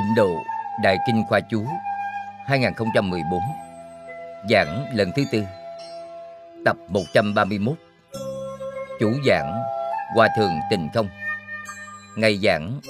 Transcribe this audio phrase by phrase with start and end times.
[0.00, 0.44] Tịnh độ
[0.82, 1.64] Đại Kinh Khoa Chú
[2.46, 3.40] 2014
[4.50, 5.42] Giảng lần thứ tư,
[6.64, 7.74] Tập 131
[9.00, 9.62] Chủ giảng,
[10.14, 11.08] Hòa Thượng Tình Không.
[12.16, 12.80] Ngày giảng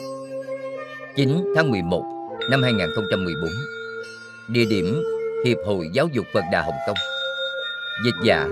[1.17, 2.05] 9 tháng 11
[2.51, 3.51] năm 2014
[4.49, 5.03] Địa điểm
[5.47, 6.97] Hiệp hội Giáo dục Phật Đà Hồng Kông.
[8.05, 8.47] Dịch giả,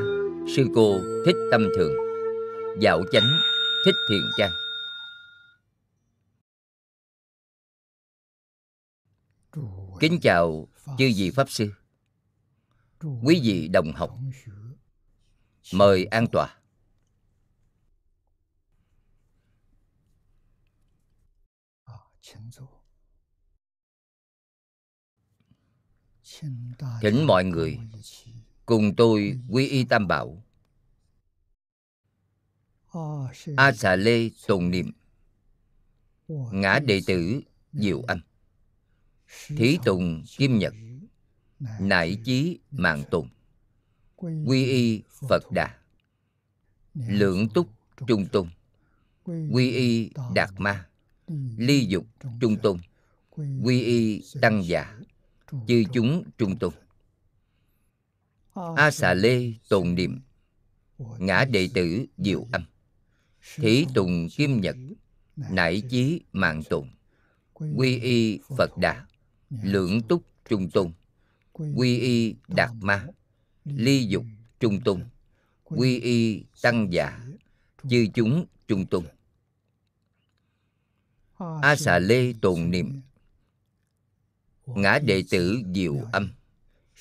[0.57, 1.93] Sư cô Thích Tâm Thường.
[2.79, 3.39] Dạo chánh
[3.85, 4.68] Thích Thiện Trang.
[10.01, 10.69] Kính chào
[10.99, 11.73] chư vị Pháp Sư.
[13.01, 14.19] Quý vị đồng học,
[15.73, 16.59] Mời an tòa.
[27.01, 27.79] Thỉnh mọi người,
[28.67, 30.45] cùng tôi quy y tam bảo.
[33.57, 34.93] A xà lê tồn niệm.
[36.53, 37.41] Ngã đệ tử
[37.73, 38.21] Diệu Âm.
[39.49, 40.75] Thí tùng, kim nhật
[41.81, 43.29] Nại chí, mạng tùng.
[44.17, 45.79] Quy y, Phật Đà.
[46.95, 47.69] Lượng túc,
[48.07, 48.51] trung tùng.
[49.25, 50.89] Quy y, Đạt Ma.
[51.57, 52.07] Ly dục,
[52.41, 52.79] trung tùng.
[53.63, 54.99] Quy y, Tăng giả
[55.67, 56.75] Chư chúng, trung tùng.
[58.77, 60.21] A xà lê, tồn niệm.
[61.19, 62.65] Ngã đệ tử, diệu âm.
[63.57, 64.77] Thí tùng, kim nhật
[65.37, 66.91] Nại chí, mạng tùng.
[67.55, 69.07] Quy y, Phật Đà.
[69.51, 70.93] Lượng túc trung tôn.
[71.53, 73.07] Quy y Đạt Ma.
[73.65, 74.25] Ly dục
[74.61, 75.05] trung tôn.
[75.65, 77.21] Quy y Tăng giả
[77.91, 79.05] Chư chúng trung tôn.
[81.63, 83.01] A xà lê tồn niệm.
[84.67, 86.31] Ngã đệ tử diệu âm.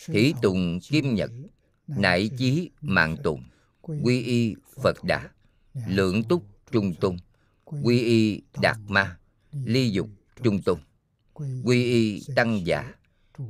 [0.06, 1.32] Thí tùng kim nhật.
[1.88, 3.44] Nại chí mạng tùng
[3.82, 5.30] Quy y Phật Đà.
[5.88, 7.18] Lượng túc trung tôn.
[7.66, 9.18] Quy y Đạt Ma.
[9.52, 10.10] Ly dục
[10.44, 10.80] trung tôn
[11.64, 12.94] Quy y Tăng giả,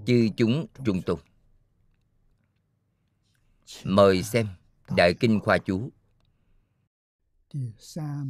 [0.06, 1.20] Chư chúng trung tùng
[3.84, 4.48] Mời xem
[4.96, 5.90] Đại Kinh Khoa Chú,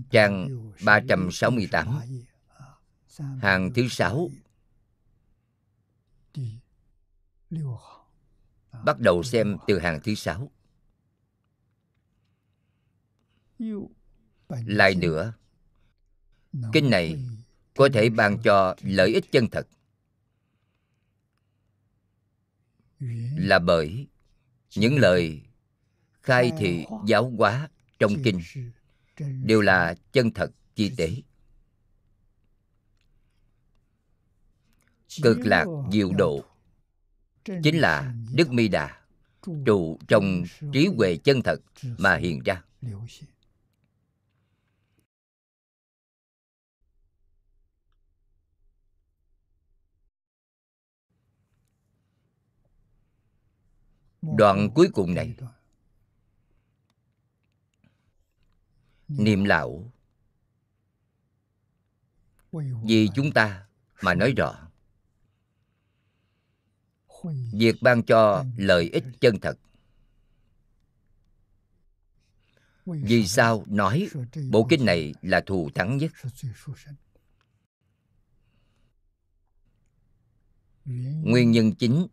[0.09, 0.47] Trang
[0.85, 2.00] 368
[3.41, 4.29] Hàng thứ sáu.
[8.85, 10.51] Bắt đầu xem từ hàng thứ sáu.
[14.50, 15.34] Lại nữa,
[16.74, 17.18] Kinh này
[17.78, 19.68] có thể ban cho lợi ích chân thật.
[23.38, 24.08] Là bởi
[24.76, 25.42] những lời
[26.22, 28.42] khai thị giáo hóa trong kinh
[29.44, 31.12] đều là chân thật, chi tế.
[35.22, 36.44] Cực lạc diệu độ
[37.46, 39.02] chính là đức mi đà
[39.66, 40.44] trụ trong
[40.74, 41.62] trí huệ chân thật
[41.98, 42.64] mà hiện ra.
[54.36, 55.36] Đoạn cuối cùng này.
[59.08, 59.92] Niệm lão.
[62.84, 63.68] Vì chúng ta
[64.02, 64.70] mà nói rõ.
[67.54, 69.60] Việc ban cho lợi ích chân thật.
[72.86, 74.10] Vì sao nói
[74.50, 76.12] bộ kinh này là thù thắng nhất?
[81.24, 82.08] Nguyên nhân chính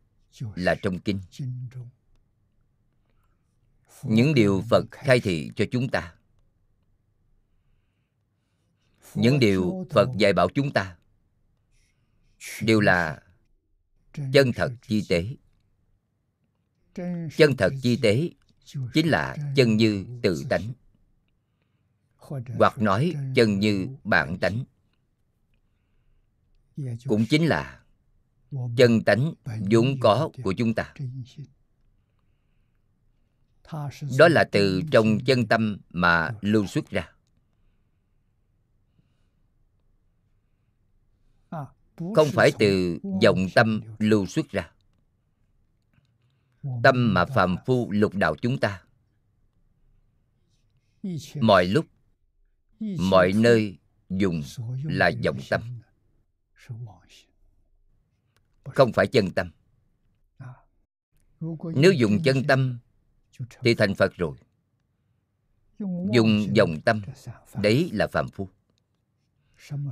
[0.56, 1.20] là trong kinh
[4.08, 6.14] những điều phật khai thị cho chúng ta.
[9.14, 10.96] Những điều phật dạy bảo chúng ta
[12.62, 13.22] đều là
[14.32, 15.36] chân thật chi tế.
[17.36, 18.30] Chân thật chi tế
[18.94, 20.72] chính là chân như tự tánh,
[22.58, 24.64] hoặc nói chân như bản tánh.
[27.06, 27.80] Cũng chính là
[28.76, 29.34] chân tánh
[29.70, 30.94] vốn có của chúng ta
[34.18, 37.10] đó là từ trong chân tâm mà lưu xuất ra.
[42.14, 44.70] Không phải từ dòng tâm lưu xuất ra.
[46.82, 48.82] Tâm mà phàm phu lục đạo chúng ta.
[51.40, 51.86] Mọi lúc
[52.98, 53.78] mọi nơi
[54.08, 54.42] dùng
[54.84, 55.62] là vọng tâm.
[58.64, 59.50] Không phải chân tâm.
[61.74, 62.78] Nếu dùng chân tâm
[63.62, 64.36] thì thành phật rồi.
[66.12, 67.02] Dùng dòng tâm.
[67.54, 68.48] đấy là phàm phu.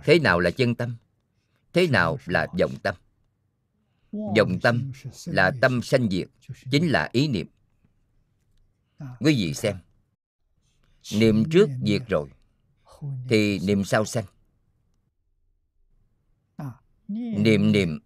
[0.05, 0.97] Thế nào là chân tâm?
[1.73, 2.95] Thế nào là vọng tâm?
[4.13, 4.93] Vọng tâm
[5.27, 6.29] là tâm sanh diệt
[6.71, 7.47] chính là ý niệm.
[8.99, 9.77] Quý vị xem?
[11.15, 12.31] niệm trước diệt rồi
[13.29, 14.25] thì niệm sau sanh.
[17.09, 17.99] Niệm niệm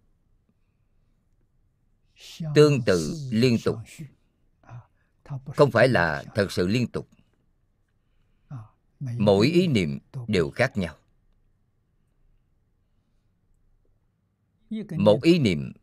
[2.55, 3.77] tương tự liên tục
[5.55, 7.09] không phải là thật sự liên tục.
[8.99, 10.95] Mỗi ý niệm đều khác nhau.
[14.97, 15.73] Một ý niệm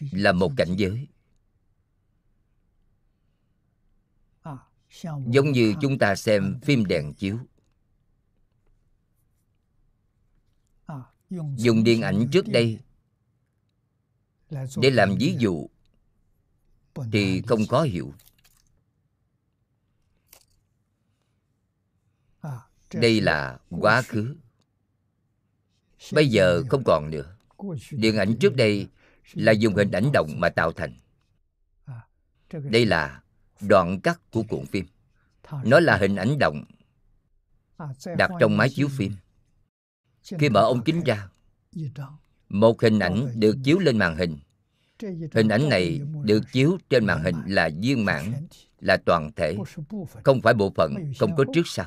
[0.00, 1.08] là một cảnh giới.
[5.26, 7.38] Giống như chúng ta xem phim đèn chiếu.
[11.56, 12.78] Dùng điện ảnh trước đây
[14.76, 15.68] để làm ví dụ
[17.12, 18.12] thì không có hiểu
[23.00, 24.36] đây là quá khứ.
[26.12, 27.36] Bây giờ không còn nữa.
[27.90, 28.88] Điện ảnh trước đây
[29.32, 30.94] là dùng hình ảnh động mà tạo thành.
[32.52, 33.22] Đây là
[33.60, 34.86] đoạn cắt của cuộn phim.
[35.64, 36.64] Nó là hình ảnh động
[38.16, 39.12] đặt trong máy chiếu phim.
[40.38, 41.28] Khi mở ống kính ra,
[42.48, 44.38] một hình ảnh được chiếu lên màn hình.
[45.32, 48.32] Hình ảnh này được chiếu trên màn hình là viên mãn,
[48.80, 49.56] là toàn thể,
[50.24, 51.86] không phải bộ phận không có trước sau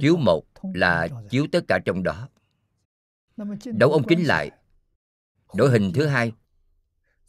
[0.00, 2.28] chiếu một là chiếu tất cả trong đó.
[3.64, 4.50] Đấu ống kính lại.
[5.54, 6.32] Đổi hình thứ hai.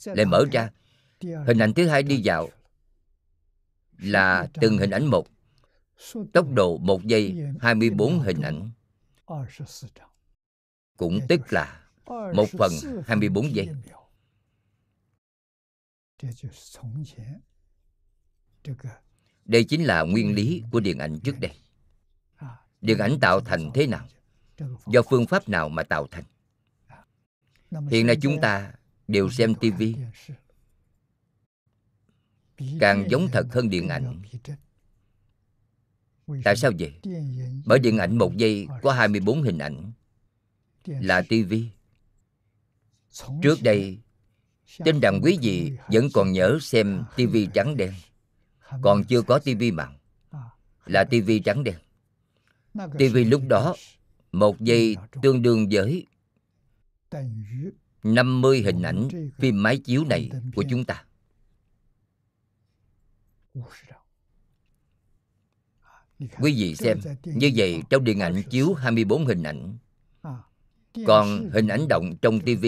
[0.05, 0.69] Lại mở ra.
[1.21, 2.49] Hình ảnh thứ hai đi vào
[3.97, 5.27] là từng hình ảnh một.
[6.33, 8.71] Tốc độ một giây 24 hình ảnh.
[10.97, 12.71] Cũng tức là một phần
[13.05, 13.69] 24 giây.
[19.45, 21.51] Đây chính là nguyên lý của điện ảnh trước đây
[22.85, 24.07] điện ảnh tạo thành thế nào?
[24.87, 26.23] Do phương pháp nào mà tạo thành?
[27.89, 28.73] Hiện nay chúng ta
[29.07, 29.95] đều xem tivi
[32.79, 34.21] càng giống thật hơn điện ảnh.
[36.43, 36.93] Tại sao vậy?
[37.65, 39.91] Bởi điện ảnh một giây có 24 hình ảnh
[40.85, 41.69] là tivi
[43.41, 43.99] trước đây
[44.85, 47.93] tin rằng quý vị vẫn còn nhớ xem tivi trắng đen.
[48.81, 49.97] Còn chưa có tivi mạng
[50.85, 51.75] là tivi trắng đen
[52.97, 53.75] tivi lúc đó
[54.31, 56.05] một giây tương đương với
[58.03, 59.07] 50 hình ảnh
[59.37, 61.05] phim máy chiếu này của chúng ta.
[66.19, 69.77] Quý vị xem, như vậy trong điện ảnh chiếu 24 hình ảnh
[71.07, 72.65] Còn hình ảnh động trong TV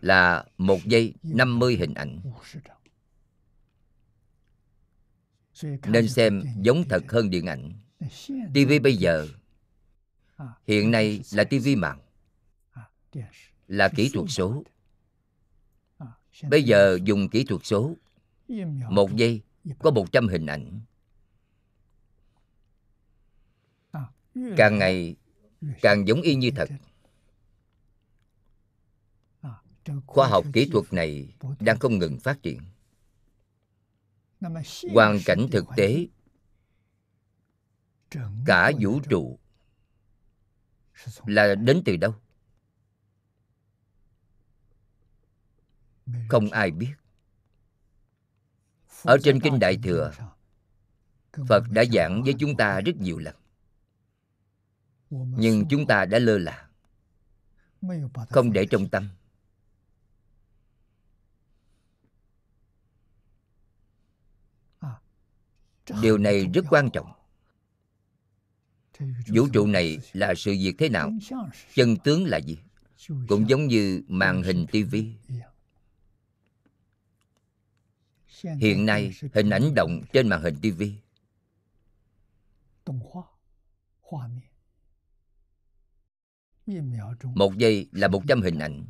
[0.00, 2.20] là một giây 50 hình ảnh.
[5.86, 7.72] Nên xem giống thật hơn điện ảnh.
[8.54, 9.28] TV bây giờ
[10.66, 12.00] Hiện nay là TV mạng,
[13.68, 14.64] Là kỹ thuật số.
[16.50, 17.96] Bây giờ dùng kỹ thuật số,
[18.90, 19.40] Một giây
[19.78, 20.80] có 100 hình ảnh.
[24.56, 25.16] Càng ngày,
[25.82, 26.68] càng giống y như thật.
[30.06, 32.60] Khoa học kỹ thuật này đang không ngừng phát triển.
[34.94, 36.06] Hoàn cảnh thực tế,
[38.46, 39.38] cả vũ trụ
[41.26, 42.14] là đến từ đâu?
[46.28, 46.92] Không ai biết.
[49.02, 50.12] Ở trên kinh đại thừa
[51.48, 53.36] phật đã giảng với chúng ta rất nhiều lần.
[55.10, 56.68] Nhưng chúng ta đã lơ là.
[58.30, 59.08] Không để trong tâm.
[66.02, 67.12] Điều này rất quan trọng
[69.26, 71.12] vũ trụ này là sự việc thế nào?
[71.74, 72.58] Chân tướng là gì?
[73.28, 75.12] Cũng giống như màn hình tivi
[78.42, 80.94] hiện nay, hình ảnh động trên màn hình tivi
[87.34, 88.86] một giây là một trăm hình ảnh.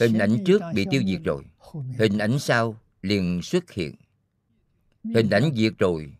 [0.00, 1.44] Hình ảnh trước bị tiêu diệt rồi.
[1.98, 3.94] Hình ảnh sau liền xuất hiện
[5.14, 6.16] hình ảnh diệt rồi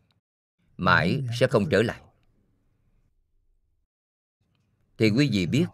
[0.76, 2.00] mãi sẽ không trở lại.
[4.98, 5.66] Thì quý vị biết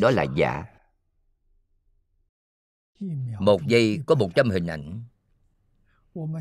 [0.00, 0.64] đó là giả.
[3.38, 5.02] một giây có một trăm hình ảnh.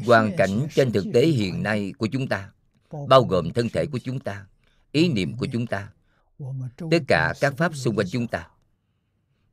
[0.05, 2.51] Hoàn cảnh trên thực tế hiện nay của chúng ta
[3.07, 4.47] bao gồm thân thể của chúng ta
[4.91, 5.91] ý niệm của chúng ta
[6.91, 8.49] tất cả các pháp xung quanh chúng ta.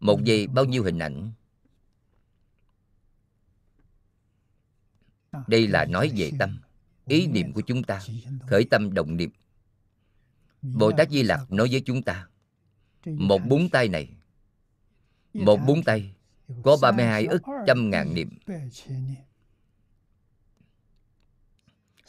[0.00, 1.32] Một giây bao nhiêu hình ảnh
[5.46, 6.60] đây là nói về tâm.
[7.06, 8.00] ý niệm của chúng ta
[8.46, 9.30] khởi tâm động niệm.
[10.62, 12.26] Bồ tát di lặc nói với chúng ta
[13.06, 14.08] một búng tay này
[15.32, 16.14] một búng tay
[16.62, 18.38] có 32 ức trăm ngàn niệm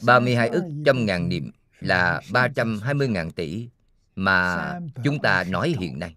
[0.06, 3.70] 32 ức trăm ngàn niệm là 320 ngàn tỷ
[4.16, 6.16] mà chúng ta nói hiện nay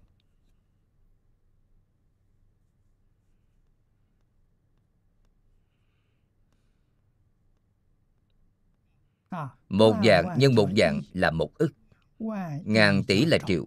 [9.74, 11.72] một dạng nhân một dạng là một ức.
[12.64, 13.66] Ngàn tỷ là triệu.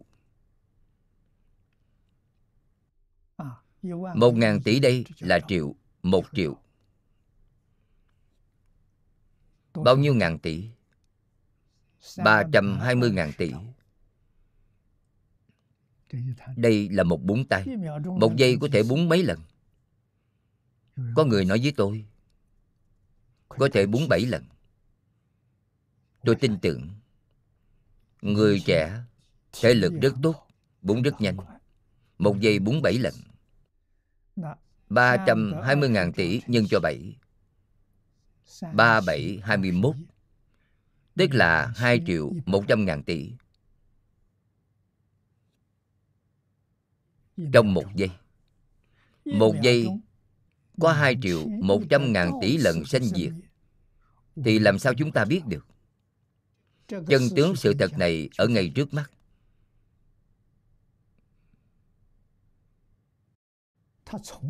[4.16, 6.58] Một ngàn tỷ đây là triệu một triệu.
[9.74, 10.64] Bao nhiêu ngàn tỷ?
[12.18, 13.52] 320 ngàn tỷ.
[16.56, 17.66] Đây là một búng tay.
[18.20, 19.40] Một giây có thể búng mấy lần.
[21.16, 22.06] Có người nói với tôi
[23.50, 24.44] Có thể búng bảy lần
[26.28, 26.90] Tôi tin tưởng
[28.22, 29.04] Người trẻ
[29.62, 30.48] Thể lực rất tốt
[30.82, 31.38] bún rất nhanh.
[32.18, 33.14] Một giây bún bảy lần.
[34.90, 37.16] 320.000 tỷ nhân cho 7
[38.74, 39.96] 3721
[41.16, 43.32] Tức là 2 triệu 100 ngàn tỷ.
[47.54, 48.10] Trong một giây.
[49.26, 49.88] Một giây
[50.82, 53.34] có 2 triệu 100 ngàn tỷ lần sanh diệt.
[54.36, 55.66] Thì làm sao chúng ta biết được?
[56.88, 59.12] Chân tướng sự thật này ở ngay trước mắt.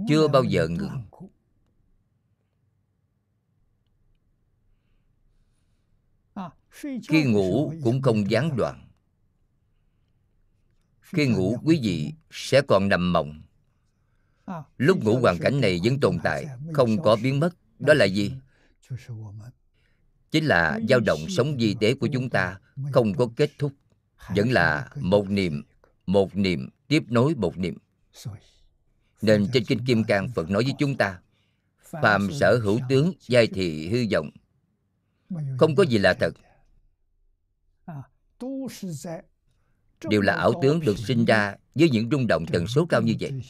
[0.07, 1.05] Chưa bao giờ ngừng.
[7.09, 8.87] Khi ngủ cũng không gián đoạn.
[11.01, 13.41] Khi ngủ quý vị sẽ còn nằm mộng.
[14.77, 17.49] Lúc ngủ hoàn cảnh này vẫn tồn tại Không có biến mất.
[17.79, 18.31] Đó là gì?
[20.31, 22.59] Chính là dao động sống di tế của chúng ta
[22.91, 23.71] Không có kết thúc
[24.35, 25.63] Vẫn là một niệm
[26.05, 27.77] Một niệm tiếp nối một niệm.
[29.21, 31.19] Nên trên Kinh Kim Cang Phật nói với chúng ta
[32.01, 34.29] Phàm sở hữu tướng giai thị hư vọng.
[35.57, 36.33] Không có gì là thật.
[40.09, 43.15] đều là ảo tướng được sinh ra với những rung động tần số cao như
[43.19, 43.41] vậy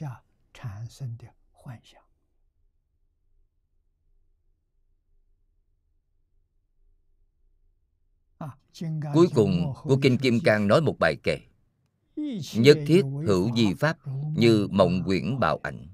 [9.13, 11.39] cuối cùng của kinh kim cang nói một bài kệ.
[12.55, 13.97] Nhất thiết hữu di pháp
[14.35, 15.87] như mộng quyển bào ảnh.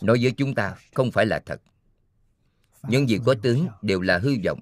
[0.00, 1.62] Nói với chúng ta không phải là thật.
[2.82, 4.60] Những gì có tướng đều là hư vọng.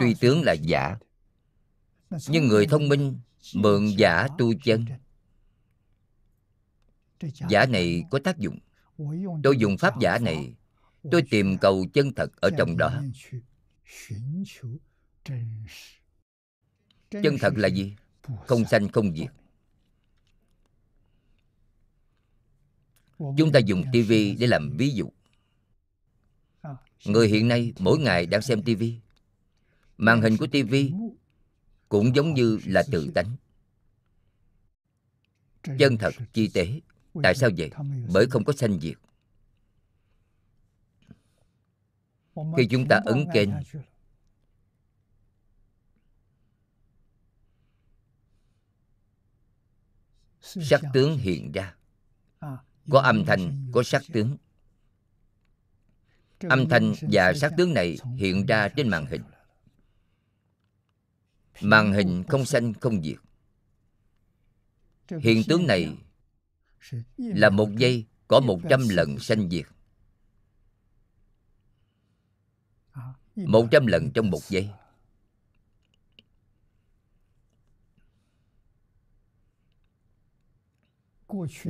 [0.00, 0.96] Tuy tướng là giả
[2.28, 3.18] nhưng người thông minh
[3.54, 4.84] mượn giả tu chân.
[7.48, 8.58] Giả này có tác dụng.
[9.42, 10.54] Tôi dùng pháp giả này
[11.10, 13.02] tôi tìm cầu chân thật ở trong đó.
[17.10, 17.96] Chân thật là gì?
[18.46, 19.30] Không sanh, không diệt.
[23.18, 25.12] Chúng ta dùng tivi để làm ví dụ.
[27.04, 29.00] Người hiện nay mỗi ngày đang xem tivi
[29.98, 30.92] màn hình của tivi
[31.88, 33.36] cũng giống như là tự tánh.
[35.78, 36.80] Chân thật chi tế.
[37.22, 37.70] Tại sao vậy?
[38.12, 38.96] Bởi không có sanh diệt.
[42.56, 43.50] Khi chúng ta ấn kênh.
[50.40, 51.74] Sắc tướng hiện ra.
[52.90, 54.36] Có âm thanh, có sắc tướng.
[56.38, 59.22] Âm thanh và sắc tướng này hiện ra trên màn hình.
[61.60, 63.16] Màn hình không sanh không diệt.
[65.20, 65.96] Hiện tướng này
[67.16, 69.66] là một giây có một trăm lần sanh diệt.
[73.36, 74.70] Một trăm lần trong một giây.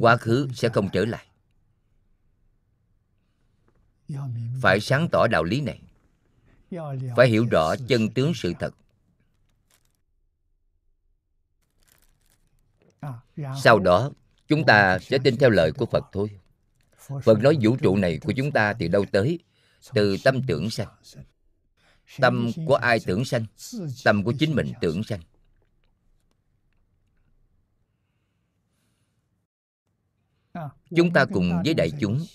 [0.00, 1.26] Quá khứ sẽ không trở lại.
[4.62, 5.80] Phải sáng tỏ đạo lý này.
[7.16, 8.74] Phải hiểu rõ chân tướng sự thật.
[13.62, 14.10] Sau đó,
[14.48, 16.30] chúng ta sẽ tin theo lời của phật thôi.
[17.22, 19.38] Phật nói vũ trụ này của chúng ta từ đâu tới?
[19.94, 20.88] Từ tâm tưởng sanh
[22.18, 23.44] tâm của ai tưởng sanh
[24.04, 25.20] tâm của chính mình tưởng sanh.
[30.96, 32.26] Chúng ta cùng với đại chúng.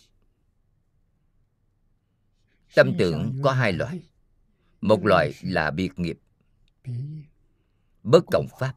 [2.76, 4.02] Tâm tưởng có hai loại.
[4.82, 6.20] Một loại là biệt nghiệp,
[8.04, 8.74] bất cộng pháp.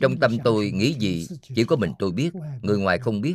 [0.00, 2.30] Trong tâm tôi nghĩ gì chỉ có mình tôi biết,
[2.62, 3.34] người ngoài không biết.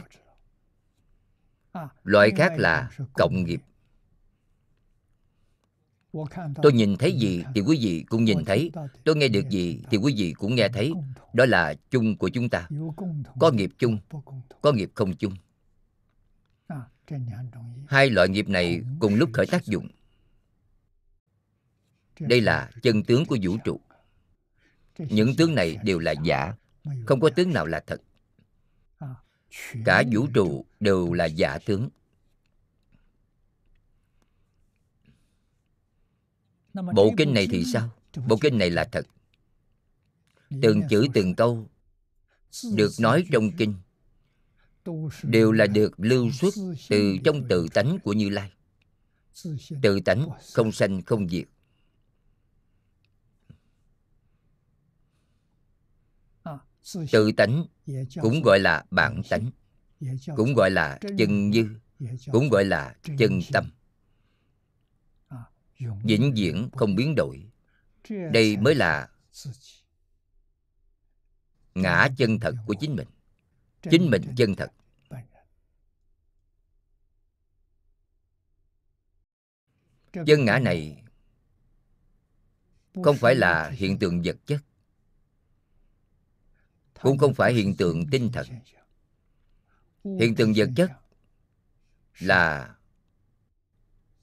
[2.03, 3.61] Loại khác là cộng nghiệp
[6.61, 8.71] tôi nhìn thấy gì thì quý vị cũng nhìn thấy.
[9.03, 10.93] Tôi nghe được gì thì quý vị cũng nghe thấy.
[11.33, 12.67] Đó là chung của chúng ta.
[13.39, 13.97] Có nghiệp chung,
[14.61, 15.33] có nghiệp không chung.
[17.87, 19.87] Hai loại nghiệp này cùng lúc khởi tác dụng.
[22.19, 23.79] Đây là chân tướng của vũ trụ.
[24.97, 26.53] Những tướng này đều là giả.
[27.05, 28.01] Không có tướng nào là thật.
[29.85, 31.89] Cả vũ trụ đều là giả tướng.
[36.93, 37.89] Bộ kinh này thì sao?
[38.27, 39.07] Bộ kinh này là thật.
[40.61, 41.69] Từng chữ từng câu
[42.73, 43.73] được nói trong kinh
[45.23, 46.53] đều là được lưu xuất
[46.89, 48.51] từ trong tự tánh của như lai.
[49.81, 51.45] Tự tánh không sanh không diệt.
[57.11, 57.65] Tự tánh
[58.21, 59.51] cũng gọi là bản tánh
[60.35, 61.69] cũng gọi là chân như
[62.31, 63.71] cũng gọi là chân tâm
[65.79, 67.45] vĩnh viễn không biến đổi.
[68.31, 69.09] Đây mới là
[71.75, 73.07] ngã chân thật của chính mình.
[73.91, 74.71] Chính mình chân thật.
[80.25, 81.03] Chân ngã này
[83.03, 84.61] không phải là hiện tượng vật chất,
[87.01, 88.47] cũng không phải hiện tượng tinh thần.
[90.03, 90.91] Hiện tượng vật chất
[92.19, 92.75] là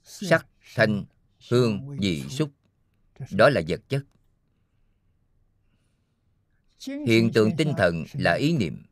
[0.02, 1.04] sắc, thanh
[1.50, 2.50] hương vị xúc.
[3.30, 4.04] Đó là vật chất.
[7.06, 8.82] Hiện tượng tinh thần là ý niệm.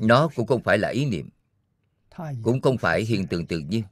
[0.00, 1.30] Nó cũng không phải là ý niệm.
[2.42, 3.84] Cũng không phải hiện tượng tự nhiên.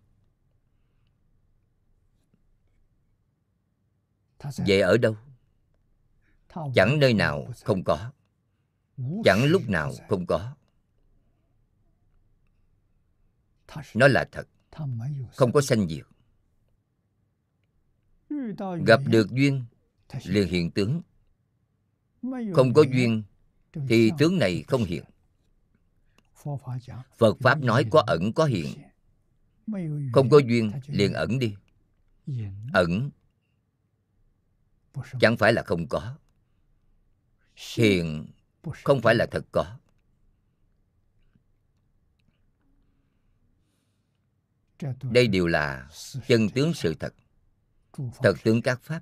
[4.57, 5.17] Vậy ở đâu?
[6.75, 8.13] Chẳng nơi nào không có.
[9.25, 10.57] Chẳng lúc nào không có.
[13.95, 14.49] Nó là thật
[15.33, 16.07] không có sanh diệt
[18.87, 19.65] gặp được duyên
[20.25, 21.03] liền hiện tướng.
[22.55, 23.23] không có duyên
[23.89, 25.05] thì tướng này không hiện.
[27.19, 28.67] phật pháp nói có ẩn có hiện.
[30.13, 31.55] không có duyên liền ẩn đi.
[32.73, 33.11] ẩn
[35.21, 36.17] chẳng phải là không có.
[37.77, 38.27] Hiện
[38.85, 39.77] không phải là thật có
[45.03, 45.89] đây đều là
[46.29, 47.15] chân tướng sự thật.
[48.23, 49.01] Thật tướng các pháp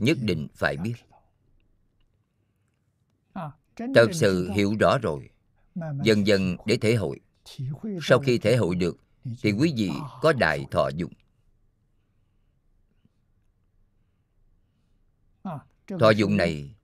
[0.00, 0.94] nhất định phải biết.
[3.94, 5.30] Thật sự hiểu rõ rồi.
[6.02, 7.20] Dần dần để thể hội.
[8.02, 8.96] Sau khi thể hội được,
[9.42, 11.12] thì quý vị có đại thọ dụng.
[16.00, 16.76] Thọ dụng này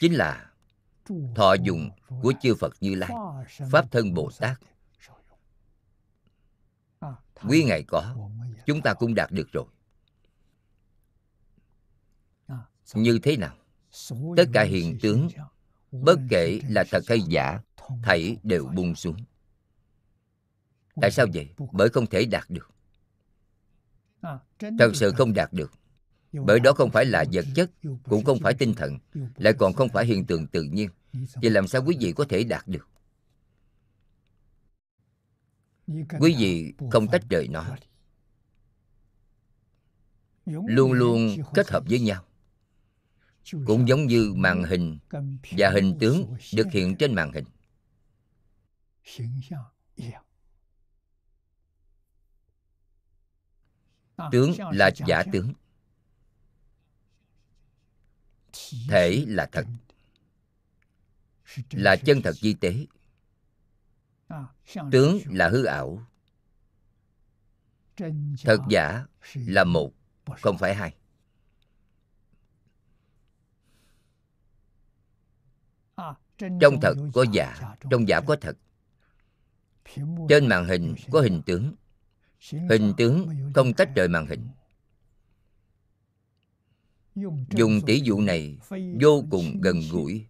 [0.00, 0.50] chính là
[1.34, 1.90] thọ dụng
[2.22, 3.10] của chư phật như lai,
[3.70, 4.60] pháp thân bồ tát
[7.48, 8.16] quý ngài có,
[8.66, 9.66] chúng ta cũng đạt được rồi.
[12.94, 13.56] Như thế nào?
[14.36, 15.28] Tất cả hiện tướng,
[15.92, 17.60] bất kể là thật hay giả,
[18.02, 19.16] thảy đều buông xuống.
[21.00, 21.48] Tại sao vậy?
[21.72, 22.70] Bởi không thể đạt được.
[24.78, 25.72] Thật sự không đạt được.
[26.32, 27.70] Bởi đó không phải là vật chất,
[28.02, 28.98] cũng không phải tinh thần,
[29.36, 30.88] lại còn không phải hiện tượng tự nhiên.
[31.12, 32.88] Vậy làm sao quý vị có thể đạt được?
[36.20, 37.76] Quý vị không tách rời nó.
[40.46, 42.24] Luôn luôn kết hợp với nhau.
[43.66, 44.98] Cũng giống như màn hình
[45.58, 47.44] và hình tướng được hiện trên màn hình.
[54.32, 55.52] Tướng là giả tướng.
[58.88, 59.66] Thể là thật.
[61.70, 62.86] là chân thật di tế
[64.92, 66.06] tướng là hư ảo.
[68.44, 69.92] thật giả là một
[70.40, 70.94] không phải hai.
[76.60, 78.56] trong thật có giả trong giả có thật.
[80.28, 81.74] trên màn hình có hình tướng.
[82.70, 84.48] hình tướng không tách rời màn hình.
[87.50, 88.58] dùng tỷ dụ này
[89.00, 90.26] vô cùng gần gũi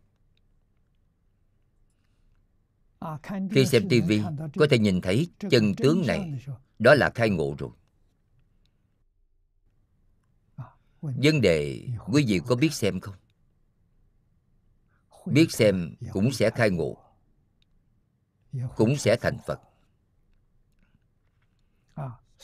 [3.51, 4.23] khi xem tivi
[4.59, 6.45] có thể nhìn thấy chân tướng này.
[6.79, 7.71] đó là khai ngộ rồi.
[11.01, 13.15] Vấn đề quý vị có biết xem không?
[15.27, 16.97] Biết xem cũng sẽ khai ngộ.
[18.77, 19.61] cũng sẽ thành phật.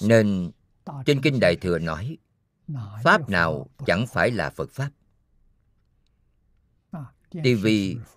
[0.01, 0.51] Nên
[1.07, 2.19] trên kinh đại thừa nói
[3.03, 4.91] pháp nào chẳng phải là phật pháp.
[7.31, 7.67] Tv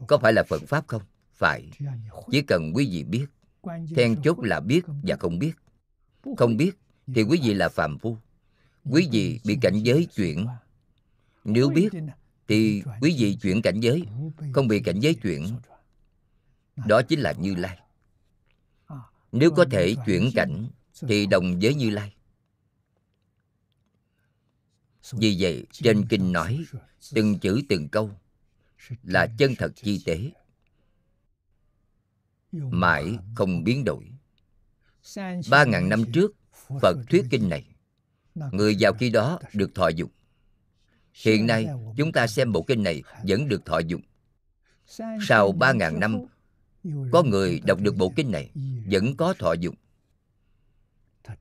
[0.08, 1.02] có phải là phật pháp không
[1.40, 1.70] phải.
[2.32, 3.26] Chỉ cần quý vị biết
[3.96, 5.54] then chốt là biết và không biết.
[6.38, 6.72] Không biết
[7.16, 8.18] thì quý vị là phàm phu.
[8.86, 10.48] Quý vị bị cảnh giới chuyển.
[11.44, 11.90] Nếu biết
[12.48, 14.04] thì quý vị chuyển cảnh giới,
[14.54, 15.48] không bị cảnh giới chuyển.
[16.88, 17.80] Đó chính là như lai.
[19.32, 20.68] Nếu có thể chuyển cảnh
[21.08, 22.14] thì đồng với như lai.
[25.12, 26.66] Vì vậy, trên kinh nói,
[27.14, 28.12] từng chữ từng câu
[29.04, 30.32] là chân thật chi tế
[32.52, 34.12] mãi không biến đổi.
[35.50, 36.36] Ba ngàn năm trước
[36.82, 37.66] phật thuyết kinh này
[38.52, 40.10] người vào khi đó được thọ dụng.
[41.14, 44.02] Hiện nay chúng ta xem bộ kinh này vẫn được thọ dụng.
[45.28, 46.18] Sau ba ngàn năm
[47.12, 48.52] có người đọc được bộ kinh này
[48.92, 49.76] vẫn có thọ dụng.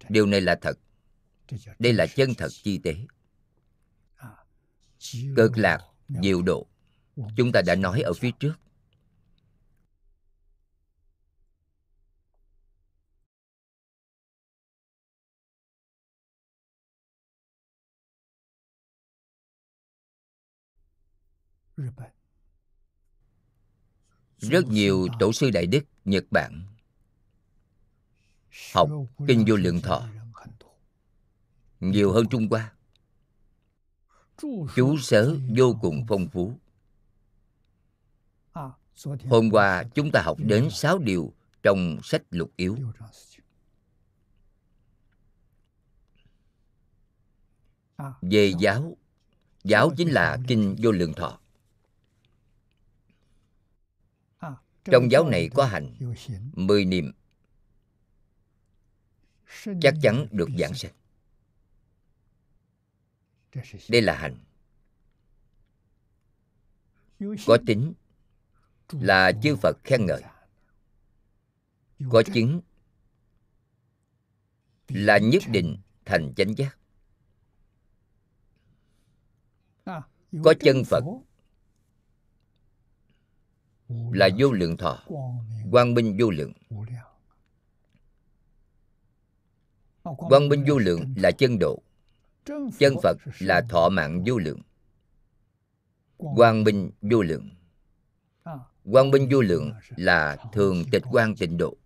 [0.08, 0.78] Điều này là thật.
[1.78, 2.96] Đây là chân thật chi tế.
[5.36, 5.80] Cực lạc
[6.22, 6.66] diệu độ.
[7.36, 8.54] Chúng ta đã nói ở phía trước
[24.38, 26.62] rất nhiều tổ sư đại đức nhật bản
[28.74, 28.90] học
[29.26, 30.08] kinh vô lượng thọ.
[31.80, 32.72] nhiều hơn trung hoa.
[34.76, 36.58] Chú sớ vô cùng phong phú.
[39.30, 42.76] Hôm qua chúng ta học đến sáu điều trong sách lục yếu.
[48.20, 48.96] Về giáo
[49.64, 51.38] giáo chính là kinh vô lượng thọ
[54.92, 55.94] trong giáo này có hành
[56.52, 57.12] mười niệm.
[59.80, 60.92] Chắc chắn được giảng sanh.
[63.88, 64.36] Đây là hành.
[67.46, 67.94] Có tính
[68.90, 70.22] là chư phật khen ngợi.
[72.10, 72.60] Có chứng
[74.88, 76.78] là nhất định thành chánh giác.
[80.44, 81.04] Có chân phật
[83.88, 84.98] là vô lượng thọ.
[85.70, 86.52] Quang minh vô lượng.
[90.02, 91.82] Quang minh vô lượng là chân độ.
[92.78, 94.60] Chân phật là thọ mạng vô lượng.
[96.16, 97.50] Quang minh vô lượng.
[98.92, 101.76] Quang minh vô lượng là thường tịch quan tịnh độ.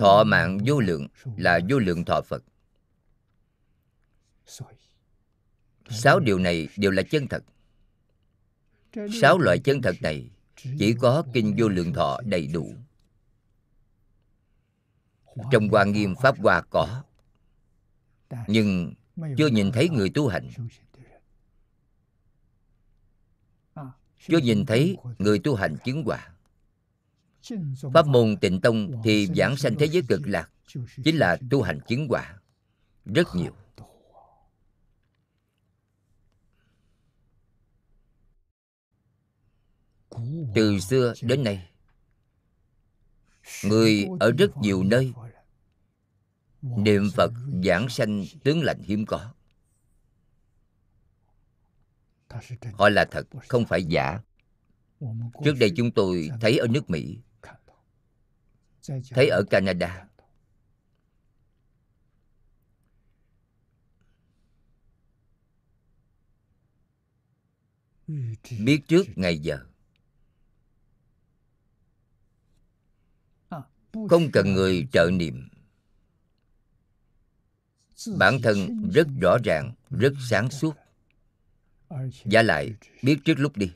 [0.00, 2.42] Thọ mạng vô lượng là vô lượng thọ phật.
[5.88, 7.44] Sáu điều này đều là chân thật
[9.20, 10.30] sáu loại chân thật này
[10.78, 12.74] chỉ có kinh vô lượng thọ đầy đủ.
[15.52, 17.02] Trong hoa nghiêm pháp hoa có,
[18.46, 18.94] nhưng
[19.36, 20.50] chưa nhìn thấy người tu hành.
[24.26, 26.28] Chưa nhìn thấy người tu hành chứng quả
[27.94, 30.50] pháp môn tịnh tông thì giảng sanh thế giới cực lạc,
[31.04, 32.38] chính là tu hành chứng quả
[33.04, 33.52] rất nhiều.
[40.54, 41.70] Từ xưa đến nay,
[43.64, 45.12] người ở rất nhiều nơi
[46.62, 47.32] niệm phật
[47.64, 49.34] giảng sanh tướng lành hiếm có.
[52.72, 54.20] Họ là thật, không phải giả.
[55.44, 57.18] Trước đây chúng tôi thấy ở nước mỹ,
[59.10, 60.08] thấy ở canada.
[68.60, 69.58] Biết trước ngày giờ
[74.10, 75.48] không cần người trợ niệm.
[78.18, 80.74] Bản thân rất rõ ràng rất sáng suốt.
[82.24, 83.72] và lại biết trước lúc đi.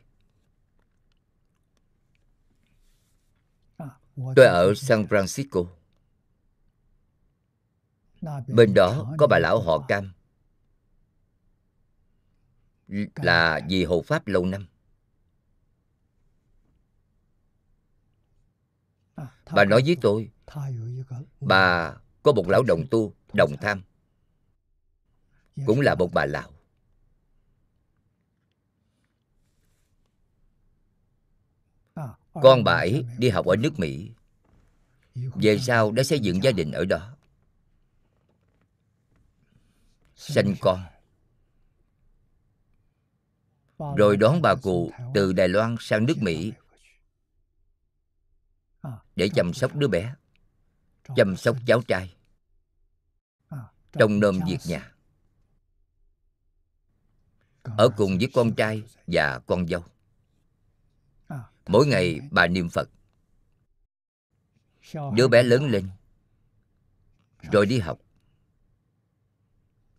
[4.37, 5.67] Tôi ở san francisco.
[8.47, 10.13] Bên đó có bà lão họ cam.
[13.15, 14.67] Là vì hộ pháp lâu năm
[19.55, 20.31] bà nói với tôi,
[21.41, 23.83] bà có một lão đồng tu, đồng tham.
[25.67, 26.51] Cũng là một bà lão.
[32.33, 34.11] Con bà ấy đi học ở nước mỹ.
[35.15, 37.17] Về sau đã xây dựng gia đình ở đó.
[40.17, 40.81] Sanh con.
[43.97, 46.53] Rồi đón bà cụ từ đài loan sang nước mỹ
[49.17, 50.15] để chăm sóc đứa bé.
[51.17, 52.15] chăm sóc cháu trai.
[53.93, 54.93] Trông nom việc nhà.
[57.63, 59.85] Ở cùng với con trai và con dâu.
[61.67, 62.89] Mỗi ngày bà niệm phật.
[65.15, 65.89] Đứa bé lớn lên.
[67.53, 67.99] Rồi đi học.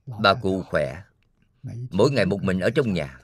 [0.05, 1.03] bà cụ khỏe.
[1.91, 3.19] Mỗi ngày một mình ở trong nhà.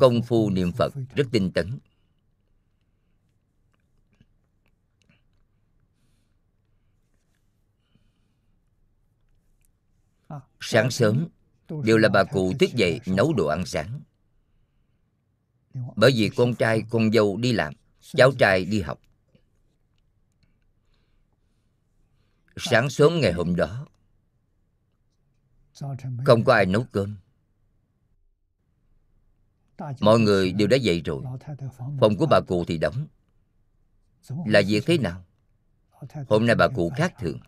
[0.00, 1.78] công phu niệm phật rất tinh tấn
[10.60, 11.28] sáng sớm,
[11.84, 14.00] đều là bà cụ thức dậy nấu đồ ăn sáng.
[15.96, 19.00] Bởi vì con trai, con dâu đi làm, cháu trai đi học.
[22.56, 23.86] Sáng sớm ngày hôm đó,
[26.24, 27.16] không có ai nấu cơm.
[30.00, 31.22] Mọi người đều đã dậy rồi.
[32.00, 33.06] Phòng của bà cụ thì đóng.
[34.46, 35.24] Là việc thế nào?
[36.28, 37.38] Hôm nay bà cụ khác thường.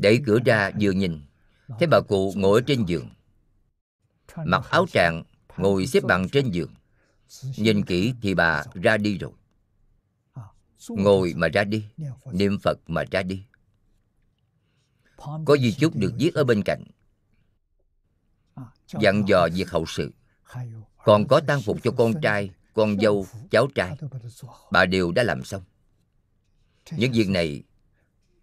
[0.00, 1.25] Đẩy cửa ra vừa nhìn
[1.68, 3.08] thấy bà cụ ngồi trên giường.
[4.44, 5.22] Mặc áo trạng
[5.56, 6.74] ngồi xếp bằng trên giường.
[7.56, 9.32] Nhìn kỹ thì bà ra đi rồi.
[10.88, 11.84] Ngồi mà ra đi,
[12.32, 13.44] niệm phật mà ra đi.
[15.16, 16.84] Có di chúc được viết ở bên cạnh.
[19.00, 20.12] Dặn dò việc hậu sự.
[21.04, 23.96] Còn có tang phục cho con trai, con dâu, cháu trai.
[24.70, 25.62] Bà đều đã làm xong.
[26.90, 27.62] Những việc này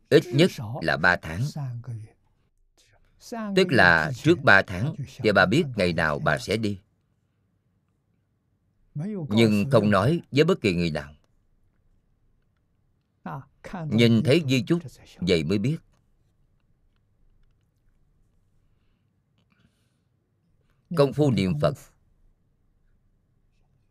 [0.10, 1.42] ít nhất là ba tháng
[3.32, 6.80] tức là trước ba tháng thì bà biết ngày nào bà sẽ đi.
[9.30, 11.14] Nhưng không nói với bất kỳ người nào.
[13.90, 14.80] Nhìn thấy di chúc
[15.16, 15.78] vậy mới biết.
[20.98, 21.74] Công phu niệm phật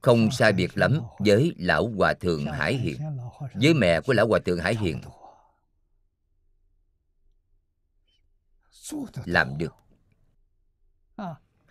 [0.03, 2.97] không sai biệt lắm với lão hòa thượng hải hiền
[3.55, 5.01] với mẹ của lão hòa thượng hải hiền
[9.25, 9.75] làm được.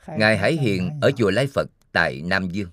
[0.08, 2.70] Ngài hải hiền ở chùa lai phật tại nam dương.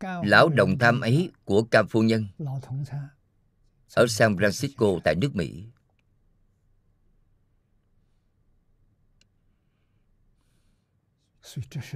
[0.00, 2.26] Lão đồng tham ấy của cam phu nhân
[3.94, 5.66] ở san francisco tại nước mỹ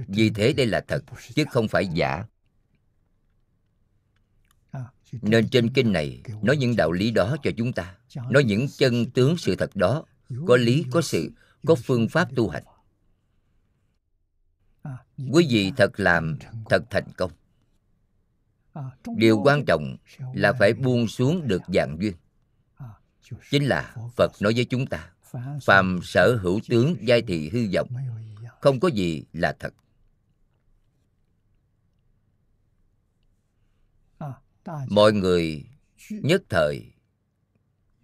[0.07, 1.03] vì thế đây là thật,
[1.35, 2.25] chứ không phải giả.
[5.11, 7.95] Nên trên kinh này nói những đạo lý đó cho chúng ta,
[8.29, 10.03] nói những chân tướng sự thật đó,
[10.47, 11.31] có lý, có sự,
[11.67, 12.63] có phương pháp tu hành.
[15.31, 16.37] Quý vị thật làm
[16.69, 17.31] thật thành công.
[19.15, 19.97] Điều quan trọng
[20.33, 22.13] là phải buông xuống được dạng duyên.
[23.49, 25.09] Chính là phật nói với chúng ta,
[25.63, 27.89] phàm sở hữu tướng, giai thị hư vọng
[28.61, 29.73] không có gì là thật.
[34.89, 35.65] Mọi người
[36.09, 36.91] nhất thời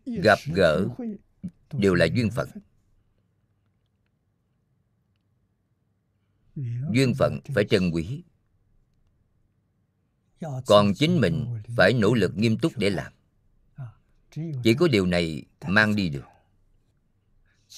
[0.06, 0.88] gặp gỡ
[1.74, 2.50] đều là duyên phận.
[6.94, 8.24] Duyên phận phải trân quý.
[10.66, 13.14] Còn chính mình phải nỗ lực nghiêm túc để làm.
[14.64, 16.26] Chỉ có điều này mang đi được.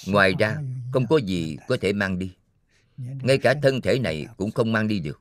[0.07, 0.61] ngoài ra
[0.93, 2.35] không có gì có thể mang đi
[2.99, 5.19] ngay cả thân thể này cũng không mang đi được.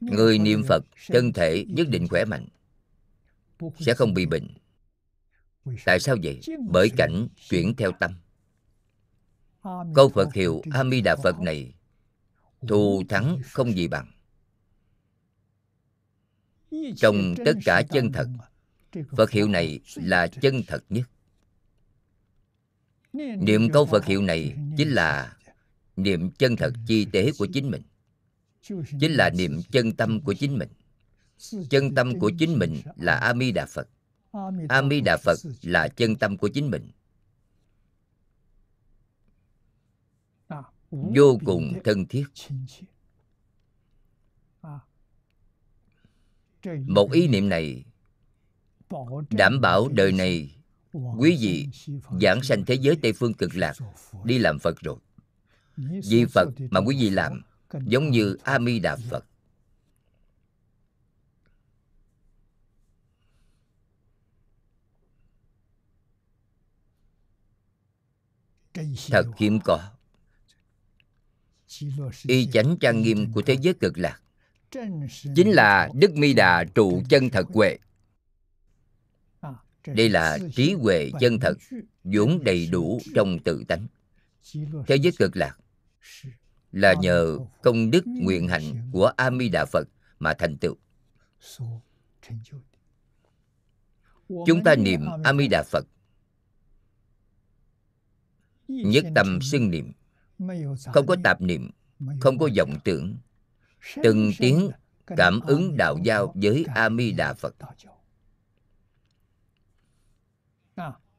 [0.00, 2.46] Người niệm phật, thân thể nhất định khỏe mạnh,
[3.80, 4.48] sẽ không bị bệnh.
[5.84, 6.40] Tại sao vậy?
[6.68, 8.14] Bởi cảnh chuyển theo tâm.
[9.94, 11.74] Câu phật hiệu a di đà phật này,
[12.68, 14.12] thù thắng không gì bằng.
[16.96, 18.28] Trong tất cả chân thật,
[19.16, 21.11] phật hiệu này là chân thật nhất
[23.12, 25.36] niệm câu phật hiệu này chính là
[25.96, 27.82] niệm chân thật chi tế của chính mình.
[29.00, 30.68] Chính là niệm chân tâm của chính mình.
[31.70, 33.88] Chân tâm của chính mình là a di đà phật.
[34.68, 36.90] A di đà phật là chân tâm của chính mình.
[40.90, 42.24] Vô cùng thân thiết.
[46.86, 47.84] Một ý niệm này
[49.30, 50.61] đảm bảo đời này
[50.92, 51.68] quý vị
[52.20, 53.74] giảng sanh thế giới tây phương cực lạc,
[54.24, 54.96] đi làm phật rồi.
[55.76, 59.24] Vì phật mà quý vị làm giống như A-mi đà phật.
[69.10, 69.90] Thật hiếm có.
[72.26, 74.20] Y chánh trang nghiêm của thế giới cực lạc
[75.36, 77.78] chính là đức mi đà trụ chân thật huệ
[79.86, 81.54] đây là trí huệ chân thật,
[82.04, 83.86] vốn đầy đủ trong tự tánh.
[84.86, 85.56] Thế giới cực lạc
[86.72, 90.74] là nhờ công đức nguyện hạnh của a di đà phật mà thành tựu.
[94.28, 95.86] Chúng ta niệm a di đà phật.
[98.68, 99.92] Nhất tâm xưng niệm.
[100.92, 101.70] Không có tạp niệm,
[102.20, 103.16] không có vọng tưởng.
[104.02, 104.70] Từng tiếng
[105.06, 107.54] cảm ứng đạo giao với a di đà phật.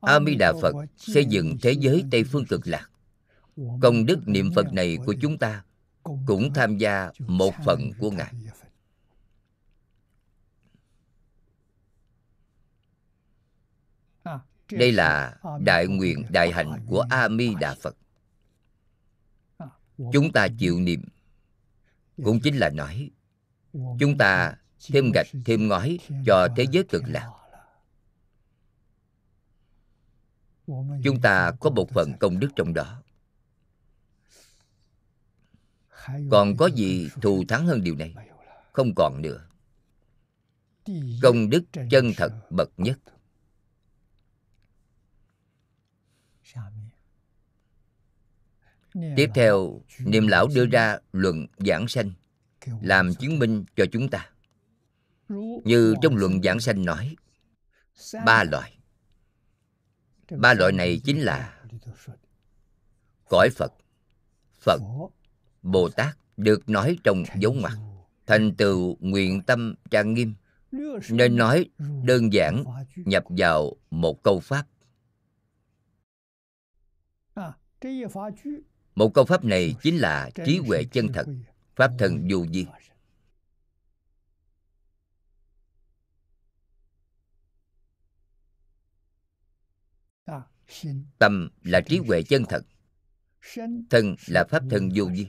[0.03, 2.89] A mi đà phật xây dựng thế giới tây phương cực lạc.
[3.81, 5.63] Công đức niệm phật này của chúng ta
[6.25, 8.33] cũng tham gia một phần của ngài.
[14.71, 17.97] Đây là đại nguyện đại hạnh của a mi đà phật.
[20.13, 21.03] Chúng ta chịu niệm.
[22.23, 23.09] Cũng chính là nói,
[23.73, 24.55] chúng ta
[24.91, 27.29] thêm gạch, thêm ngói cho thế giới cực lạc.
[31.03, 33.01] Chúng ta có một phần công đức trong đó.
[36.31, 38.15] Còn có gì thù thắng hơn điều này?
[38.71, 39.47] Không còn nữa.
[41.21, 42.99] Công đức chân thật bậc nhất.
[49.15, 52.11] Tiếp theo, niệm lão đưa ra luận giảng sanh,
[52.81, 54.29] làm chứng minh cho chúng ta.
[55.63, 57.15] Như trong luận giảng sanh nói,
[58.25, 58.77] ba loại
[60.31, 61.59] ba loại này chính là
[63.29, 63.73] cõi phật
[64.59, 64.81] phật
[65.61, 67.77] bồ tát được nói trong dấu ngoặc,
[68.25, 70.33] thành tựu nguyện tâm trang nghiêm,
[71.09, 71.69] nên nói
[72.03, 72.63] đơn giản
[72.95, 74.65] nhập vào một câu pháp.
[78.95, 81.27] Một câu pháp này chính là trí huệ chân thật,
[81.75, 82.65] pháp thần vô vi.
[91.19, 92.65] Tâm là trí huệ chân thật.
[93.89, 95.27] Thân là pháp thân vô vi.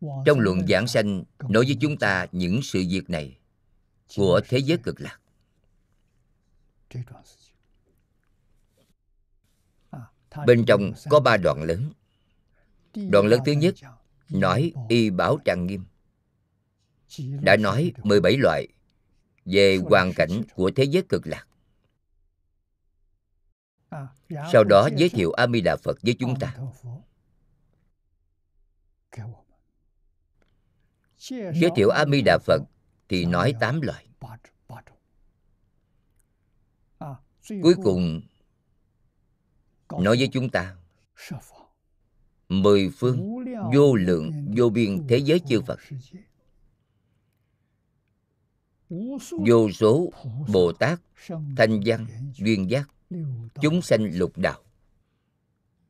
[0.00, 3.38] Trong luận giảng sanh, nói với chúng ta những sự việc này
[4.16, 5.20] của thế giới cực lạc.
[10.46, 11.92] Bên trong có ba đoạn lớn.
[12.94, 13.74] Đoạn lớn thứ nhất,
[14.28, 15.84] nói y bảo trang nghiêm
[17.40, 18.68] đã nói 17 loại
[19.44, 21.46] về hoàn cảnh của thế giới cực lạc.
[24.52, 26.56] Sau đó giới thiệu a di đà phật với chúng ta.
[31.30, 32.62] giới thiệu a di đà phật
[33.08, 34.08] thì nói tám loại.
[37.62, 38.20] Cuối cùng
[39.90, 40.76] nói với chúng ta
[42.48, 43.44] mười phương
[43.74, 45.78] vô lượng vô biên thế giới chư phật
[49.46, 50.12] vô số
[50.52, 51.00] bồ tát
[51.56, 52.90] thanh văn, duyên giác,
[53.62, 54.62] chúng sanh lục đạo.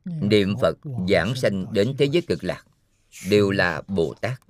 [0.05, 0.77] Niệm phật
[1.09, 2.65] giảng sanh đến thế giới cực lạc
[3.29, 4.41] đều là bồ tát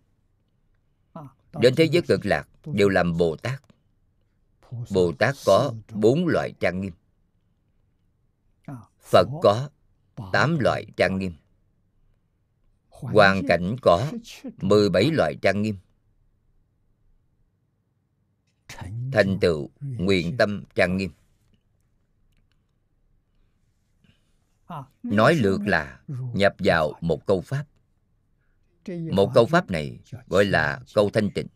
[1.59, 3.61] đến thế giới cực lạc đều làm bồ tát
[4.89, 6.93] bồ tát có bốn loại trang nghiêm.
[8.99, 9.69] Phật có
[10.33, 11.33] tám loại trang nghiêm.
[12.89, 14.11] Hoàn cảnh có
[14.61, 15.75] 17 loại trang nghiêm
[19.11, 21.11] thành tựu nguyện tâm trang nghiêm.
[25.03, 25.99] Nói lược là
[26.33, 27.65] nhập vào một câu pháp.
[29.11, 31.47] Một câu pháp này gọi là câu thanh tịnh.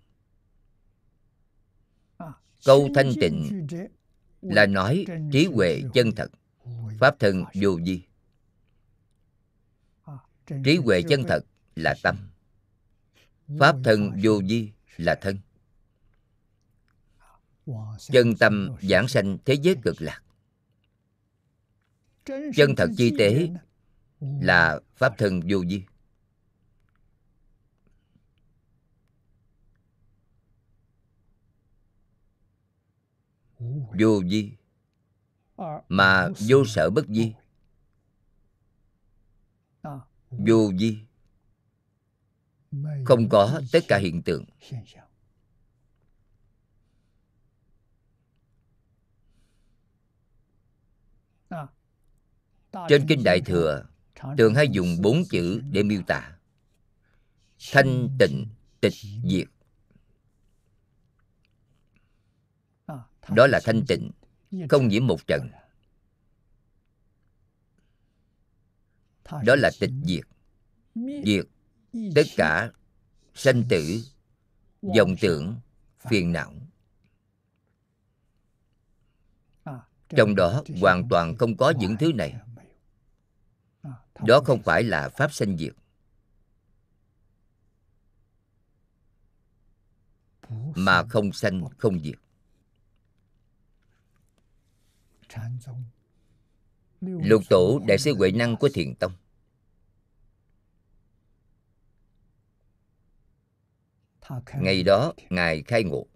[2.66, 3.68] Câu thanh tịnh
[4.42, 6.32] là nói trí huệ chân thật
[7.00, 8.02] pháp thân vô vi.
[10.64, 11.40] Trí huệ chân thật
[11.76, 12.18] là tâm
[13.60, 15.38] pháp thân vô vi là thân
[18.00, 20.24] chân tâm giảng sanh thế giới cực lạc.
[22.56, 23.50] Chân thật chi tế
[24.20, 25.84] là pháp thân vô vi.
[34.00, 34.52] Vô vi,
[35.90, 37.34] mà vô sở bất di
[40.30, 40.98] vô vi,
[43.06, 44.46] không có tất cả hiện tượng.
[52.90, 53.86] Trên kinh đại thừa,
[54.38, 56.38] thường hay dùng bốn chữ để miêu tả.
[57.72, 58.48] Thanh, tịnh,
[58.82, 58.94] tịch,
[59.26, 59.48] diệt.
[63.30, 64.12] Đó là thanh tịnh,
[64.70, 65.50] không nhiễm một trận
[69.46, 70.24] đó là tịch diệt.
[71.26, 71.46] Diệt
[72.16, 72.72] tất cả
[73.34, 74.02] sanh tử,
[74.98, 75.56] vọng tưởng,
[76.10, 76.54] phiền não.
[80.10, 82.36] Trong đó hoàn toàn không có những thứ này
[84.28, 85.74] đó không phải là pháp sanh diệt.
[90.76, 92.16] Mà không sanh, không diệt.
[97.02, 99.12] Lục tổ, đại sư huệ năng của thiền tông.
[104.56, 106.08] Ngày đó, ngài khai ngộ.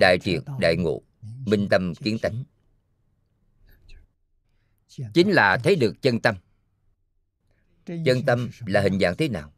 [0.00, 2.44] Đại triệt, đại ngộ, minh tâm kiến tánh.
[5.14, 6.36] Chính là thấy được chân tâm
[7.86, 9.52] chân tâm là hình dạng thế nào?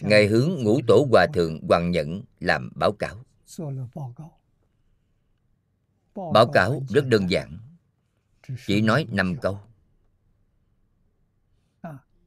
[0.00, 3.24] Ngài hướng ngũ tổ hòa thượng hoàng nhẫn làm báo cáo.
[6.14, 7.58] Báo cáo rất đơn giản.
[8.66, 9.60] Chỉ nói năm câu.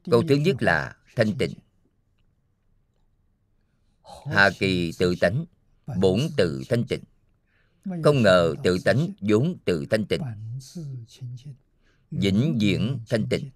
[0.04, 1.54] Câu thứ nhất là thanh tịnh.
[4.26, 5.46] Hà kỳ tự tánh,
[6.00, 7.04] bổn tự thanh tịnh.
[8.04, 10.22] Không ngờ tự tánh vốn tự thanh tịnh.
[12.12, 13.50] Vĩnh viễn thanh tịnh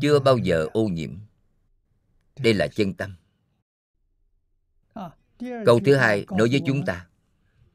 [0.00, 1.18] chưa bao giờ ô nhiễm.
[2.38, 3.14] Đây là chân tâm.
[5.38, 7.08] Câu thứ hai nói với chúng ta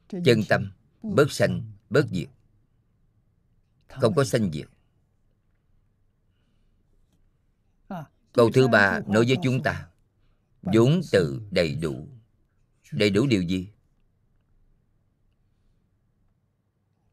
[0.08, 2.28] chân tâm bớt sanh bớt diệt.
[3.88, 4.68] Không có sanh diệt.
[8.32, 9.88] Câu thứ ba nói với chúng ta
[10.62, 12.08] vốn tự đầy đủ.
[12.92, 13.68] đầy đủ điều gì?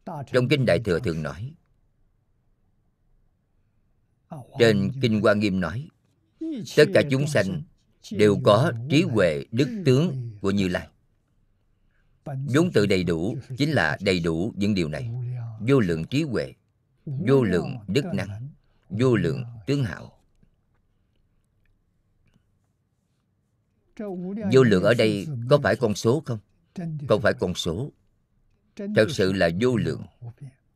[0.05, 1.53] Trong kinh đại thừa thường nói
[4.59, 5.87] trên kinh hoa nghiêm nói,
[6.75, 7.61] tất cả chúng sanh
[8.11, 10.87] đều có trí huệ đức tướng của như lai.
[12.25, 15.09] Vốn tự đầy đủ chính là đầy đủ những điều này.
[15.67, 16.53] Vô lượng trí huệ,
[17.05, 18.47] vô lượng đức năng,
[18.89, 20.21] vô lượng tướng hảo
[24.53, 26.39] vô lượng ở đây có phải con số không?
[27.09, 27.91] Không phải con số.
[28.75, 30.01] Thật sự là vô lượng.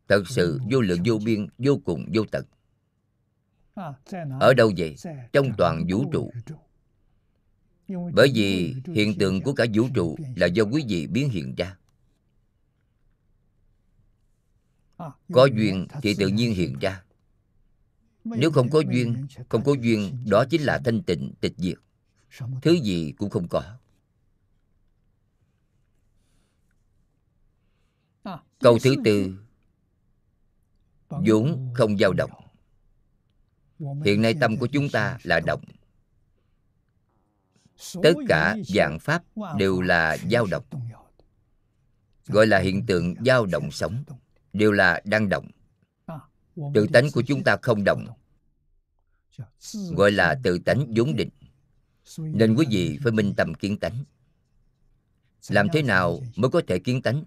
[0.07, 2.45] Thật sự vô lượng vô biên, vô cùng, vô tận
[4.39, 4.95] ở đâu vậy?
[5.33, 6.31] Trong toàn vũ trụ.
[8.13, 11.77] Bởi vì hiện tượng của cả vũ trụ là do quý vị biến hiện ra.
[15.33, 17.03] Có duyên thì tự nhiên hiện ra.
[18.23, 21.77] Nếu không có duyên, không có duyên, đó chính là thanh tịnh, tịch diệt.
[22.61, 23.77] Thứ gì cũng không có.
[28.59, 29.35] Câu thứ tư.
[31.09, 32.31] Vốn không dao động
[33.79, 35.61] hiện nay tâm của chúng ta là động
[38.03, 39.23] tất cả dạng pháp
[39.57, 40.63] đều là dao động.
[42.27, 44.03] Gọi là hiện tượng dao động sống,
[44.53, 45.47] đều là đang động.
[46.73, 48.07] Tự tánh của chúng ta không động.
[49.73, 51.29] Gọi là tự tánh vốn định.
[52.17, 54.03] Nên quý vị phải minh tâm kiến tánh.
[55.49, 57.23] Làm thế nào mới có thể kiến tánh?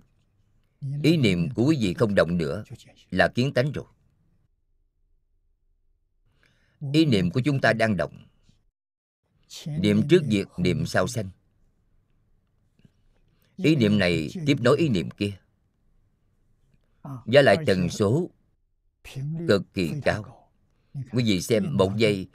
[1.02, 2.64] Ý niệm của quý vị không động nữa
[3.10, 3.84] là kiến tánh rồi
[6.92, 8.26] ý niệm của chúng ta đang động.
[9.66, 11.30] Niệm trước diệt niệm sau sanh.
[13.56, 15.32] Ý niệm này tiếp nối ý niệm kia.
[17.26, 18.30] Giá lại tần số
[19.48, 20.50] cực kỳ cao.
[21.12, 22.28] Quý vị xem một giây,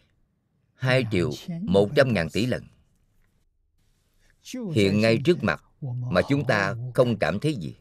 [0.76, 1.32] hai triệu
[1.62, 2.64] 100 ngàn tỷ lần.
[4.74, 5.64] Hiện ngay trước mặt
[6.12, 7.76] mà chúng ta không cảm thấy gì.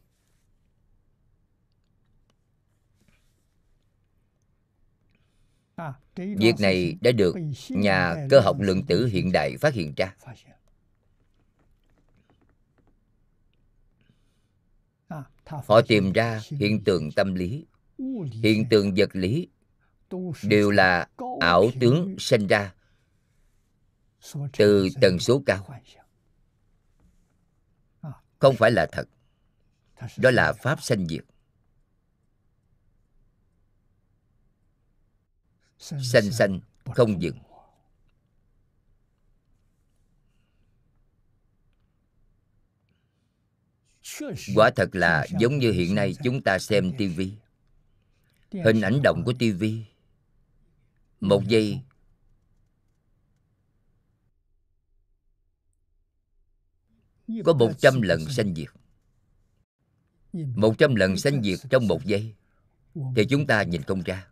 [6.17, 7.35] Việc này đã được
[7.69, 10.15] nhà cơ học lượng tử hiện đại phát hiện ra.
[15.45, 17.67] Họ tìm ra hiện tượng tâm lý.
[18.33, 19.49] Hiện tượng vật lý
[20.43, 21.09] đều là
[21.41, 22.75] ảo tướng sinh ra
[24.59, 25.69] từ tần số cao.
[28.39, 29.09] Không phải là thật.
[30.17, 31.25] Đó là pháp sanh diệt.
[35.83, 37.37] Sanh sanh không dừng.
[44.55, 47.33] Quả thật là giống như hiện nay chúng ta xem tivi.
[48.53, 49.85] hình ảnh động của tivi.
[51.21, 51.81] Một giây.
[57.45, 58.55] có một trăm lần sanh.
[58.55, 58.69] diệt.
[60.33, 62.35] Một trăm lần sanh diệt trong một giây.
[63.17, 64.32] Thì chúng ta nhìn không ra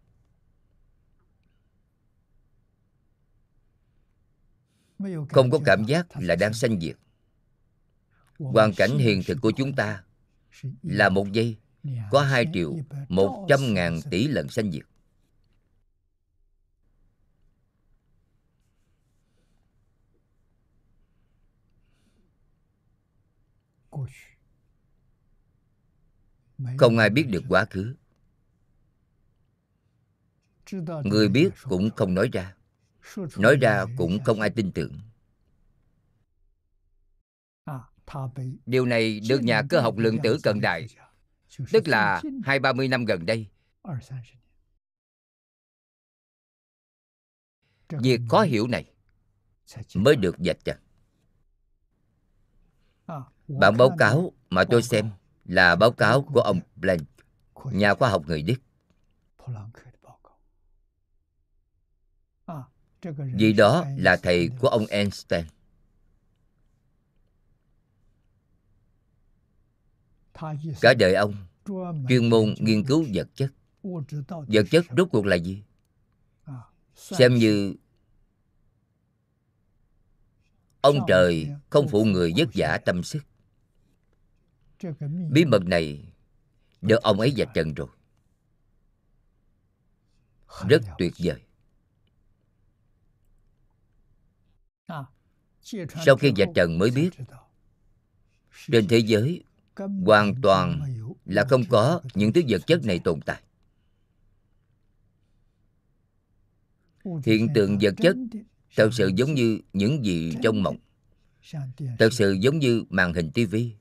[5.29, 6.97] không có cảm giác là đang sanh diệt.
[8.39, 10.05] Hoàn cảnh hiện thực của chúng ta
[10.83, 11.57] là một giây
[12.11, 12.79] có hai triệu
[13.09, 14.83] một trăm ngàn tỷ lần sanh diệt.
[26.79, 27.95] Không ai biết được quá khứ.
[31.05, 32.55] Người biết cũng không nói ra
[33.37, 34.99] nói ra cũng không ai tin tưởng.
[38.67, 40.87] Điều này được nhà cơ học lượng tử cận đại
[41.73, 43.47] tức là hai ba mươi năm gần đây.
[47.89, 48.93] Việc khó hiểu này
[49.95, 50.79] mới được dạch trần
[53.49, 55.11] bản báo cáo mà tôi xem
[55.45, 57.11] là báo cáo của ông Planck,
[57.65, 58.57] nhà khoa học người Đức.
[63.35, 65.45] Vì đó là thầy của ông Einstein.
[70.81, 71.35] Cả đời ông,
[72.09, 73.53] chuyên môn nghiên cứu vật chất.
[74.29, 75.63] Vật chất rốt cuộc là gì?
[76.95, 77.75] Xem như
[80.81, 83.23] ông trời không phụ người vất vả tâm sức.
[85.31, 86.13] Bí mật này
[86.81, 87.89] được ông ấy vạch trần rồi.
[90.69, 91.43] Rất tuyệt vời.
[96.05, 97.11] sau khi vạch trần mới biết,
[98.73, 99.43] trên thế giới
[99.77, 100.81] hoàn toàn
[101.25, 103.43] là không có những thứ vật chất này tồn tại.
[107.25, 108.17] Hiện tượng vật chất
[108.77, 110.77] thật sự giống như những gì trong mộng,
[111.99, 113.75] thật sự giống như màn hình tivi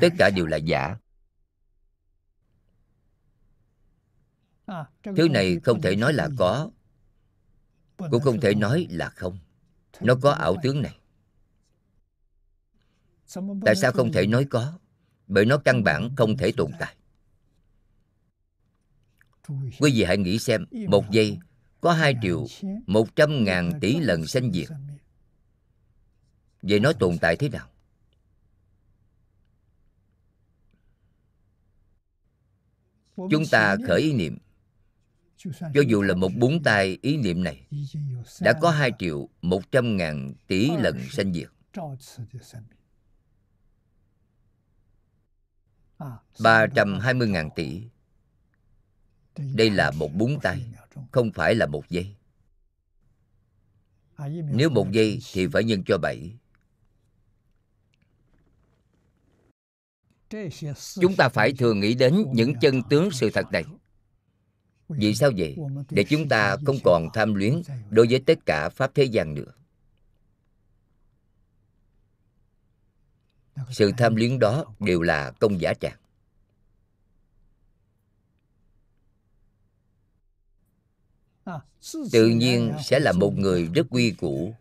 [0.00, 0.96] tất cả đều là giả.
[5.02, 6.70] Thứ này không thể nói là có,
[7.96, 9.38] cũng không thể nói là không
[10.00, 10.98] nó có ảo tướng này.
[13.64, 14.78] Tại sao không thể nói có?
[15.26, 16.96] Bởi nó căn bản không thể tồn tại.
[19.80, 21.38] Quý vị hãy nghĩ xem, một giây,
[21.80, 22.46] có hai triệu
[22.86, 24.68] một trăm ngàn tỷ lần sinh diệt.
[26.62, 27.68] Vậy nó tồn tại thế nào?
[33.16, 34.38] Chúng ta khởi ý niệm
[35.74, 37.66] cho dù là một búng tay ý niệm này,
[38.40, 41.48] đã có 2 triệu 100 ngàn tỷ lần sanh diệt.
[46.40, 47.82] ba trăm hai mươi ngàn tỷ.
[49.54, 50.64] Đây là một búng tay,
[51.12, 52.14] Không phải là một giây.
[54.52, 56.36] Nếu một giây thì phải nhân cho bảy.
[61.00, 63.64] Chúng ta phải thường nghĩ đến những chân tướng sự thật này
[64.88, 65.56] vì sao vậy?
[65.90, 69.52] Để chúng ta không còn tham luyến đối với tất cả pháp thế gian nữa.
[73.70, 75.96] Sự tham luyến đó đều là công giả trạng
[82.12, 84.54] tự nhiên sẽ là một người rất quy củ,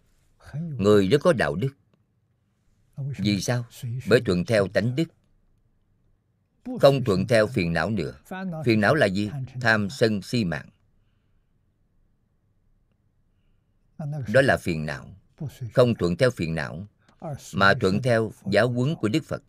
[0.53, 1.71] người rất có đạo đức.
[2.97, 3.65] Vì sao?
[4.09, 5.05] Bởi thuận theo tánh đức
[6.81, 8.13] không thuận theo phiền não nữa.
[8.65, 9.31] Phiền não là gì?
[9.61, 10.69] Tham sân si mạng.
[14.33, 15.09] Đó là phiền não.
[15.73, 16.87] Không thuận theo phiền não,
[17.53, 19.43] mà thuận theo giáo huấn của đức phật.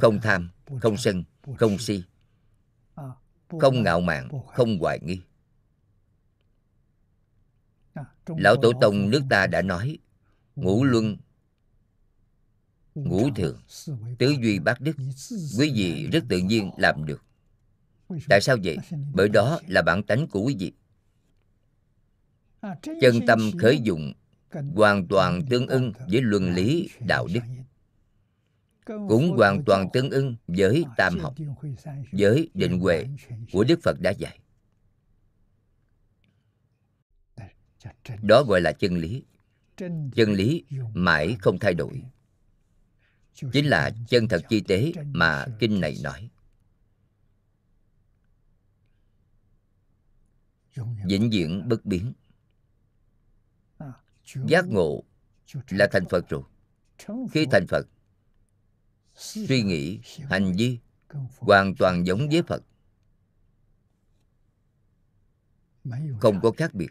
[0.00, 0.50] Không tham,
[0.80, 1.24] không sân,
[1.56, 2.04] không si.
[3.60, 5.20] Không ngạo mạn, không hoài nghi.
[8.26, 9.98] Lão tổ tông nước ta đã nói,
[10.56, 11.16] ngũ luân
[12.94, 13.58] ngũ thường
[14.18, 14.96] tứ duy bát đức.
[15.58, 17.24] Quý vị rất tự nhiên làm được.
[18.28, 18.76] Tại sao vậy?
[19.14, 20.72] Bởi đó là bản tánh của quý vị.
[23.00, 24.12] Chân tâm khởi dụng
[24.74, 27.40] hoàn toàn tương ưng với luân lý đạo đức.
[28.84, 31.34] Cũng hoàn toàn tương ưng với tam học
[32.12, 33.06] với định huệ
[33.52, 34.38] của đức phật đã dạy.
[38.22, 39.22] Đó gọi là chân lý.
[40.14, 40.64] Chân lý
[40.94, 42.02] mãi không thay đổi
[43.34, 46.30] chính là chân thật chi tế mà kinh này nói.
[51.06, 52.12] Vĩnh viễn bất biến.
[54.46, 55.04] Giác ngộ
[55.70, 56.42] là thành phật rồi.
[57.32, 57.86] Khi thành phật,
[59.14, 60.78] suy nghĩ, hành vi
[61.38, 62.62] hoàn toàn giống với phật.
[66.20, 66.90] Không có khác biệt.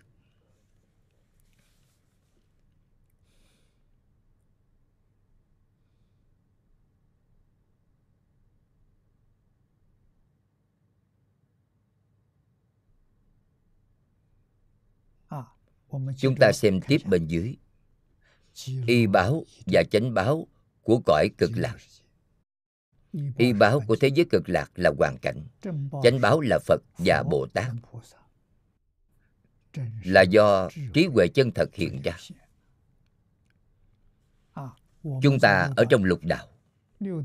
[16.17, 17.55] chúng ta xem tiếp bên dưới.
[18.87, 20.47] Y báo và chánh báo
[20.81, 21.77] của cõi cực lạc.
[23.37, 25.43] y báo của thế giới cực lạc là hoàn cảnh.
[26.03, 27.71] Chánh báo là phật và bồ tát.
[30.03, 32.17] Là do trí huệ chân thật hiện ra.
[35.03, 36.47] Chúng ta ở trong lục đạo.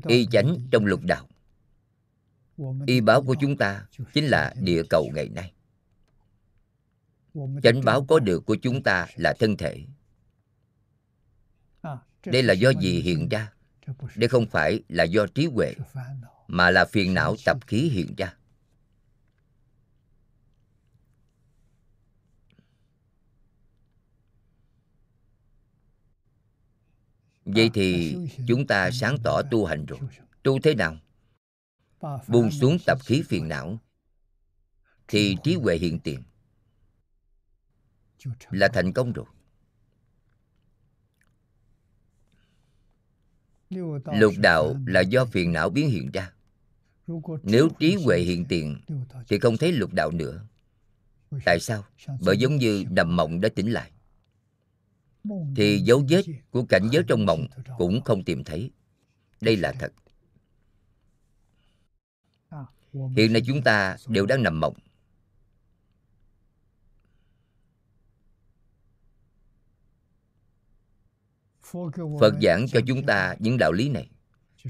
[0.07, 1.27] Y chánh trong lục đạo.
[2.87, 5.53] Y báo của chúng ta chính là địa cầu ngày nay
[7.63, 9.85] chánh báo có được của chúng ta là thân thể.
[12.25, 13.53] Đây là do gì hiện ra?
[14.15, 15.73] Đây không phải là do trí huệ,
[16.47, 18.33] mà là phiền não tập khí hiện ra.
[27.45, 28.17] Vậy thì
[28.47, 29.99] chúng ta sáng tỏ tu hành rồi.
[30.43, 30.97] Tu thế nào?
[32.27, 33.77] Buông xuống tập khí phiền não,
[35.07, 36.23] thì trí huệ hiện tiền
[38.49, 39.25] là thành công rồi.
[44.19, 46.31] Lục đạo là do phiền não biến hiện ra.
[47.43, 48.81] Nếu trí huệ hiện tiền
[49.27, 50.45] thì không thấy lục đạo nữa.
[51.45, 51.85] Tại sao?
[52.21, 53.91] bởi giống như nằm mộng đã tỉnh lại.
[55.55, 57.47] Thì dấu vết của cảnh giới trong mộng
[57.77, 58.71] cũng không tìm thấy.
[59.41, 59.93] Đây là thật.
[63.15, 64.73] hiện nay chúng ta đều đang nằm mộng
[72.19, 74.09] phật giảng cho chúng ta những đạo lý này.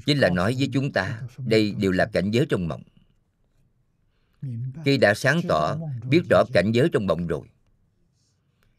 [0.06, 2.82] Chính là nói với chúng ta, đây đều là cảnh giới trong mộng.
[4.84, 5.78] Khi đã sáng tỏ,
[6.08, 7.48] biết rõ cảnh giới trong mộng rồi,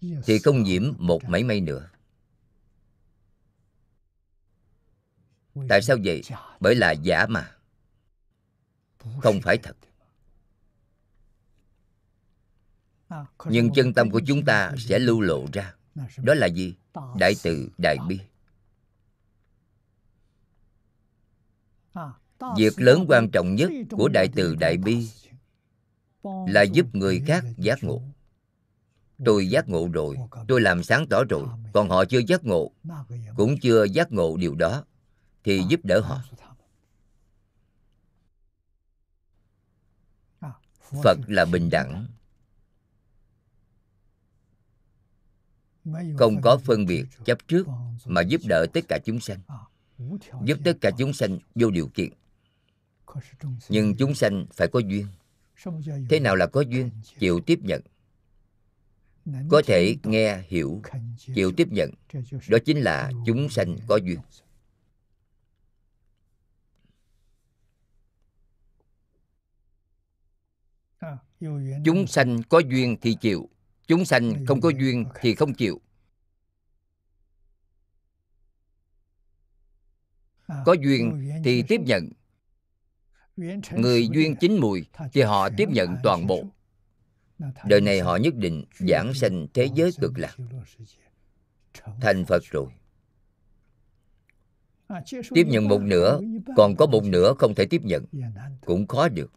[0.02, 1.90] thì không nhiễm một mảy may nữa.
[5.70, 6.22] Tại sao vậy?
[6.60, 7.56] Bởi là giả mà.
[9.22, 9.76] Không phải thật.
[13.46, 15.76] Nhưng chân tâm của chúng ta sẽ lưu lộ ra.
[16.18, 16.76] Đó là gì?
[17.16, 18.20] Đại từ đại bi.
[22.58, 25.10] Việc lớn quan trọng nhất của đại từ đại bi
[26.48, 28.02] là giúp người khác giác ngộ.
[29.26, 30.18] tôi giác ngộ rồi
[30.48, 32.72] tôi làm sáng tỏ rồi còn họ chưa giác ngộ
[33.38, 34.86] cũng chưa giác ngộ điều đó
[35.44, 36.22] thì giúp đỡ họ.
[41.04, 42.08] phật là bình đẳng
[46.18, 47.68] không có phân biệt chấp trước
[48.06, 49.40] mà giúp đỡ tất cả chúng sanh.
[50.44, 52.10] giúp tất cả chúng sanh vô điều kiện.
[53.70, 55.08] Nhưng chúng sanh phải có duyên.
[56.10, 56.90] Thế nào là có duyên?
[57.20, 57.82] Chịu tiếp nhận.
[59.50, 60.82] Có thể nghe hiểu
[61.36, 61.92] chịu tiếp nhận.
[62.50, 64.20] Đó chính là chúng sanh có duyên.
[71.86, 73.50] Chúng sanh có duyên thì chịu
[73.90, 75.82] chúng sanh không có duyên thì không chịu.
[80.66, 82.10] Có duyên thì tiếp nhận.
[83.72, 86.46] Người duyên chín mùi thì họ tiếp nhận toàn bộ.
[87.66, 90.36] đời này họ nhất định giảng sanh thế giới cực lạc.
[92.02, 92.68] thành phật rồi.
[95.34, 96.20] tiếp nhận một nửa
[96.56, 98.06] còn có một nửa không thể tiếp nhận.
[98.66, 99.32] Cũng khó được.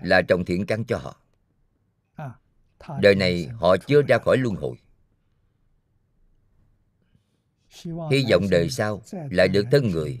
[0.00, 1.23] là trồng thiện căn cho họ
[3.00, 4.76] đời này họ chưa ra khỏi luân hồi.
[8.10, 10.20] Hy vọng đời sau lại được thân người,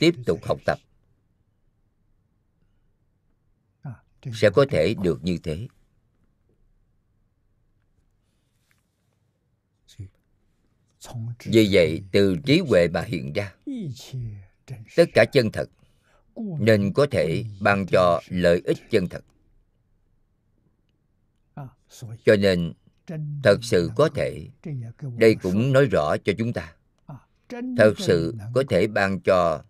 [0.00, 0.78] tiếp tục học tập.
[4.32, 5.68] Sẽ có thể được như thế.
[11.44, 13.54] Vì vậy, từ trí huệ mà hiện ra,
[14.96, 15.70] tất cả chân thật,
[16.36, 19.24] nên có thể ban cho lợi ích chân thật
[22.24, 22.72] cho nên
[23.42, 24.48] thật sự có thể
[25.16, 26.74] đây cũng nói rõ cho chúng ta.
[27.50, 29.64] Thật sự có thể ban cho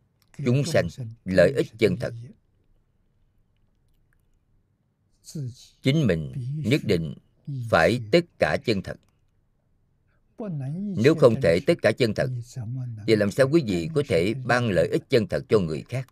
[0.45, 0.89] chúng sanh
[1.25, 2.15] lợi ích chân thật.
[5.83, 6.33] chính mình
[6.65, 7.15] nhất định
[7.71, 8.97] phải tất cả chân thật.
[10.97, 12.31] Nếu không thể tất cả chân thật
[13.07, 16.09] thì làm sao quý vị có thể ban lợi ích chân thật cho người khác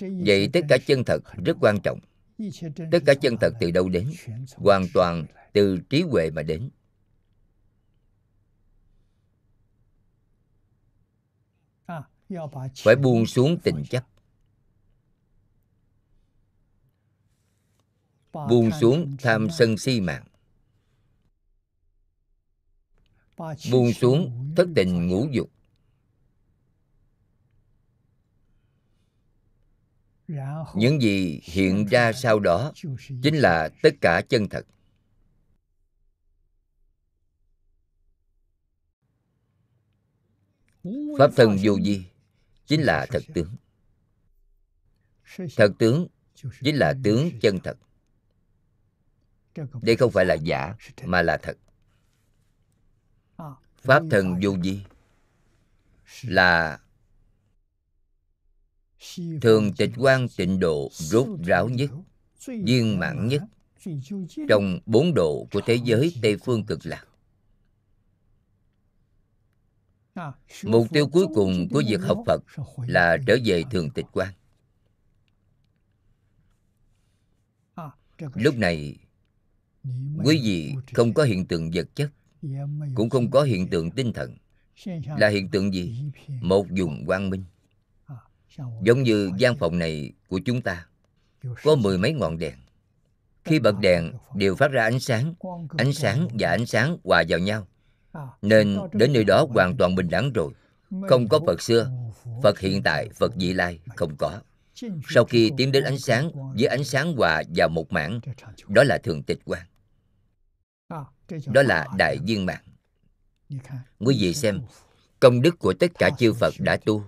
[0.00, 1.98] vậy tất cả chân thật rất quan trọng.
[2.92, 4.10] Tất cả chân thật từ đâu đến?
[4.56, 6.70] Hoàn toàn từ trí huệ mà đến.
[12.76, 14.06] Phải buông xuống tình chấp.
[18.32, 20.24] Buông xuống tham sân si mạng.
[23.70, 25.50] Buông xuống thất tình ngũ dục.
[30.74, 32.72] Những gì hiện ra sau đó
[33.22, 34.66] chính là tất cả chân thật.
[41.18, 42.04] Pháp thân vô vi
[42.66, 43.56] chính là thật tướng.
[45.56, 46.06] Thật tướng
[46.60, 47.76] chính là tướng chân thật.
[49.82, 50.74] Đây không phải là giả,
[51.04, 51.56] mà là thật.
[53.76, 54.80] Pháp thân vô vi
[56.22, 56.80] là
[59.40, 61.90] thường tịch quan tịnh độ rốt ráo nhất,
[62.46, 63.42] viên mãn nhất,
[64.48, 67.04] trong bốn độ của thế giới tây phương cực lạc.
[70.64, 72.42] Mục tiêu cuối cùng của việc học phật
[72.86, 74.32] là trở về thường tịch quan
[78.34, 78.96] lúc này,
[80.24, 82.10] quý vị không có hiện tượng vật chất,
[82.94, 84.36] cũng không có hiện tượng tinh thần.
[85.18, 86.04] Là hiện tượng gì?
[86.40, 87.44] Một vùng quang minh
[88.82, 90.86] giống như gian phòng này của chúng ta,
[91.62, 92.54] có mười mấy ngọn đèn.
[93.44, 95.34] Khi bật đèn, đều phát ra ánh sáng
[95.78, 97.66] ánh sáng và ánh sáng hòa vào nhau.
[98.42, 100.52] Nên đến nơi đó hoàn toàn bình đẳng rồi.
[101.08, 101.90] Không có phật xưa,
[102.42, 104.40] phật hiện tại, phật vị lai không có.
[105.08, 108.20] Sau khi tiến đến ánh sáng, với ánh sáng hòa vào một mảng,
[108.68, 109.62] đó là thường tịch quan
[111.46, 112.62] đó là đại viên mạng
[113.98, 114.60] quý vị xem,
[115.20, 117.04] công đức của tất cả chư phật đã tu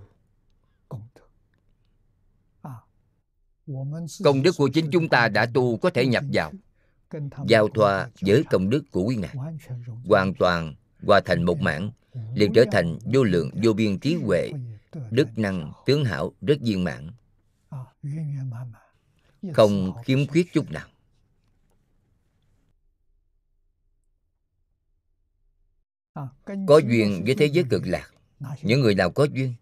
[4.23, 6.51] công đức của chính chúng ta đã tu có thể nhập vào.
[7.47, 9.35] Giao thoa với công đức của quý ngài.
[10.05, 11.91] Hoàn toàn hòa thành một mảng,
[12.33, 14.51] liền trở thành vô lượng, vô biên trí huệ,
[15.11, 17.11] đức năng tướng hảo, rất viên mãn.
[19.53, 20.87] Không khiếm khuyết chút nào.
[26.45, 28.14] Có duyên với thế giới cực lạc
[28.61, 29.53] những người nào có duyên,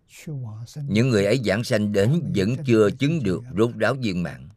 [0.87, 4.49] những người ấy giảng sanh đến vẫn chưa chứng được rốt ráo viên mạng.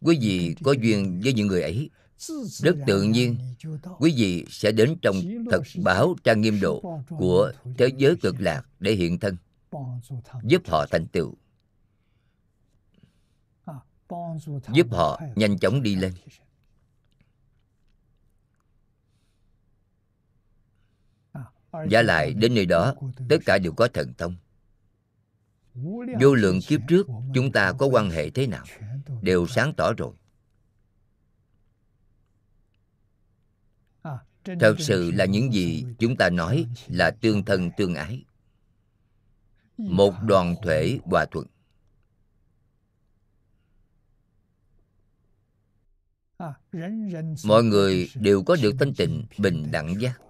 [0.00, 1.90] quý vị có duyên với những người ấy,
[2.46, 3.36] rất tự nhiên.
[3.98, 5.16] Quý vị sẽ đến trong
[5.50, 9.36] thật báo trang nghiêm độ của thế giới cực lạc để hiện thân,
[10.44, 11.34] giúp họ thành tựu.
[14.72, 16.12] Giúp họ nhanh chóng đi lên.
[21.88, 22.94] Giả lại đến nơi đó,
[23.28, 24.36] Tất cả đều có thần thông.
[26.20, 28.64] Vô lượng kiếp trước, Chúng ta có quan hệ thế nào?
[29.22, 30.12] Đều sáng tỏ rồi.
[34.60, 38.24] Thật sự là những gì chúng ta nói Là tương thân tương ái.
[39.76, 41.46] Một đoàn thể hòa thuận.
[47.44, 50.20] Mọi người đều có được thanh tịnh, bình đẳng giác.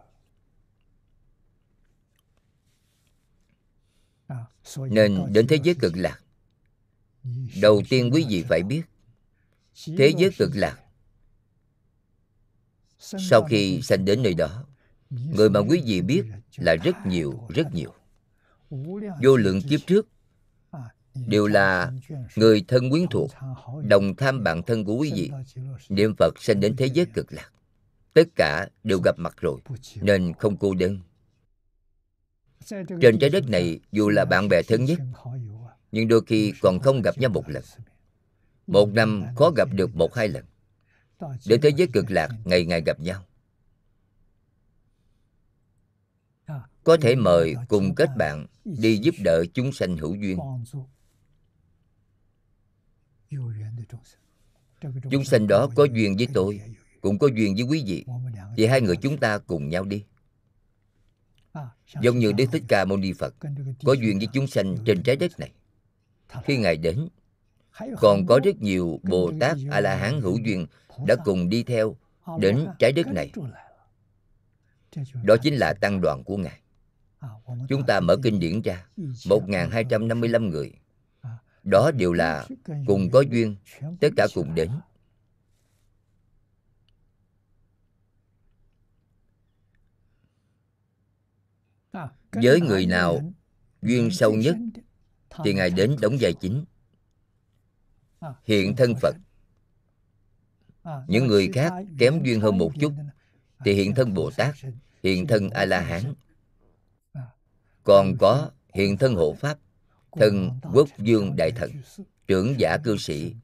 [4.79, 6.21] Nên đến thế giới cực lạc.
[7.63, 8.83] Đầu tiên quý vị phải biết
[9.99, 10.79] thế giới cực lạc
[13.01, 14.65] sau khi sanh đến nơi đó
[15.11, 16.25] người mà quý vị biết
[16.57, 17.93] là rất nhiều rất nhiều.
[19.23, 20.09] Vô lượng kiếp trước
[21.27, 21.93] đều là
[22.37, 23.31] người thân quyến thuộc
[23.85, 25.31] đồng tham bạn thân của quý vị.
[25.89, 27.51] Niệm phật sanh đến thế giới cực lạc.
[28.15, 29.61] Tất cả đều gặp mặt rồi
[30.01, 31.01] nên không cô đơn
[33.01, 34.99] trên trái đất này, dù là bạn bè thân nhất,
[35.93, 37.63] nhưng đôi khi còn không gặp nhau một lần.
[38.67, 40.45] Một năm khó gặp được một hai lần.
[41.47, 43.25] Đến thế giới cực lạc, ngày ngày gặp nhau.
[46.85, 50.39] Có thể mời cùng kết bạn đi giúp đỡ chúng sanh hữu duyên.
[55.11, 56.61] Chúng sanh đó có duyên với tôi,
[57.01, 58.05] cũng có duyên với quý vị.
[58.57, 60.05] Thì hai người chúng ta cùng nhau đi
[62.01, 63.35] giống như đức thích ca mâu ni phật
[63.85, 65.53] có duyên với chúng sanh trên trái đất này.
[66.45, 67.09] Khi ngài đến
[67.99, 70.67] còn có rất nhiều bồ tát a la hán hữu duyên
[71.07, 71.97] đã cùng đi theo
[72.39, 73.33] đến trái đất này.
[75.25, 76.61] Đó chính là tăng đoàn của ngài.
[77.69, 78.87] Chúng ta mở kinh điển ra
[79.29, 80.73] 1255 người.
[81.65, 82.47] Đó đều là
[82.87, 83.57] cùng có duyên
[84.01, 84.71] tất cả cùng đến
[92.33, 93.33] với người nào
[93.83, 94.57] duyên sâu nhất
[95.45, 96.65] thì ngài đến đóng vai chính.
[98.45, 99.17] Hiện thân phật.
[101.09, 102.93] những người khác kém duyên hơn một chút
[103.65, 104.55] thì hiện thân bồ tát
[105.03, 106.15] hiện thân a la hán.
[107.83, 109.59] còn có hiện thân hộ pháp
[110.13, 111.71] thân quốc dương đại thần
[112.29, 113.35] trưởng giả cư sĩ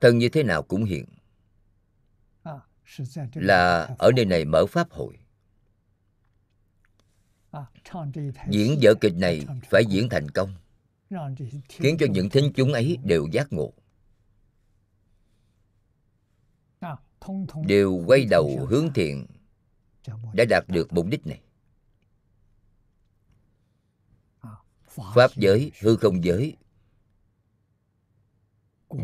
[0.00, 1.04] thân như thế nào cũng hiện.
[3.34, 5.18] Là ở nơi này mở pháp hội
[8.50, 10.54] diễn vở kịch này phải diễn thành công
[11.68, 13.72] khiến cho những thính chúng ấy đều giác ngộ.
[17.66, 19.26] Đều quay đầu hướng thiện
[20.32, 21.40] đã đạt được mục đích này.
[25.14, 26.56] Pháp giới hư không giới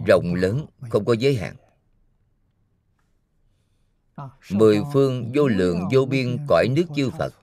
[0.07, 1.57] rộng lớn không có giới hạn.
[4.51, 7.35] Mười phương vô lượng vô biên cõi nước chư phật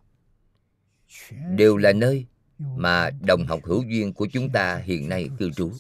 [1.49, 2.26] đều là nơi
[2.59, 5.72] mà đồng học hữu duyên của chúng ta hiện nay cư trú.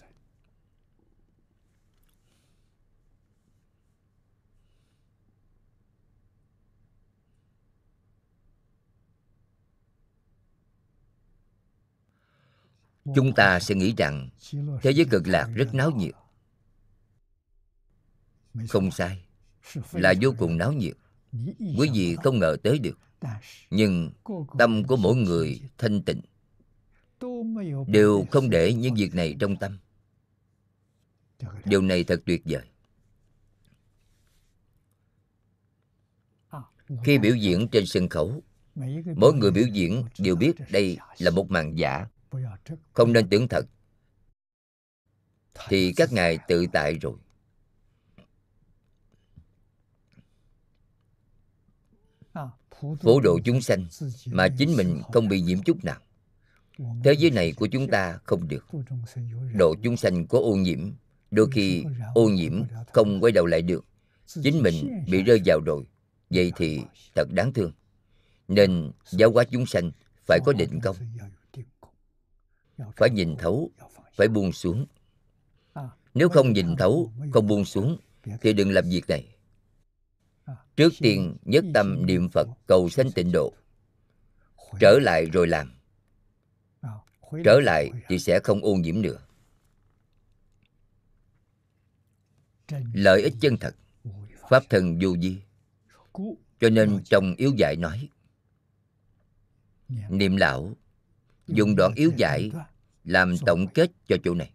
[13.15, 14.29] Chúng ta sẽ nghĩ rằng
[14.81, 16.13] thế giới cực lạc rất náo nhiệt.
[18.69, 19.25] Không sai,
[19.91, 20.93] là vô cùng náo nhiệt.
[21.59, 22.97] Quý vị không ngờ tới được
[23.69, 24.11] nhưng
[24.57, 26.21] tâm của mỗi người thanh tịnh.
[27.87, 29.79] Đều không để những việc này trong tâm.
[31.65, 32.63] Điều này thật tuyệt vời.
[37.03, 38.43] Khi biểu diễn trên sân khấu,
[39.15, 42.07] mỗi người biểu diễn đều biết đây là một màn giả.
[42.93, 43.65] Không nên tưởng thật.
[45.67, 47.17] Thì các ngài tự tại rồi.
[53.01, 53.85] Phổ độ chúng sanh
[54.25, 55.99] mà chính mình không bị nhiễm chút nào.
[57.03, 58.65] Thế giới này của chúng ta không được.
[59.53, 60.91] Độ chúng sanh có ô nhiễm,
[61.31, 61.83] đôi khi
[62.15, 62.61] ô nhiễm
[62.93, 63.85] không quay đầu lại được.
[64.43, 65.83] Chính mình bị rơi vào rồi.
[66.29, 66.81] Vậy thì
[67.15, 67.71] thật đáng thương.
[68.47, 69.91] Nên giáo hóa chúng sanh
[70.27, 70.95] phải có định công.
[72.95, 73.71] Phải nhìn thấu,
[74.15, 74.85] phải buông xuống.
[76.13, 77.97] Nếu không nhìn thấu, không buông xuống,
[78.41, 79.27] thì đừng làm việc này
[80.75, 83.53] trước tiên, nhất tâm niệm phật cầu sanh tịnh độ.
[84.79, 85.73] Trở lại rồi làm.
[87.45, 89.17] Trở lại thì sẽ không ô nhiễm nữa.
[92.93, 93.75] Lợi ích chân thật,
[94.49, 95.37] pháp thân vô vi.
[96.59, 98.09] Cho nên trong yếu dạy nói,
[100.09, 100.73] niệm lão,
[101.47, 102.51] dùng đoạn yếu dạy
[103.03, 104.53] làm tổng kết cho chỗ này.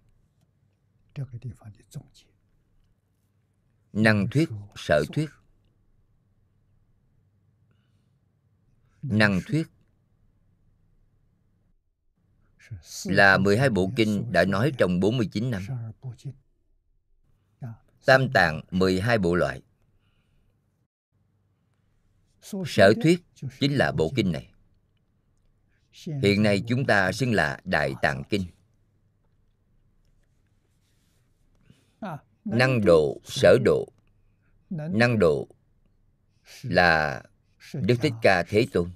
[3.93, 5.30] Năng thuyết, sở thuyết
[9.11, 9.66] năng thuyết
[13.04, 15.62] là 12 bộ kinh đã nói trong 49 năm.
[18.07, 19.62] Tam tạng 12 bộ loại.
[22.66, 23.24] Sở thuyết
[23.61, 24.50] chính là bộ kinh này.
[26.22, 28.44] Hiện nay chúng ta xưng là Đại Tạng Kinh.
[32.44, 33.88] Năng độ, sở độ.
[34.70, 35.48] Năng độ
[36.62, 37.22] là
[37.74, 38.90] Đức Thích Ca Thế Tôn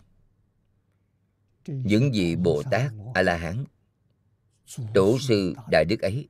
[1.70, 3.64] những vị Bồ Tát A La Hán
[4.94, 6.28] tổ sư đại đức ấy,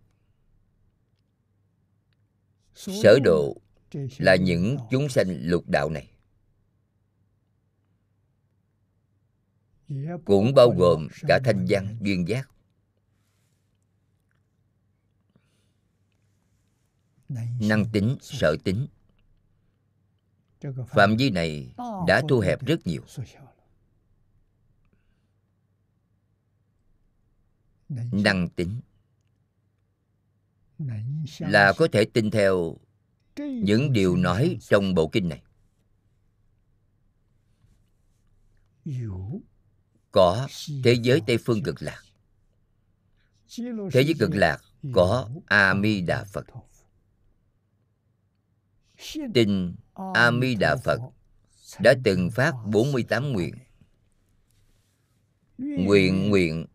[2.74, 3.56] sở độ
[4.18, 6.10] là những chúng sanh lục đạo này.
[10.24, 12.50] Cũng bao gồm cả thanh văn duyên giác.
[17.60, 18.86] Năng tính, sở tính,
[20.88, 21.74] phạm vi này
[22.06, 23.02] đã thu hẹp rất nhiều.
[28.12, 28.80] Năng tính.
[31.38, 32.76] Là có thể tin theo
[33.36, 35.42] những điều nói trong bộ kinh này.
[40.10, 40.48] Có
[40.84, 42.02] thế giới tây phương cực lạc.
[43.92, 44.62] Thế giới cực lạc
[44.94, 46.46] có a di đà phật.
[49.34, 49.74] Tin
[50.14, 51.00] a di đà phật
[51.80, 53.54] đã từng phát 48 nguyện
[55.58, 56.66] nguyện nguyện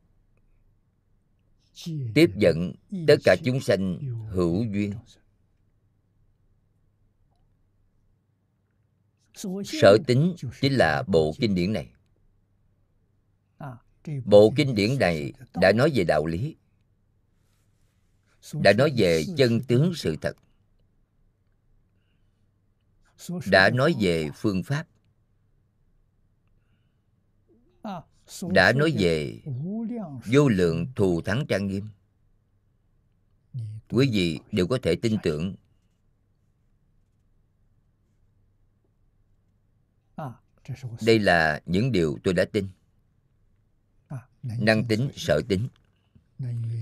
[2.13, 2.73] tiếp dẫn
[3.07, 3.99] tất cả chúng sanh
[4.30, 4.93] hữu duyên.
[9.65, 11.89] Sở tính chính là bộ kinh điển này.
[14.26, 16.55] Bộ kinh điển này đã nói về đạo lý,
[18.53, 20.36] đã nói về chân tướng sự thật,
[23.51, 24.88] đã nói về phương pháp.
[28.41, 29.39] Đã nói về
[30.26, 31.89] vô lượng thù thắng trang nghiêm.
[33.89, 35.55] Quý vị đều có thể tin tưởng.
[41.05, 42.67] Đây là những điều tôi đã tin.
[44.43, 45.67] Năng tính sở tính.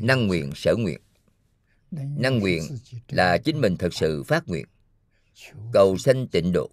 [0.02, 1.02] Năng nguyện sở nguyện.
[1.92, 2.64] Năng nguyện
[3.08, 4.66] là chính mình thật sự phát nguyện.
[5.74, 6.70] Cầu sanh tịnh độ.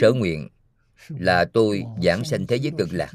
[0.00, 0.48] Sở nguyện
[1.08, 3.12] là tôi giảng sanh thế giới cực lạc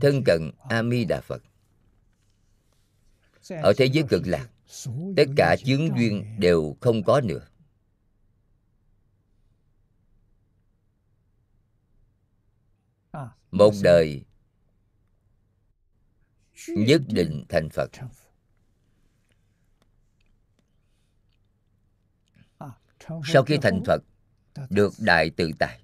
[0.00, 1.42] thân cận a di đà phật.
[3.62, 4.48] Ở thế giới cực lạc
[5.16, 7.46] tất cả chướng duyên đều không có nữa.
[13.50, 14.24] Một đời
[16.68, 17.90] nhất định thành phật.
[23.24, 24.02] Sau khi thành phật
[24.70, 25.80] được đại tự tại.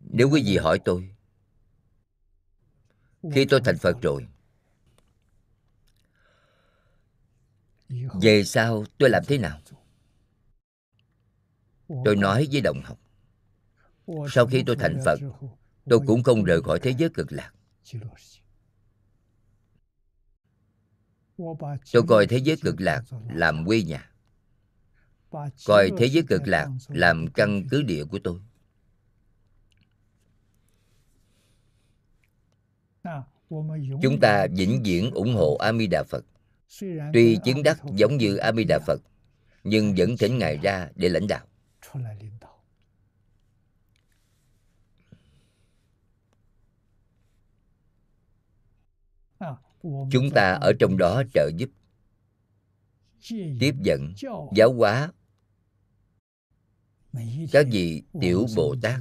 [0.00, 1.10] Nếu quý vị hỏi tôi
[3.34, 4.26] khi tôi thành phật rồi
[8.22, 9.60] về sau tôi làm thế nào?
[12.04, 12.98] Tôi nói với đồng học.
[14.30, 15.20] Sau khi tôi thành phật
[15.84, 17.52] tôi cũng không rời khỏi thế giới cực lạc
[21.92, 23.02] tôi coi thế giới cực lạc
[23.34, 24.10] làm quê nhà.
[25.66, 28.40] Coi thế giới cực lạc làm căn cứ địa của tôi.
[34.02, 36.24] Chúng ta vĩnh viễn ủng hộ a di đà phật.
[37.12, 39.00] Tuy chứng đắc giống như a di đà phật,
[39.64, 41.46] nhưng vẫn thỉnh ngài ra để lãnh đạo.
[50.10, 51.70] Chúng ta ở trong đó trợ giúp.
[53.60, 54.14] Tiếp dẫn,
[54.56, 55.12] giáo hóa.
[57.52, 59.00] Các vị tiểu bồ tát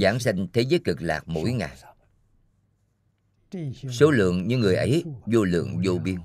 [0.00, 1.76] giảng sanh thế giới cực lạc mỗi ngày.
[3.90, 6.16] Số lượng như người ấy vô lượng vô biên.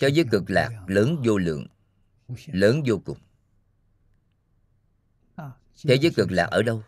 [0.00, 1.66] Thế giới cực lạc lớn vô lượng,
[2.46, 3.18] lớn vô cùng.
[5.82, 6.82] Thế giới cực lạc ở đâu?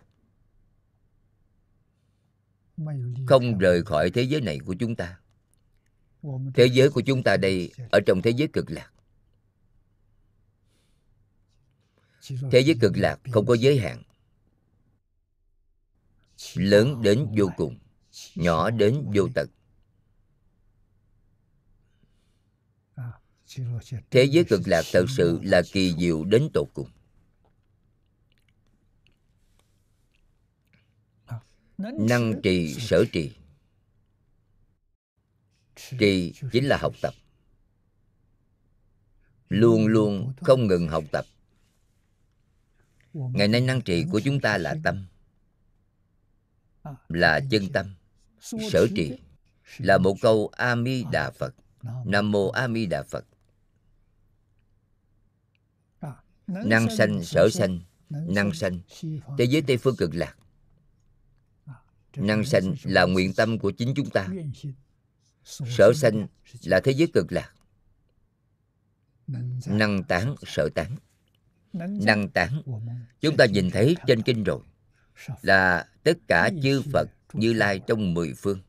[3.27, 5.19] Không rời khỏi thế giới này của chúng ta.
[6.55, 8.93] Thế giới của chúng ta đây ở trong thế giới cực lạc.
[12.51, 14.03] Thế giới cực lạc không có giới hạn.
[16.55, 17.79] Lớn đến vô cùng
[18.35, 19.49] nhỏ đến vô tận.
[24.11, 26.91] Thế giới cực lạc thật sự là kỳ diệu đến tột cùng
[31.99, 33.33] năng trì sở trì.
[35.99, 37.15] Trì chính là học tập.
[39.49, 41.25] Luôn luôn không ngừng học tập.
[43.13, 45.07] Ngày nay năng trì của chúng ta là tâm.
[47.09, 47.95] Là chân tâm.
[48.41, 49.19] Sở trì
[49.79, 51.55] là một câu a di đà phật.
[52.05, 53.25] Nam mô a di đà phật.
[56.47, 58.81] Năng sanh sở sanh năng sanh
[59.39, 60.37] thế giới tây phương cực lạc
[62.17, 64.29] năng sanh là nguyện tâm của chính chúng ta.
[65.45, 66.27] Sở sanh
[66.65, 67.53] là thế giới cực lạc.
[69.67, 70.97] Năng tán, sở tán.
[71.73, 72.63] Năng tán,
[73.21, 74.61] chúng ta nhìn thấy trên kinh rồi,
[75.43, 78.61] là tất cả chư phật, như lai trong mười phương.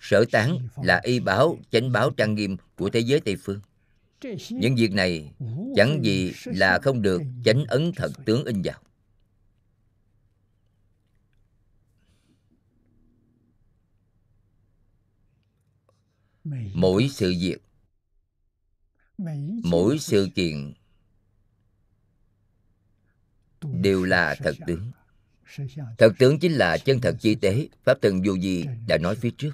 [0.00, 3.60] Sở tán là y báo, chánh báo trang nghiêm của thế giới tây phương.
[4.50, 5.32] Những việc này
[5.76, 8.80] chẳng gì là không được chánh ấn thật tướng in vào.
[16.74, 17.58] Mỗi sự việc.
[19.64, 20.72] Mỗi sự kiện.
[23.62, 24.92] Đều là thật tướng.
[25.98, 29.30] Thật tướng chính là chân thật chi tế pháp thân vô vi đã nói phía
[29.38, 29.52] trước.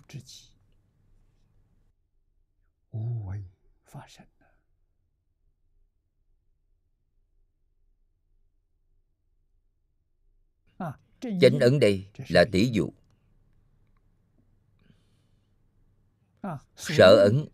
[11.41, 12.93] chánh ấn đây là tỷ dụ
[16.77, 17.45] sở ấn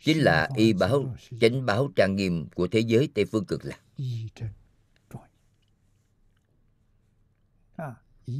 [0.00, 3.80] chính là y báo chánh báo trang nghiêm của thế giới tây phương cực lạc.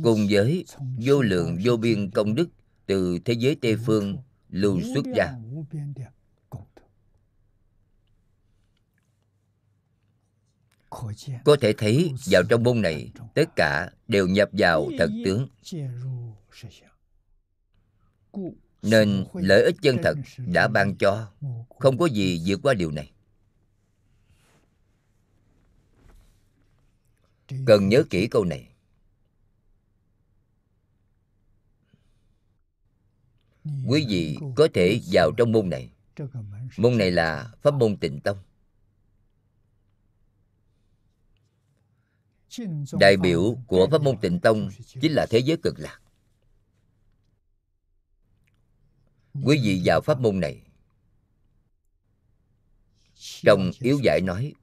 [0.02, 0.64] Cùng với
[0.98, 2.48] vô lượng vô biên công đức
[2.86, 4.18] từ thế giới tây phương
[4.50, 5.34] lưu xuất ra.
[11.44, 15.48] có thể thấy vào trong môn này tất cả đều nhập vào thật tướng
[18.82, 21.32] nên lợi ích chân thật đã ban cho.
[21.78, 23.12] Không có gì vượt qua điều này.
[27.66, 28.68] Cần nhớ kỹ câu này.
[33.86, 35.92] Quý vị có thể vào trong môn này.
[36.76, 38.38] Môn này là pháp môn tịnh tông.
[43.00, 44.70] Đại biểu của pháp môn tịnh tông
[45.00, 46.00] chính là thế giới cực lạc.
[49.34, 50.62] Quý vị vào pháp môn này.
[53.42, 54.54] Trong yếu giải nói,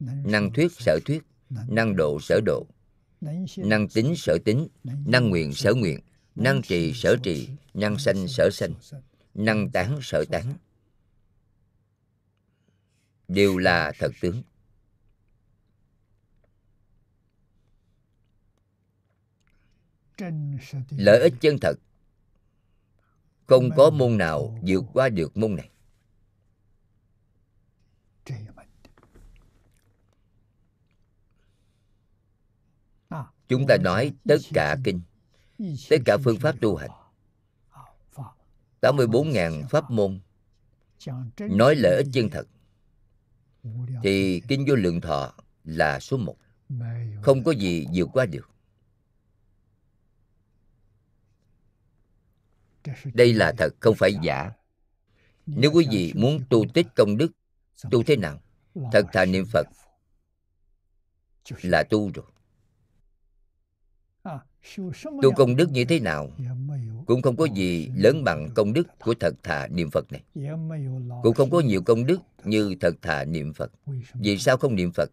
[0.00, 1.22] năng thuyết sở thuyết,
[1.68, 2.66] năng độ sở độ,
[3.56, 6.00] năng tính sở tính, năng nguyện sở nguyện,
[6.34, 8.74] năng trì sở trì, năng sanh sở sanh,
[9.34, 10.54] năng tán sở tán.
[13.28, 14.42] Đều là thật tướng.
[20.90, 21.74] Lợi ích chân thật
[23.50, 25.70] không có môn nào vượt qua được môn này.
[33.48, 35.00] Chúng ta nói tất cả kinh,
[35.90, 36.90] tất cả phương pháp tu hành.
[38.80, 40.20] 84.000 pháp môn,
[41.38, 42.46] nói lợi ích chân thật,
[44.02, 45.32] thì kinh vô lượng thọ
[45.64, 46.36] là số một.
[47.22, 48.50] Không có gì vượt qua được.
[53.14, 54.50] Đây là thật, không phải giả
[55.46, 57.32] Nếu quý vị muốn tu tích công đức,
[57.90, 58.40] Tu thế nào?
[58.92, 59.66] Thật thà niệm Phật
[61.62, 62.24] là tu rồi
[65.22, 66.30] Tu công đức như thế nào
[67.06, 70.22] Cũng không có gì lớn bằng công đức của thật thà niệm Phật này
[71.22, 73.72] Cũng không có nhiều công đức như thật thà niệm Phật
[74.14, 75.10] Vì sao không niệm Phật?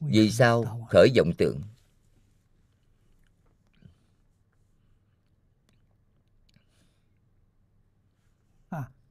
[0.00, 1.60] Vì sao khởi vọng tưởng?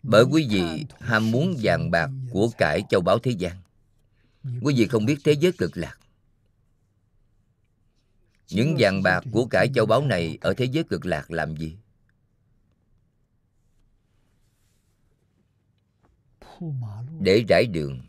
[0.04, 3.56] Bởi quý vị ham muốn vàng bạc của cải châu báu thế gian.
[4.62, 5.98] Quý vị không biết thế giới cực lạc.
[8.50, 11.78] Những vàng bạc của cải châu báu này Ở thế giới cực lạc làm gì?
[17.20, 18.02] Để rải đường.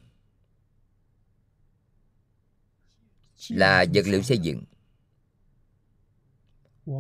[3.49, 4.65] Là vật liệu xây dựng.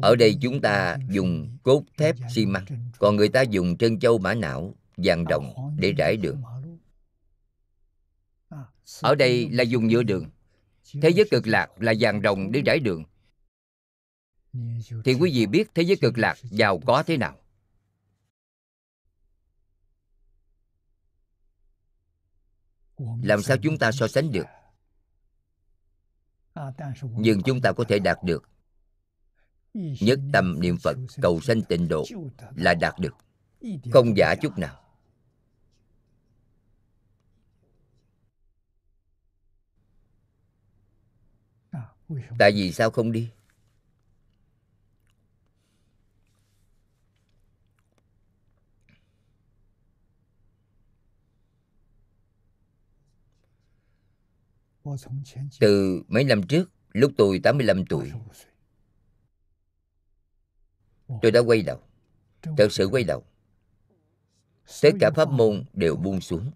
[0.02, 2.64] Ở đây chúng ta dùng cốt thép xi măng,
[2.98, 4.74] Còn người ta dùng trân châu mã não
[5.04, 6.42] vàng rồng để rải đường.
[9.02, 10.30] ở đây là dùng nhựa đường.
[11.02, 13.04] thế giới cực lạc là vàng rồng để rải đường.
[15.04, 17.36] thì quý vị biết thế giới cực lạc giàu có thế nào?
[23.22, 24.46] Làm sao chúng ta so sánh được?
[27.02, 28.48] nhưng chúng ta có thể đạt được.
[29.74, 32.04] nhất tâm niệm phật cầu sanh tịnh độ
[32.56, 33.14] là đạt được.
[33.92, 34.34] không giả.
[34.42, 34.79] chút nào
[42.38, 43.30] tại vì sao không đi
[55.60, 58.12] Từ mấy năm trước, lúc tôi 85 tuổi,
[61.22, 61.80] tôi đã quay đầu.
[62.42, 63.24] Thật sự quay đầu.
[64.82, 66.50] Tất cả pháp môn đều buông xuống.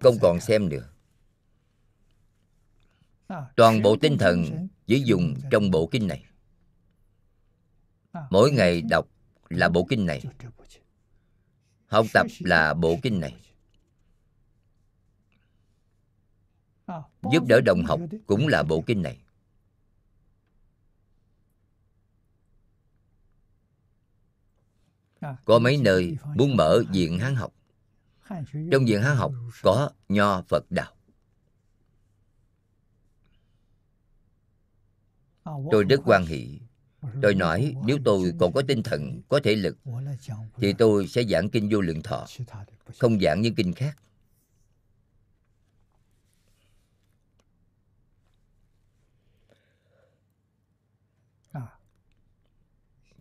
[0.00, 0.88] Không còn xem nữa.
[3.56, 6.24] Toàn bộ tinh thần chỉ dùng trong bộ kinh này.
[8.30, 9.08] Mỗi ngày đọc
[9.48, 10.22] là bộ kinh này.
[11.86, 13.36] Học tập là bộ kinh này.
[17.32, 19.18] Giúp đỡ đồng học cũng là bộ kinh này.
[25.44, 27.52] Có mấy nơi muốn mở viện Hán học.
[28.72, 30.94] Trong viện Hán học có Nho Phật Đạo.
[35.70, 36.60] Tôi rất quan hỷ.
[37.22, 39.78] Tôi nói nếu tôi còn có tinh thần, có thể lực
[40.56, 42.26] Thì tôi sẽ giảng kinh vô lượng thọ
[42.98, 43.96] Không giảng những kinh khác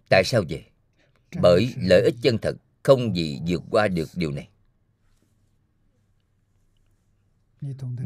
[0.10, 0.66] Tại sao vậy?
[1.42, 4.50] Bởi lợi ích chân thật không gì vượt qua được điều này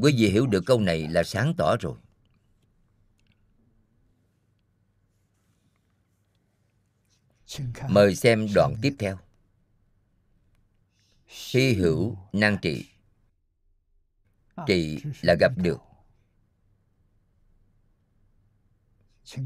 [0.02, 1.96] Quý vị hiểu được câu này là sáng tỏ rồi
[7.90, 9.18] Mời xem đoạn tiếp theo.
[11.52, 12.86] Hy hữu năng trị.
[14.68, 15.80] Trị là gặp được.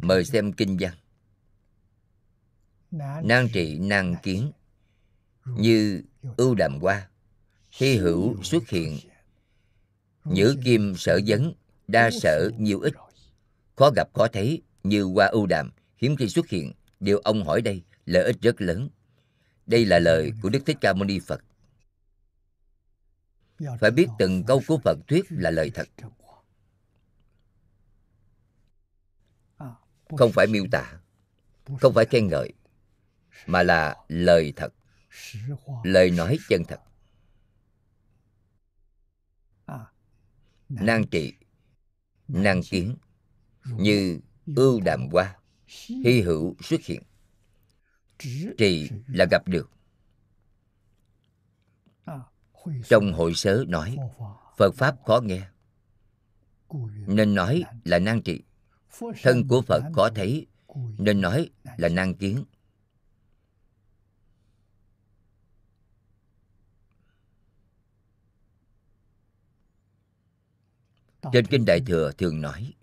[0.01, 0.93] Mời xem kinh văn.
[3.23, 4.51] Năng trị năng kiến.
[5.45, 6.03] Như
[6.37, 7.09] ưu đàm hoa.
[7.71, 8.99] Hy hữu xuất hiện.
[10.23, 11.53] Nhữ kim sở vấn
[11.87, 12.93] Đa sở nhiều ít.
[13.75, 14.61] Khó gặp khó thấy.
[14.83, 15.71] Như hoa ưu đàm.
[15.97, 16.73] Hiếm khi xuất hiện.
[16.99, 18.89] Điều ông hỏi đây lợi ích rất lớn.
[19.65, 21.41] Đây là lời của Đức Thích Ca Mâu Ni Phật.
[23.79, 25.87] Phải biết từng câu của Phật thuyết là lời thật.
[30.17, 30.99] Không phải miêu tả,
[31.81, 32.53] không phải khen ngợi,
[33.45, 34.73] mà là lời thật,
[35.83, 36.79] lời nói chân thật.
[40.69, 41.33] Năng trị,
[42.27, 42.95] năng kiến,
[43.65, 44.19] như
[44.55, 45.39] ưu đàm hoa,
[45.87, 47.03] hy hữu xuất hiện
[48.57, 49.71] trì là gặp được.
[52.87, 53.97] Trong hội sớ nói
[54.57, 55.47] phật pháp khó nghe.
[57.07, 58.43] Nên nói là năng trị.
[59.23, 60.47] Thân của phật khó thấy
[60.97, 62.43] nên nói là năng kiến.
[71.33, 72.73] Trên kinh đại thừa thường nói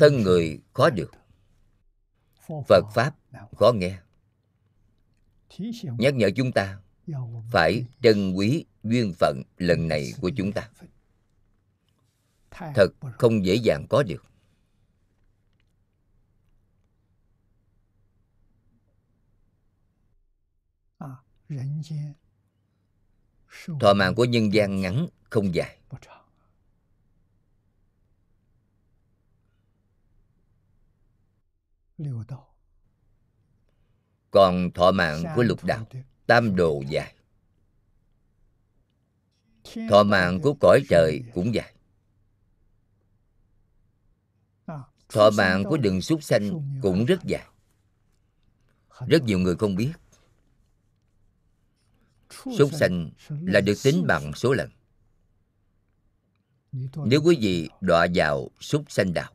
[0.00, 1.10] thân người khó được
[2.68, 3.16] phật pháp
[3.56, 3.98] khó nghe.
[5.98, 6.80] Nhắc nhở chúng ta
[7.52, 10.68] phải trân quý duyên phận lần này của chúng ta.
[12.50, 14.24] Thật không dễ dàng có được.
[23.80, 25.78] Thọ mạng của nhân gian ngắn không dài.
[34.30, 35.86] còn thọ mạng của lục đạo
[36.26, 37.14] tam đồ dài
[39.90, 41.74] thọ mạng của cõi trời cũng dài
[45.08, 47.46] thọ mạng của đường súc sanh cũng rất dài
[49.06, 49.92] rất nhiều người không biết.
[52.58, 54.70] Súc sanh là được tính bằng số lần.
[57.04, 59.32] Nếu quý vị đọa vào súc sanh đạo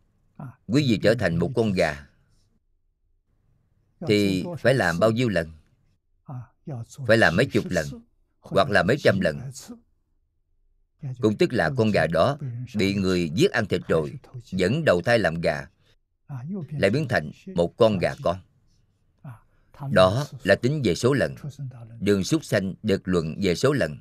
[0.68, 2.05] quý vị trở thành một con gà
[4.08, 5.52] thì phải làm bao nhiêu lần?
[7.08, 7.86] Phải làm mấy chục lần?
[8.40, 9.40] Hoặc là mấy trăm lần?
[11.22, 12.38] Cũng tức là con gà đó
[12.76, 14.14] bị người giết ăn thịt rồi,
[14.52, 15.68] vẫn đầu thai làm gà,
[16.70, 18.40] lại biến thành một con gà con.
[19.92, 21.36] Đó là tính về số lần.
[22.00, 24.00] Đường súc sanh được luận về số lần.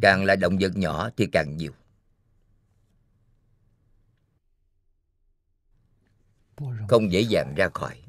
[0.00, 1.72] Càng là động vật nhỏ thì càng nhiều.
[6.88, 8.02] Không dễ dàng ra khỏi.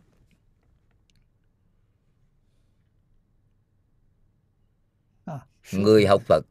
[5.73, 6.45] người học phật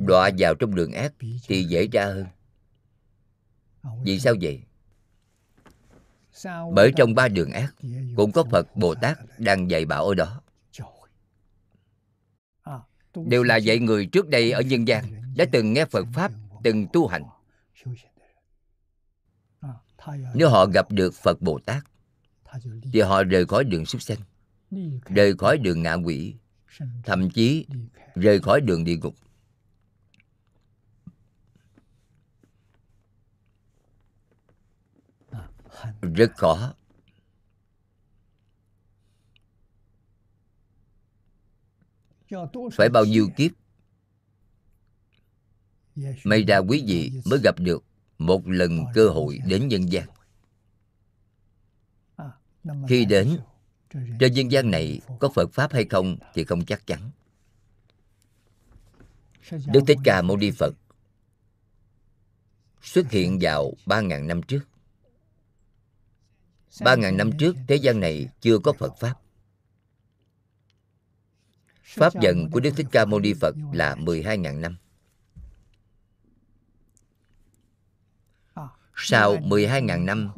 [0.00, 1.12] đọa vào trong đường ác
[1.46, 2.26] thì dễ ra hơn.
[4.04, 4.62] Vì sao vậy?
[6.74, 7.74] Bởi trong ba đường ác
[8.16, 10.40] cũng có phật bồ tát đang dạy bảo ở đó.
[13.14, 15.04] Đều là dạy người trước đây ở nhân gian,
[15.36, 16.32] đã từng nghe phật pháp,
[16.64, 17.24] từng tu hành.
[20.34, 21.84] Nếu họ gặp được phật bồ tát
[22.92, 24.18] thì họ rời khỏi đường súc sanh,
[25.04, 26.34] rời khỏi đường ngạ quỷ
[27.04, 27.66] thậm chí
[28.14, 29.14] rời khỏi đường địa ngục.
[36.00, 36.74] Rất khó.
[42.72, 43.50] Phải bao nhiêu kiếp
[46.24, 47.84] may ra quý vị mới gặp được
[48.18, 50.08] một lần cơ hội đến nhân gian.
[52.88, 53.38] Khi đến,
[53.92, 57.10] trên dân gian này có Phật Pháp hay không thì không chắc chắn.
[59.66, 60.74] Đức Thích Ca Mâu Ni Phật
[62.82, 64.68] xuất hiện vào 3.000 năm trước.
[66.78, 69.14] 3.000 năm trước, thế gian này chưa có Phật Pháp.
[71.82, 74.76] Pháp dần của Đức Thích Ca Mâu Ni Phật là 12.000 năm.
[78.96, 80.30] Sau 12.000 năm,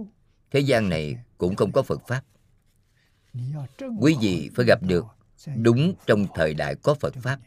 [0.51, 2.25] thế gian này cũng không có Phật Pháp.
[4.01, 5.05] Quý vị phải gặp được
[5.57, 7.41] đúng trong thời đại có Phật Pháp.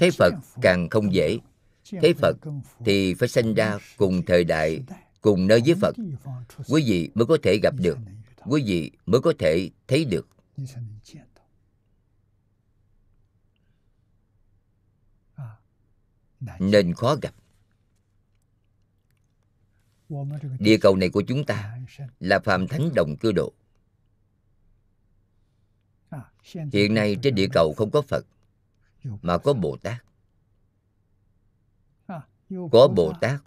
[0.00, 1.38] Thế Phật càng không dễ,
[1.90, 2.36] Thế Phật
[2.84, 4.82] thì phải sinh ra cùng thời đại,
[5.20, 5.96] cùng nơi với Phật.
[6.68, 7.98] Quý vị mới có thể gặp được,
[8.44, 10.28] quý vị mới có thể thấy được.
[16.58, 17.34] Nên khó gặp.
[20.58, 21.78] Địa cầu này của chúng ta
[22.20, 23.52] là phàm thánh đồng cư độ.
[26.72, 28.26] Hiện nay trên địa cầu không có Phật,
[29.04, 30.04] mà có Bồ Tát.
[32.72, 33.40] Có Bồ Tát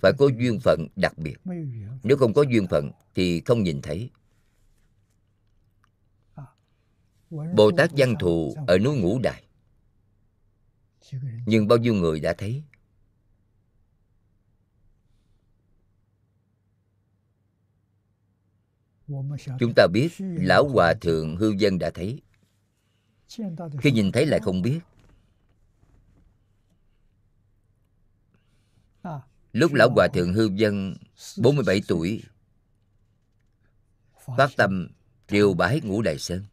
[0.00, 1.36] phải có duyên phận đặc biệt.
[2.02, 4.10] Nếu không có duyên phận thì không nhìn thấy.
[7.30, 9.44] Bồ Tát Văn Thù ở núi Ngũ Đài.
[11.46, 12.62] Nhưng bao nhiêu người đã thấy?
[19.58, 22.22] Chúng ta biết Lão Hòa Thượng Hư Dân đã thấy.
[23.78, 24.80] Khi nhìn thấy lại không biết.
[29.52, 30.96] Lúc Lão Hòa Thượng Hư Dân
[31.38, 32.22] 47 tuổi,
[34.36, 34.88] phát tâm
[35.28, 36.44] triều bái ngũ đại sơn.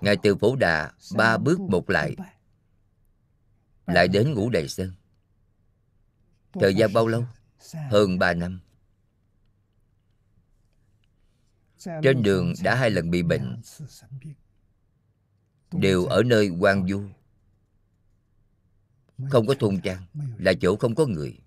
[0.00, 2.16] Ngài từ Phổ Đà ba bước một lại
[3.86, 4.92] lại đến ngũ đại sơn.
[6.52, 7.24] Thời gian bao lâu?
[7.90, 8.60] Hơn ba năm.
[11.80, 13.60] Trên đường đã hai lần bị bệnh.
[15.72, 17.02] Đều ở nơi quan du
[19.30, 20.06] Không có thôn trang
[20.38, 21.38] Là chỗ không có người.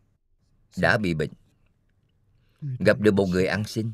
[0.78, 1.32] Đã bị bệnh.
[2.80, 3.92] Gặp được một người ăn xin.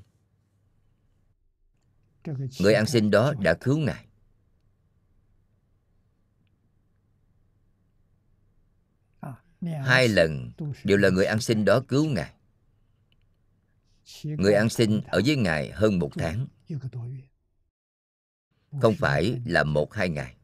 [2.60, 4.06] Người ăn xin đó đã cứu Ngài.
[9.62, 10.52] Hai lần
[10.84, 12.34] đều là người ăn xin đó cứu Ngài
[14.24, 16.48] Người ăn xin ở với Ngài hơn một tháng.
[18.82, 20.36] Không phải là một hai ngày.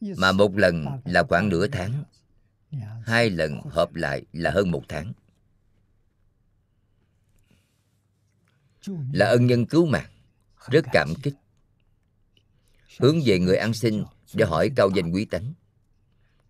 [0.00, 2.04] Mà một lần là khoảng nửa tháng.
[3.06, 5.12] Hai lần hợp lại là hơn một tháng.
[9.12, 10.10] Là ân nhân cứu mạng
[10.70, 11.34] rất cảm kích.
[12.98, 14.04] Hướng về người ăn xin
[14.34, 15.52] để hỏi cao danh quý tánh.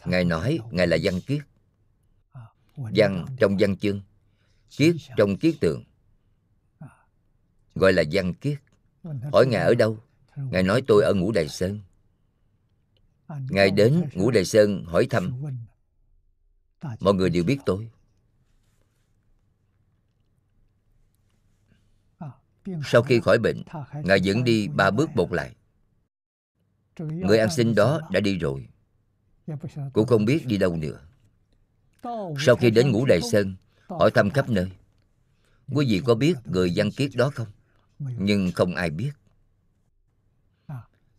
[0.04, 1.42] ngài nói ngài là văn kiết.
[2.76, 4.00] Văn trong văn chương
[4.76, 5.84] kiết trong kiết tượng
[7.74, 8.59] gọi là văn kiết.
[9.32, 9.98] Hỏi ngài ở đâu?
[10.36, 11.80] Ngài nói tôi ở ngũ đài sơn.
[13.28, 15.42] Ngài đến ngũ đài sơn hỏi thăm.
[17.01, 17.90] Mọi người đều biết tôi.
[22.84, 23.62] Sau khi khỏi bệnh
[24.05, 25.55] ngài vẫn đi ba bước một lại.
[26.98, 28.68] Người ăn xin đó đã đi rồi.
[29.92, 31.01] Cũng không biết đi đâu nữa.
[32.38, 33.55] Sau khi đến ngũ đài sơn
[33.89, 34.70] hỏi thăm khắp nơi.
[35.69, 37.48] Quý vị có biết người văn kiết đó không?
[37.98, 39.12] Nhưng không ai biết.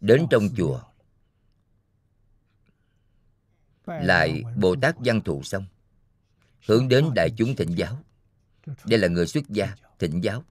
[0.01, 0.81] Đến trong chùa.
[3.85, 5.65] lại bồ tát văn thù xong.
[6.67, 7.99] Hướng đến đại chúng thịnh giáo.
[8.85, 10.43] Đây là người xuất gia thịnh giáo.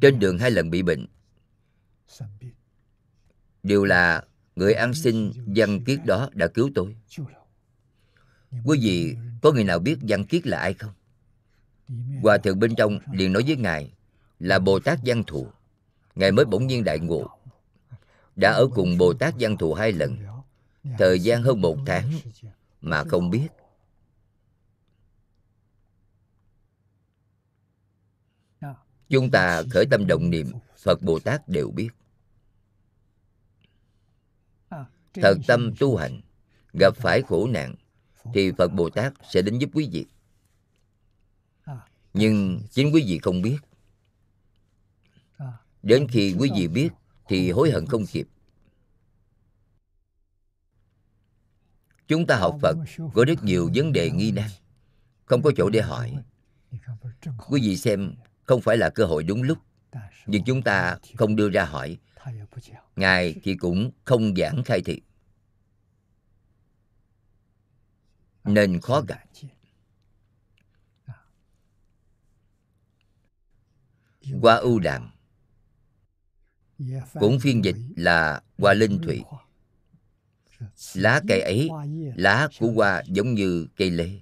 [0.00, 1.06] Trên đường hai lần bị bệnh.
[3.62, 4.24] Đều là
[4.56, 6.96] người ăn xin văn kiết đó đã cứu tôi
[8.64, 10.92] quý vị có người nào biết văn kiết là ai không?
[12.22, 13.92] Hòa thượng bên trong liền nói với ngài
[14.38, 15.46] là bồ tát văn thù.
[16.14, 17.38] ngài mới bỗng nhiên đại ngộ.
[18.36, 20.16] Đã ở cùng bồ tát văn thù hai lần.
[20.98, 22.12] Thời gian hơn một tháng
[22.80, 23.48] mà không biết.
[29.08, 31.88] Chúng ta khởi tâm động niệm phật bồ tát đều biết.
[35.14, 36.20] Thật tâm tu hành
[36.72, 37.74] gặp phải khổ nạn
[38.34, 40.06] thì phật bồ tát sẽ đến giúp quý vị.
[42.14, 43.58] Nhưng chính quý vị không biết.
[45.82, 46.88] Đến khi quý vị biết
[47.28, 48.28] thì hối hận không kịp.
[52.08, 52.76] Chúng ta học phật
[53.14, 54.50] có rất nhiều vấn đề nghi nan
[55.24, 56.16] không có chỗ để hỏi.
[57.48, 58.14] Quý vị xem
[58.44, 59.58] không phải là cơ hội đúng lúc
[60.26, 61.98] nhưng chúng ta không đưa ra hỏi.
[62.96, 65.00] Ngài thì cũng không giảng khai thị
[68.54, 69.20] nên khó gặp.
[74.40, 75.10] Qua ưu đàm.
[77.12, 79.22] Cũng phiên dịch là hoa linh thủy.
[80.94, 81.68] Lá cây ấy,
[82.16, 84.20] lá của hoa giống như cây lê.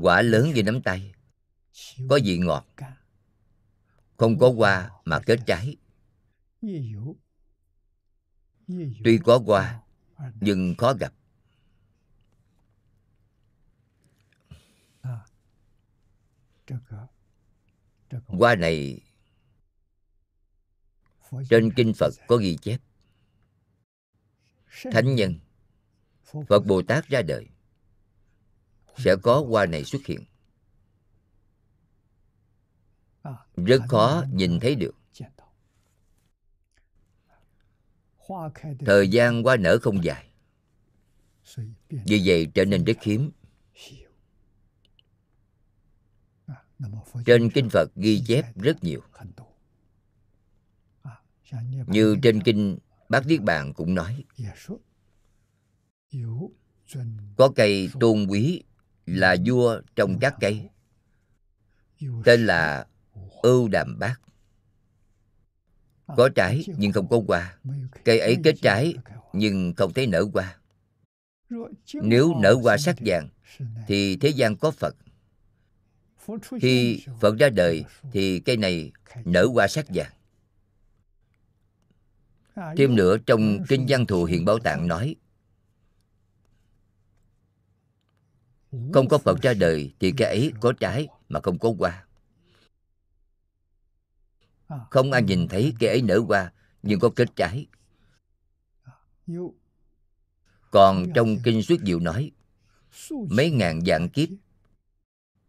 [0.00, 1.14] Quả lớn như nắm tay.
[2.08, 2.66] Có vị ngọt.
[4.16, 5.76] Không có hoa mà kết trái.
[9.04, 9.82] Tuy có hoa,
[10.40, 11.12] nhưng khó gặp.
[18.26, 19.00] Hoa này
[21.50, 22.80] trên kinh phật có ghi chép.
[24.92, 25.38] Thánh nhân
[26.48, 27.48] phật bồ tát ra đời
[28.96, 30.24] sẽ có hoa này xuất hiện.
[33.56, 34.94] Rất khó nhìn thấy được.
[38.86, 40.26] Thời gian hoa nở không dài.
[41.88, 43.30] Vì vậy trở nên rất hiếm
[47.26, 49.00] trên kinh phật ghi chép rất nhiều.
[51.86, 52.78] Như trên kinh
[53.08, 54.24] bát niết bàn cũng nói
[57.36, 58.62] có cây tôn quý
[59.06, 60.68] là vua trong các cây.
[62.24, 62.86] tên là
[63.42, 64.20] ưu đàm bát
[66.16, 67.58] có trái nhưng không có hoa.
[68.04, 68.94] Cây ấy kết trái
[69.32, 70.58] nhưng không thấy nở hoa.
[71.94, 73.28] Nếu nở hoa sắc vàng
[73.86, 74.96] thì thế gian có phật
[76.60, 78.92] khi phật ra đời thì cây này
[79.24, 80.12] nở hoa sắc vàng.
[82.76, 85.16] Thêm nữa, trong kinh văn thù hiện bảo tạng nói,
[88.92, 92.06] không có phật ra đời thì cây ấy có trái mà không có hoa.
[94.90, 96.52] Không ai nhìn thấy cây ấy nở hoa
[96.82, 97.66] nhưng có kết trái.
[100.70, 102.30] Còn trong kinh xuất diệu nói,
[103.10, 104.28] mấy ngàn dạng kiếp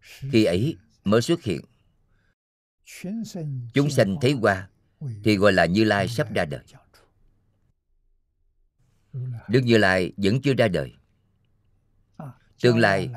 [0.02, 1.62] khi ấy mới xuất hiện.
[3.74, 4.70] Chúng sanh thấy qua,
[5.24, 6.64] thì gọi là như lai sắp ra đời.
[9.48, 10.96] Đức như lai vẫn chưa ra đời.
[12.62, 13.10] Tương lai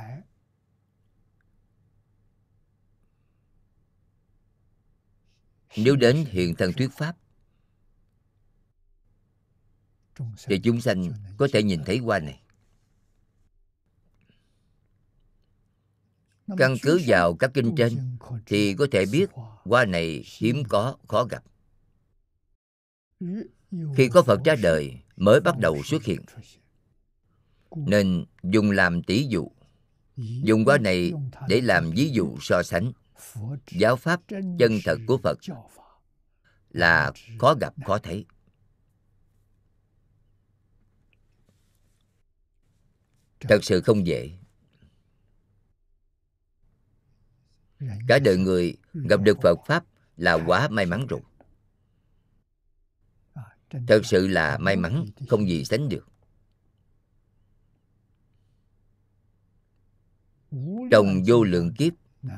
[5.77, 7.17] nếu đến hiện thân thuyết pháp,
[10.45, 12.41] thì chúng sanh có thể nhìn thấy qua này.
[16.57, 18.17] Căn cứ vào các kinh trên
[18.47, 19.31] thì có thể biết
[19.63, 21.45] hoa này hiếm có khó gặp.
[23.97, 26.21] Khi có phật ra đời mới bắt đầu xuất hiện
[27.77, 29.51] nên dùng làm tỷ dụ
[30.17, 31.13] dùng hoa này
[31.49, 32.93] để làm ví dụ so sánh
[33.71, 34.21] giáo pháp
[34.59, 35.39] chân thật của phật
[36.71, 38.27] là khó gặp khó thấy.
[43.41, 44.39] Thật sự không dễ
[48.09, 49.85] cả đời người gặp được phật pháp
[50.17, 51.21] là quá may mắn rồi.
[53.89, 56.09] Thật sự là may mắn không gì sánh được.
[60.91, 61.93] Trong vô lượng kiếp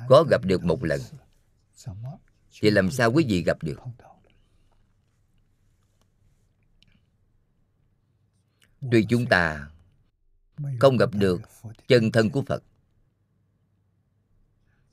[0.09, 1.01] có gặp được một lần.
[2.61, 3.79] thì làm sao quý vị gặp được?
[8.91, 9.71] tuy chúng ta
[10.81, 11.43] không gặp được
[11.89, 12.63] chân thân của phật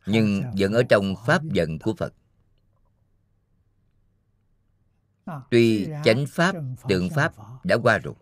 [0.06, 2.14] nhưng vẫn ở trong pháp vận của phật.
[5.52, 6.56] Tuy chánh pháp
[6.90, 8.14] tượng pháp đã qua rồi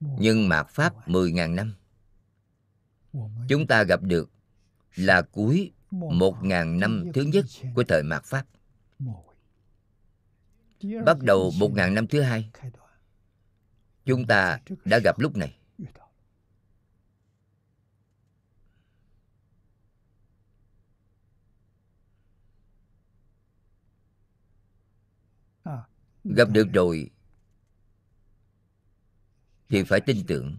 [0.00, 1.74] nhưng mạt pháp 10.000 năm
[3.48, 4.30] chúng ta gặp được
[4.94, 7.44] là cuối 1.000 năm thứ nhất
[7.74, 8.46] của thời mạt pháp.
[11.04, 12.50] bắt đầu 1.000 năm thứ hai
[14.04, 15.55] chúng ta đã gặp lúc này
[26.34, 27.10] gặp được rồi.
[29.68, 30.56] Thì phải tin tưởng.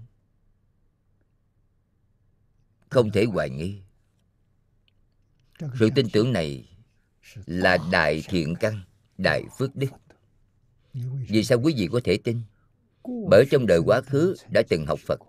[2.90, 3.82] Không thể hoài nghi.
[5.80, 6.70] Sự tin tưởng này
[7.46, 8.82] là đại thiện căn,
[9.18, 9.90] đại phước đức.
[11.28, 12.42] Vì sao quý vị có thể tin?
[13.30, 15.20] Bởi trong đời quá khứ đã từng học phật.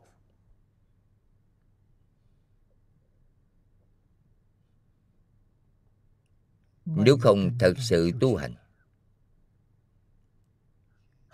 [6.85, 8.55] Nếu không thật sự tu hành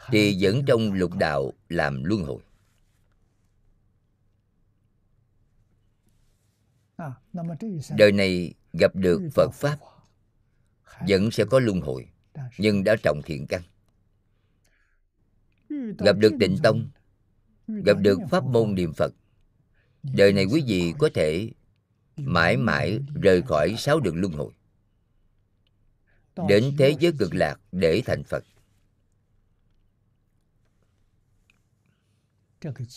[0.08, 2.42] thì vẫn trong lục đạo làm luân hồi.
[7.96, 9.78] Đời này gặp được phật pháp,
[11.08, 12.08] vẫn sẽ có luân hồi,
[12.58, 13.62] nhưng đã trọng thiện căn.
[15.98, 16.88] Gặp được tịnh tông,
[17.66, 19.14] gặp được pháp môn niệm phật,
[20.02, 21.50] đời này quý vị có thể
[22.16, 24.52] mãi mãi rời khỏi sáu đường luân hồi,
[26.48, 28.44] đến thế giới cực lạc để thành phật.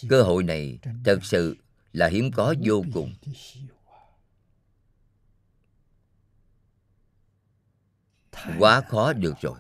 [0.10, 1.58] Cơ hội này thật sự
[1.94, 3.14] là hiếm có vô cùng.
[8.60, 8.82] quá.
[8.82, 9.60] Khó được rồi.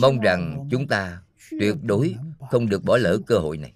[0.00, 2.16] mong rằng chúng ta tuyệt đối
[2.50, 3.74] không được bỏ lỡ cơ hội này.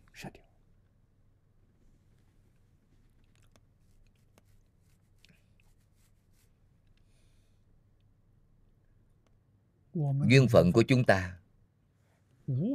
[10.29, 11.39] duyên phận của chúng ta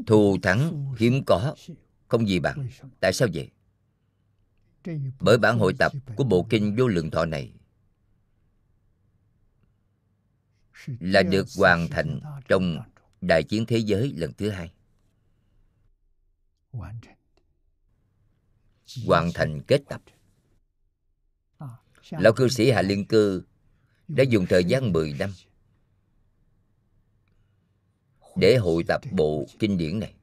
[0.07, 1.55] thù thắng hiếm có.
[2.07, 2.69] Không gì bằng.
[2.99, 3.49] Tại sao vậy?
[5.19, 7.53] Bởi bản hội tập của bộ kinh vô lượng thọ này
[10.99, 12.77] là được hoàn thành trong
[13.21, 14.71] đại chiến thế giới lần thứ hai.
[19.05, 20.01] Hoàn thành kết tập.
[22.09, 23.43] Lão cư sĩ hạ liên cư
[24.07, 25.29] đã dùng thời gian 10 năm
[28.40, 30.14] để hội tập bộ kinh điển này.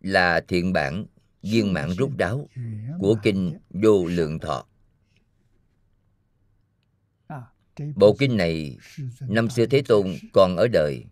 [0.00, 1.06] Là thiện bản
[1.42, 2.48] viên mãn rút đáo
[3.00, 4.66] của kinh vô lượng thọ.
[7.96, 8.78] Bộ kinh này
[9.20, 11.04] năm xưa thế tôn còn ở đời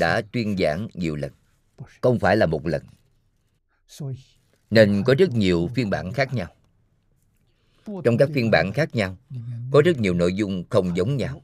[0.00, 1.32] đã tuyên giảng nhiều lần,
[2.00, 2.82] không phải là một lần.
[4.70, 6.52] Nên có rất nhiều phiên bản khác nhau
[8.04, 9.16] trong các phiên bản khác nhau
[9.70, 11.42] có rất nhiều nội dung không giống nhau.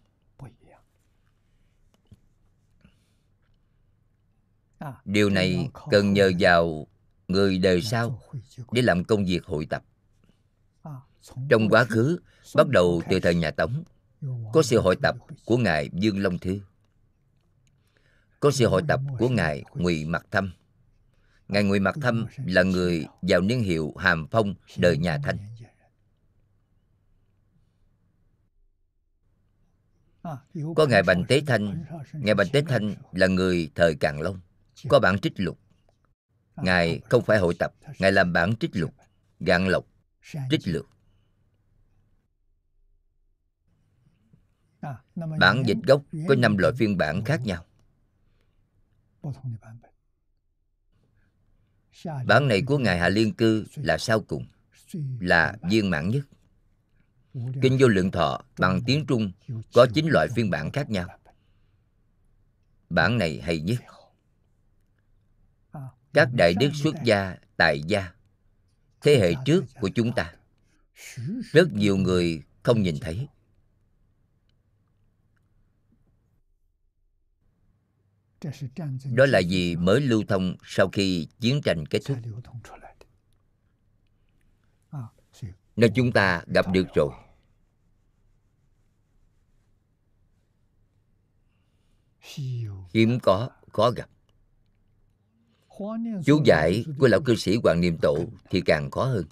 [5.05, 6.86] Điều này cần nhờ vào
[7.28, 8.20] người đời sau
[8.73, 9.85] để làm công việc hội tập.
[11.48, 12.19] Trong quá khứ
[12.55, 13.85] bắt đầu từ thời nhà tống
[14.52, 16.60] có sự hội tập của ngài dương long thư
[18.40, 20.52] có sự hội tập của ngài ngụy mặc thâm.
[21.48, 25.36] Ngài ngụy mặc thâm là người vào niên hiệu hàm phong đời nhà thanh
[30.76, 31.84] có ngài bành tế thanh.
[32.12, 34.40] Ngài bành tế thanh là người thời càn long.
[34.88, 35.58] Có bản trích lục.
[36.56, 38.94] Ngài không phải hội tập, ngài làm bản trích lục
[39.40, 39.86] gạn lộc,
[40.50, 40.88] trích lược.
[45.14, 47.64] Bản dịch gốc có năm loại phiên bản khác nhau.
[52.26, 54.46] Bản này của ngài hạ liên cư là sau cùng,
[55.20, 56.24] là viên mãn nhất
[57.34, 59.32] kinh vô lượng thọ bằng tiếng trung
[59.74, 61.09] có chín loại phiên bản khác nhau.
[62.90, 63.78] Bản này hay nhất.
[66.12, 68.12] Các đại đức xuất gia tại gia
[69.00, 70.34] thế hệ trước của chúng ta.
[71.52, 73.28] Rất nhiều người không nhìn thấy.
[79.12, 82.18] đó là gì mới lưu thông sau khi chiến tranh kết thúc
[85.76, 87.10] nên chúng ta gặp được rồi.
[92.94, 94.08] Hiếm có, khó gặp.
[96.24, 99.24] Chú giải của lão cư sĩ hoàng niệm tổ thì càng khó hơn.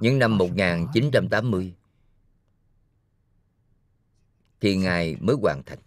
[0.00, 1.74] Những năm 1980
[4.60, 5.78] thì Ngài mới hoàn thành.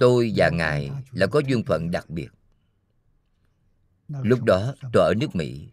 [0.00, 2.28] Tôi và Ngài là có duyên phận đặc biệt.
[4.08, 5.68] Lúc đó tôi ở nước Mỹ.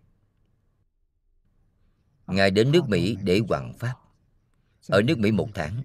[2.27, 3.95] Ngài đến nước Mỹ để hoàn Pháp.
[4.87, 5.83] Ở nước Mỹ một tháng.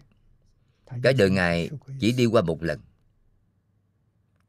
[1.03, 2.81] Cái đời Ngài chỉ đi qua một lần.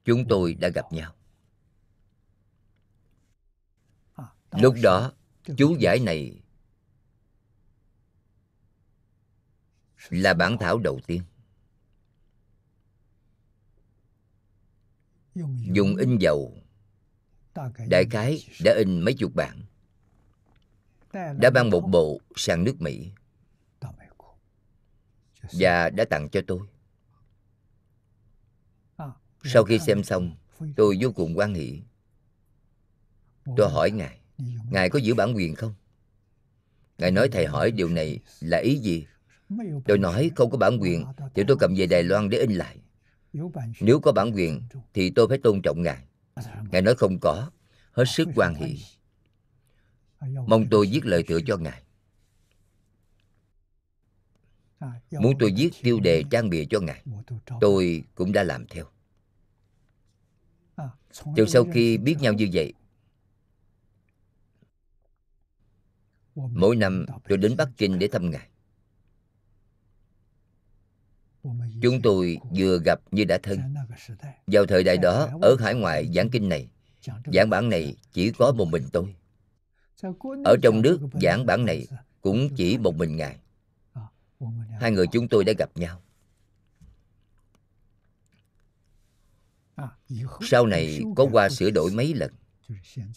[0.06, 1.14] Chúng tôi đã gặp nhau.
[4.52, 5.12] Lúc đó,
[5.58, 6.42] chú giải này
[10.10, 11.22] là bản thảo đầu tiên
[15.74, 16.54] dùng in dầu.
[17.90, 19.62] Đại khái đã in mấy chục bản.
[21.14, 23.12] Đã ban một bộ sang nước mỹ.
[25.52, 26.60] Và đã tặng cho tôi.
[29.44, 30.36] Sau khi xem xong,
[30.76, 31.82] tôi vô cùng quan hỷ.
[33.58, 34.20] Tôi hỏi ngài
[34.72, 35.74] ngài có giữ bản quyền không?
[36.98, 39.06] Ngài nói, thầy hỏi điều này là ý gì?
[39.86, 41.06] Tôi nói, không có bản quyền,
[41.36, 42.78] Thì tôi cầm về Đài Loan để in lại.
[43.82, 44.62] Nếu có bản quyền,
[44.94, 46.04] Thì tôi phải tôn trọng Ngài.
[46.72, 47.52] Ngài nói không có,
[47.92, 48.70] Hết sức quan hệ
[50.48, 51.84] Mong tôi viết lời tựa cho Ngài.
[55.12, 57.04] Muốn tôi viết tiêu đề trang bìa cho Ngài,
[57.62, 58.86] Tôi cũng đã làm theo.
[61.36, 62.74] Từ sau khi biết nhau như vậy,
[66.36, 68.50] Mỗi năm tôi đến Bắc Kinh để thăm Ngài.
[71.82, 73.60] Chúng tôi vừa gặp như đã thân.
[74.48, 76.70] Vào thời đại đó, Ở hải ngoại giảng kinh này,
[77.34, 79.16] Giảng bản này chỉ có một mình tôi.
[80.46, 81.88] Ở trong nước, giảng bản này
[82.22, 83.38] Cũng chỉ một mình Ngài.
[84.80, 86.02] Hai người chúng tôi đã gặp nhau.
[90.42, 92.32] Sau này có qua sửa đổi mấy lần.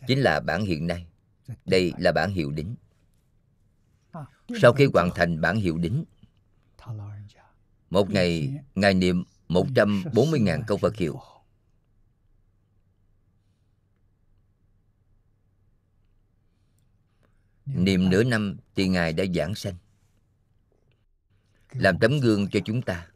[0.07, 1.07] Chính là bản hiện nay.
[1.66, 2.77] Đây là bản hiệu đính.
[4.62, 6.05] Sau khi hoàn thành bản hiệu đính
[7.90, 11.20] một ngày, Ngài niệm 140.000 câu Phật hiệu.
[17.66, 19.74] Niệm nửa năm thì Ngài đã giảng sanh.
[21.72, 23.06] Làm tấm gương cho chúng ta.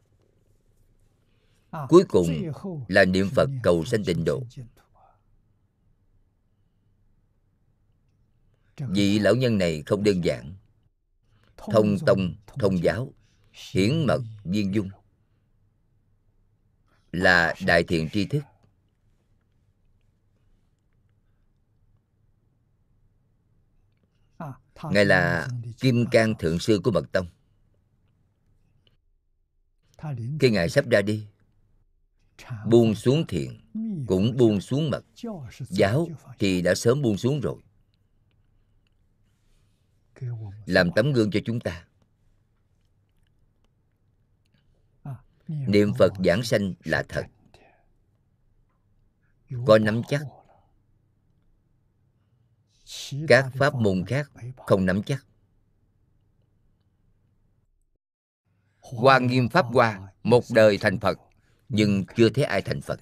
[1.89, 2.27] Cuối cùng
[2.87, 4.43] là niệm Phật cầu sanh tịnh độ.
[8.77, 10.53] Vị lão nhân này không đơn giản.
[11.57, 13.13] Thông tông, thông giáo,
[13.55, 14.89] hiển mật viên dung.
[17.11, 18.43] Là đại thiện tri thức.
[24.83, 25.47] Ngài là
[25.79, 27.27] kim cang thượng sư của mật tông.
[30.39, 31.27] Khi ngài sắp ra đi,
[32.65, 33.59] buông xuống thiện
[34.07, 35.05] cũng buông xuống mật.
[35.59, 36.07] Giáo
[36.39, 37.61] thì đã sớm buông xuống rồi.
[40.65, 41.87] Làm tấm gương cho chúng ta.
[45.47, 47.25] Niệm phật giảng sanh là thật.
[49.65, 50.21] Có nắm chắc.
[53.27, 55.25] Các pháp môn khác không nắm chắc.
[58.79, 61.19] Hoa nghiêm pháp hoa, một đời thành phật,
[61.69, 62.99] nhưng chưa thấy ai thành phật.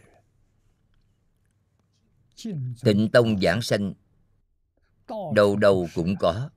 [2.83, 3.93] Tịnh tông giảng sanh,
[5.35, 6.49] đầu đầu cũng có.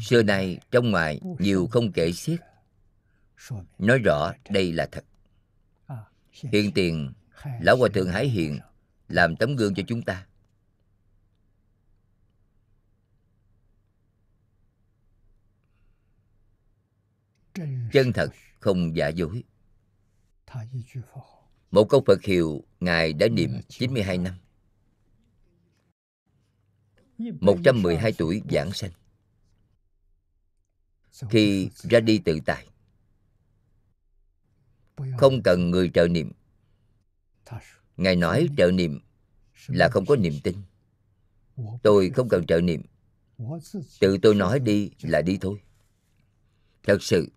[0.00, 2.40] Xưa nay, trong ngoài nhiều không kể xiết
[3.78, 5.04] nói rõ đây là thật.
[6.30, 7.12] Hiện tiền
[7.60, 8.58] lão hòa thượng hải hiện
[9.08, 10.26] làm tấm gương cho chúng ta.
[17.92, 18.30] Chân thật
[18.60, 19.44] không giả dối.
[21.70, 24.34] Một câu Phật hiệu Ngài đã niệm 92 năm.
[27.40, 28.90] 112 tuổi giảng sanh.
[31.30, 32.66] Khi ra đi tự tại
[35.18, 36.32] không cần người trợ niệm.
[37.96, 39.00] Ngài nói trợ niệm
[39.66, 40.56] là không có niềm tin.
[41.82, 42.82] Tôi không cần trợ niệm.
[44.00, 45.60] Tự tôi nói đi là đi thôi.
[46.82, 47.28] Thật sự,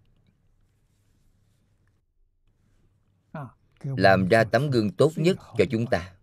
[3.82, 6.14] làm ra tấm gương tốt nhất cho chúng ta.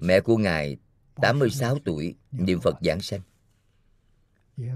[0.00, 0.76] Mẹ của ngài
[1.14, 3.20] 86 tuổi, niệm Phật giảng sanh,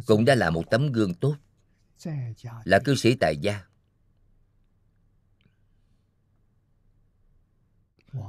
[0.07, 1.37] cũng đã là một tấm gương tốt
[2.65, 3.65] là cư sĩ tại gia.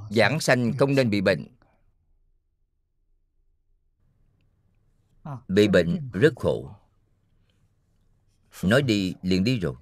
[0.10, 1.48] Giảng sanh không nên bị bệnh.
[5.48, 6.76] Bị bệnh rất khổ.
[8.64, 9.76] Nói đi, liền đi rồi.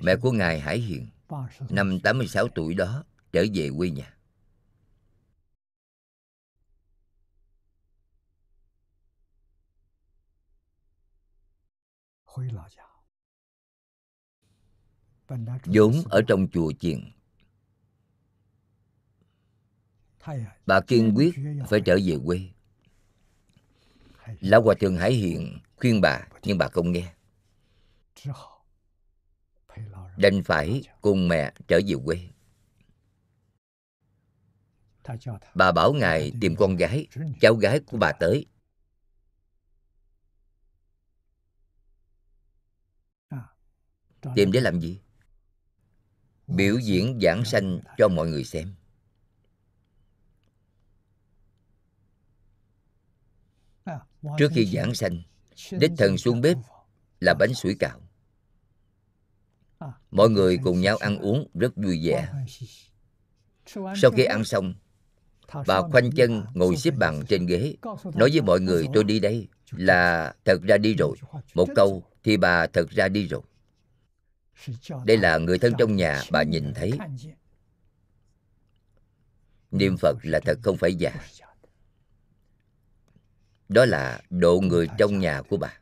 [0.00, 1.08] Mẹ của ngài hải hiền,
[1.70, 4.15] năm 86 tuổi đó, trở về quê nhà.
[15.64, 17.10] Vốn ở trong chùa chiền.
[20.66, 21.34] Bà kiên quyết
[21.68, 22.40] phải trở về quê.
[24.40, 27.12] Lão hòa thượng hải hiền khuyên bà nhưng bà không nghe.
[30.16, 32.28] Đành phải cùng mẹ trở về quê.
[35.54, 37.06] Bà bảo ngài tìm con gái
[37.40, 38.46] cháu gái của bà tới
[44.34, 45.00] tìm để làm gì?
[46.46, 48.74] Biểu diễn giảng sanh cho mọi người xem.
[54.38, 55.22] Trước khi giảng sanh
[55.70, 56.56] đích thần xuống bếp
[57.20, 58.00] là bánh sủi cạo
[60.10, 62.28] mọi người cùng nhau ăn uống rất vui vẻ.
[63.96, 64.74] Sau khi ăn xong
[65.66, 67.74] bà khoanh chân ngồi xếp bằng trên ghế
[68.14, 71.16] nói với mọi người tôi đi đây là thật ra đi rồi.
[71.54, 73.42] một câu thì bà thật ra đi rồi
[75.04, 76.92] đây là người thân trong nhà bà nhìn thấy
[79.70, 81.20] niệm phật là thật không phải giả.
[83.68, 85.78] Đó là độ người trong nhà của bà.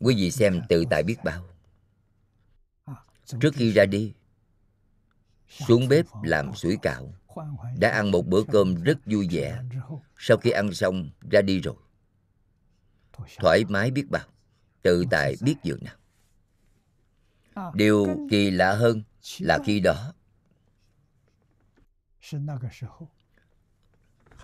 [0.00, 1.48] Quý vị xem tự tại biết bao.
[3.40, 4.14] Trước khi ra đi
[5.48, 7.14] xuống bếp làm sủi cạo
[7.78, 9.62] đã ăn một bữa cơm rất vui vẻ
[10.18, 11.76] sau khi ăn xong ra đi rồi.
[13.38, 14.26] Thoải mái biết bao.
[14.82, 15.94] Tự tại biết dường nào
[17.74, 19.02] điều kỳ lạ hơn
[19.38, 20.12] là khi đó.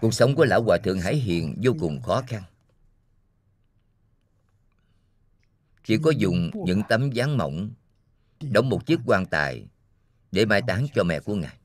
[0.01, 2.43] cuộc sống của lão hòa thượng hải hiền vô cùng khó khăn.
[5.85, 7.71] Chỉ có dùng những tấm dáng mỏng
[8.41, 9.67] đóng một chiếc quan tài
[10.33, 11.57] để mai táng cho mẹ của ngài.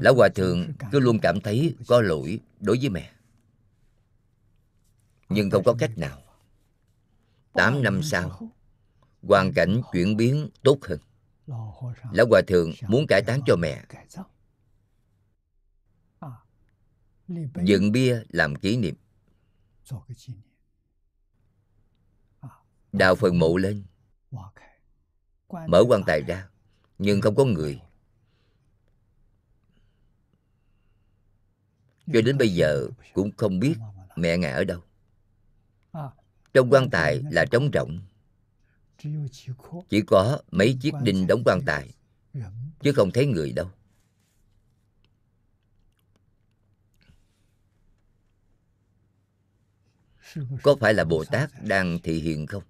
[0.00, 3.12] Lão hòa thượng cứ luôn cảm thấy có lỗi đối với mẹ.
[5.28, 6.22] Nhưng không có cách nào.
[7.52, 8.50] Tám năm sau
[9.28, 10.98] hoàn cảnh chuyển biến tốt hơn.
[12.12, 13.84] Lão hòa thượng muốn cải táng cho mẹ.
[17.64, 18.94] Dựng bia làm kỷ niệm.
[22.92, 23.84] Đào phần mộ lên.
[25.48, 26.48] Mở quan tài ra,
[26.98, 27.80] nhưng không có người.
[32.12, 33.74] Cho đến bây giờ cũng không biết
[34.16, 34.80] mẹ ngài ở đâu.
[36.54, 38.00] Trong quan tài là trống rỗng
[39.88, 41.90] chỉ có mấy chiếc đinh đóng quan tài
[42.80, 43.70] chứ không thấy người đâu.
[50.62, 52.62] Có phải là bồ tát đang thị hiện không?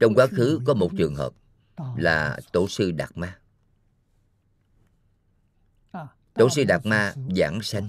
[0.00, 1.32] Trong quá khứ có một trường hợp
[1.96, 3.40] là tổ sư đạt ma.
[6.34, 7.88] Tổ sư đạt ma giảng sanh.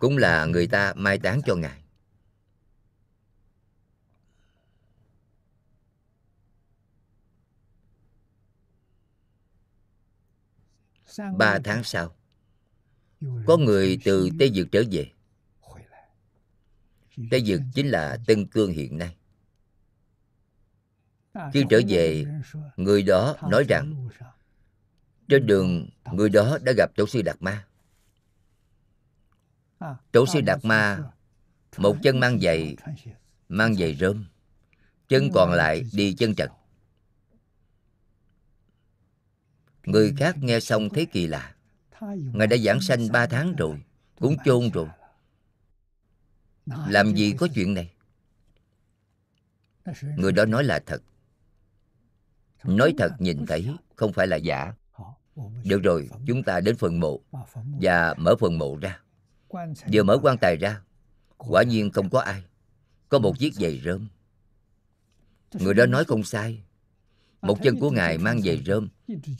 [0.00, 1.83] cũng là người ta mai táng cho ngài
[11.36, 12.14] ba tháng sau
[13.46, 15.10] có người từ tây dược trở về.
[17.30, 19.16] Tây dược chính là tân cương hiện nay.
[21.52, 22.24] Khi trở về
[22.76, 24.08] người đó nói rằng
[25.28, 27.66] trên đường người đó đã gặp tổ sư đạt ma.
[30.12, 31.10] Tổ sư đạt ma
[31.76, 32.76] một chân mang giày
[33.48, 34.24] mang giày rơm
[35.08, 36.50] chân còn lại đi chân trần
[39.86, 41.54] người khác nghe xong thấy kỳ lạ.
[42.16, 43.82] Ngài đã giảng sanh ba tháng rồi,
[44.20, 44.88] cũng chôn rồi.
[46.66, 47.92] Làm gì có chuyện này?
[50.16, 51.02] Người đó nói là thật.
[52.64, 54.72] Nói thật nhìn thấy, không phải là giả.
[55.64, 57.20] Được rồi, chúng ta đến phần mộ
[57.80, 59.00] và mở phần mộ ra.
[59.92, 60.80] Vừa mở quan tài ra,
[61.36, 62.44] quả nhiên không có ai.
[63.08, 64.08] Có một chiếc giày rơm
[65.60, 66.62] người đó nói không sai
[67.44, 68.88] một chân của ngài mang giày rơm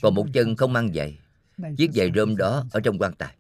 [0.03, 1.19] còn một chân không mang giày
[1.77, 3.37] chiếc giày rơm đó ở trong quan tài.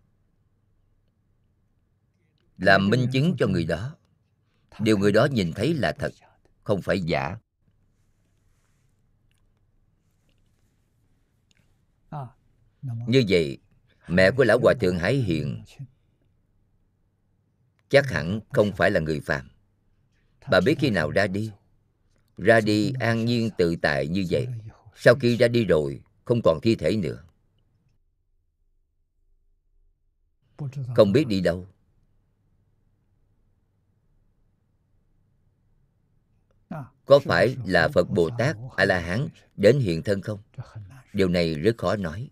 [2.59, 3.97] Làm minh chứng cho người đó.
[4.81, 6.13] Điều người đó nhìn thấy là thật,
[6.63, 7.37] không phải giả.
[12.83, 13.59] Như vậy,
[14.09, 15.65] mẹ của lão hòa thượng hải Hiền
[17.89, 19.51] chắc hẳn không phải là người phàm.
[20.51, 21.53] Bà biết khi nào ra đi
[22.37, 24.47] ra đi an nhiên tự tại như vậy.
[24.97, 27.23] Sau khi ra đi rồi, không còn thi thể nữa.
[30.97, 31.67] Không biết đi đâu.
[37.05, 40.39] Có phải là phật bồ tát a la hán đến hiện thân không?
[41.13, 42.31] Điều này rất khó nói.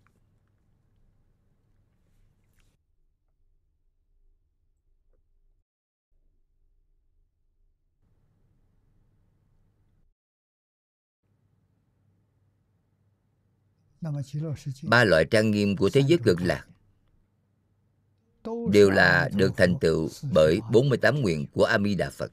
[14.82, 16.66] Ba loại trang nghiêm của thế giới cực lạc
[18.70, 22.32] đều là được thành tựu bởi 48 nguyện của A Di Đà Phật.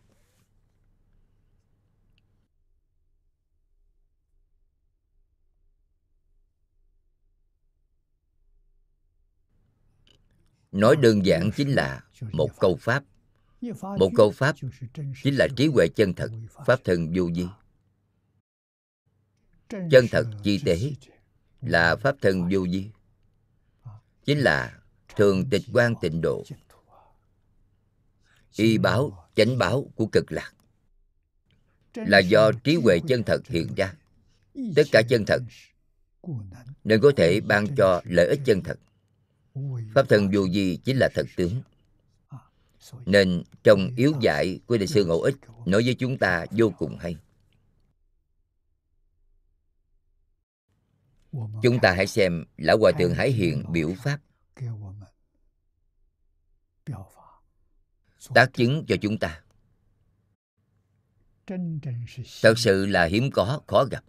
[10.72, 13.04] Nói đơn giản chính là một câu pháp.
[13.82, 14.56] Một câu pháp
[15.24, 16.32] chính là trí huệ chân thật,
[16.66, 17.46] pháp thân vô vi.
[19.70, 20.78] Chân thật chi tế
[21.62, 22.90] là pháp thân vô vi.
[24.26, 24.80] Chính là
[25.16, 26.44] thường tịch quan tịnh độ.
[28.56, 30.54] Y báo, chánh báo của cực lạc.
[31.96, 33.94] Là do trí huệ chân thật hiện ra.
[34.76, 35.42] Tất cả chân thật
[36.84, 38.80] nên có thể ban cho lợi ích chân thật.
[39.94, 41.62] Pháp thân vô vi chính là thật tướng.
[43.06, 46.98] Nên trong yếu giải của đại sư ngẫu ích nói với chúng ta vô cùng
[46.98, 47.18] hay.
[51.32, 54.20] Chúng ta hãy xem lão hòa thượng hải hiền biểu pháp.
[58.34, 59.42] Tác chứng cho chúng ta.
[62.42, 64.04] Thật sự là hiếm có khó gặp.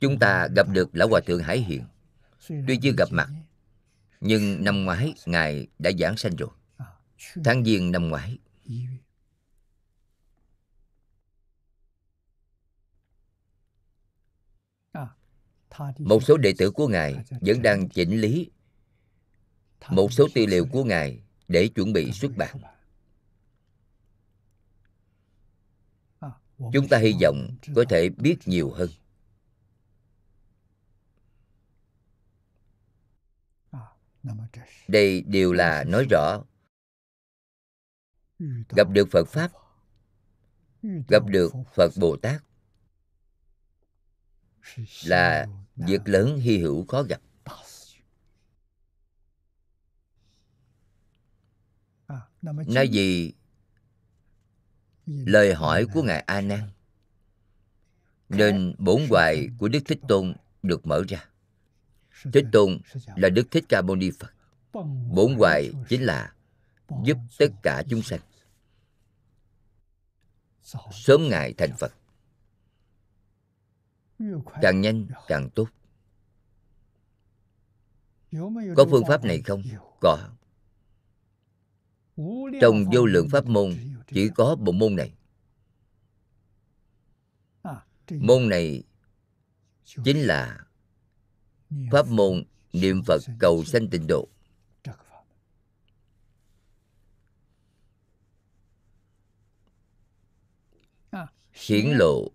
[0.00, 1.84] Chúng ta gặp được lão hòa thượng hải hiện
[2.48, 3.28] tuy chưa gặp mặt
[4.20, 6.50] nhưng năm ngoái ngài đã giảng sanh rồi.
[7.44, 8.38] tháng giêng năm ngoái
[15.98, 18.50] một số đệ tử của ngài vẫn đang chỉnh lý
[19.90, 22.56] một số tư liệu của ngài để chuẩn bị xuất bản.
[26.72, 28.90] Chúng ta hy vọng có thể biết nhiều hơn.
[34.88, 36.44] Đây đều là nói rõ.
[38.68, 39.52] Gặp được phật pháp,
[40.82, 42.42] gặp được phật bồ tát
[45.04, 45.46] là
[45.76, 47.20] việc lớn hy hữu khó gặp.
[52.66, 53.32] Nói gì?
[55.06, 56.70] Lời hỏi của ngài a nan.
[58.28, 61.28] Nên bổn hoài của đức thích tôn được mở ra.
[62.32, 62.78] Thích tôn
[63.16, 64.34] là đức thích ca mâu ni phật.
[65.10, 66.34] Bổn hoài chính là
[67.04, 68.20] giúp tất cả chúng sanh.
[70.92, 71.92] Sớm ngài thành phật
[74.62, 75.68] càng nhanh, càng tốt.
[78.76, 79.62] Có phương pháp này không?
[80.00, 80.28] Có.
[82.60, 83.74] Trong vô lượng pháp môn,
[84.06, 85.14] chỉ có bộ môn này.
[88.10, 88.82] Môn này
[90.04, 90.66] chính là
[91.92, 94.28] pháp môn niệm phật cầu sanh tịnh độ.
[101.52, 102.28] Hiển lộ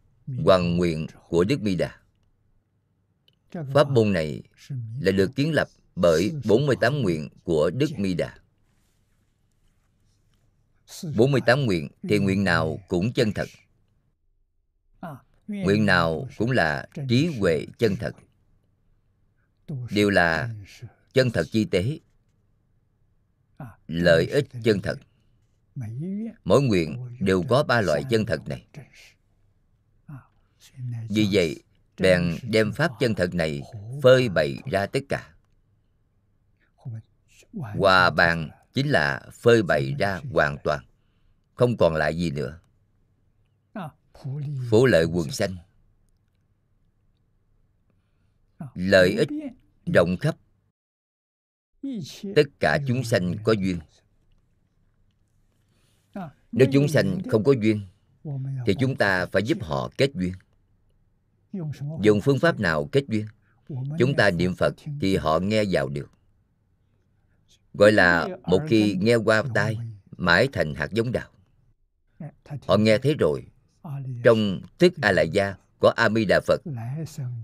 [0.43, 1.99] hoàng nguyện của đức Bi đà.
[3.73, 4.43] Pháp môn này
[4.99, 8.37] là được kiến lập bởi 48 nguyện của đức mi đà.
[11.17, 13.47] 48 nguyện thì nguyện nào cũng chân thật.
[15.47, 18.15] Nguyện nào cũng là trí huệ chân thật.
[19.91, 20.49] Đều là
[21.13, 21.99] chân thật chi tế,
[23.87, 24.99] Lợi ích chân thật.
[26.43, 28.65] Mỗi nguyện đều có ba loại chân thật này.
[31.09, 31.63] Vì vậy,
[31.97, 33.61] bèn đem pháp chân thật này
[34.03, 35.33] phơi bày ra tất cả.
[37.53, 40.85] Hòa bàn chính là phơi bày ra hoàn toàn
[41.55, 42.59] không còn lại gì nữa.
[44.69, 45.55] Phổ lợi quần sanh.
[48.75, 49.29] Lợi ích
[49.93, 50.37] rộng khắp.
[52.35, 53.79] Tất cả chúng sanh có duyên.
[56.51, 57.87] Nếu chúng sanh không có duyên
[58.65, 60.33] thì chúng ta phải giúp họ kết duyên
[62.01, 63.25] dùng phương pháp nào kết duyên?
[63.99, 66.11] Chúng ta niệm phật thì họ nghe vào được.
[67.73, 69.77] Gọi là một khi nghe qua tai,
[70.17, 71.29] mãi thành hạt giống đạo.
[72.67, 73.45] Họ nghe thấy rồi.
[74.23, 76.61] Trong tức a la gia có a mi đà phật,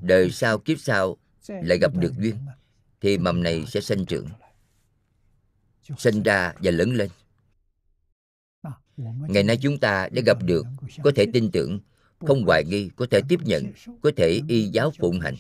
[0.02, 1.18] đời sau kiếp sau
[1.48, 2.36] lại gặp được duyên,
[3.02, 4.27] thì mầm này sẽ sinh trưởng
[5.98, 7.10] sinh ra và lớn lên.
[9.27, 10.65] Ngày nay chúng ta đã gặp được,
[11.03, 11.80] có thể tin tưởng
[12.28, 13.72] không hoài nghi có thể tiếp nhận,
[14.02, 15.36] có thể y giáo phụng hành.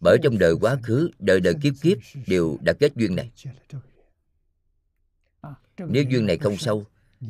[0.00, 3.30] Bởi trong đời quá khứ, đời đời kiếp kiếp đều đã kết duyên này.
[5.78, 6.84] Nếu duyên này không sâu,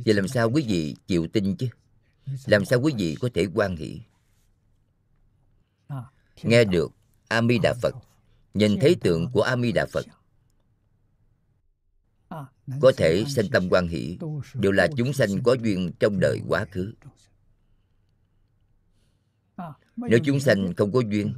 [0.05, 1.69] thì làm sao quý vị chịu tin chứ?
[2.47, 4.01] Làm sao quý vị có thể quan hỷ?
[6.43, 6.93] Nghe được
[7.29, 7.95] a di đà phật,
[8.55, 10.07] nhìn thấy tượng của a di đà phật,
[12.81, 14.19] có thể sinh tâm quan hỷ,
[14.55, 16.93] đều là chúng sanh có duyên trong đời quá khứ
[19.97, 21.35] nếu chúng sanh không có duyên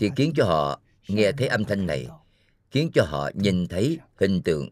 [0.00, 2.08] thì khiến cho họ nghe thấy âm thanh này
[2.70, 4.68] khiến cho họ nhìn thấy hình tượng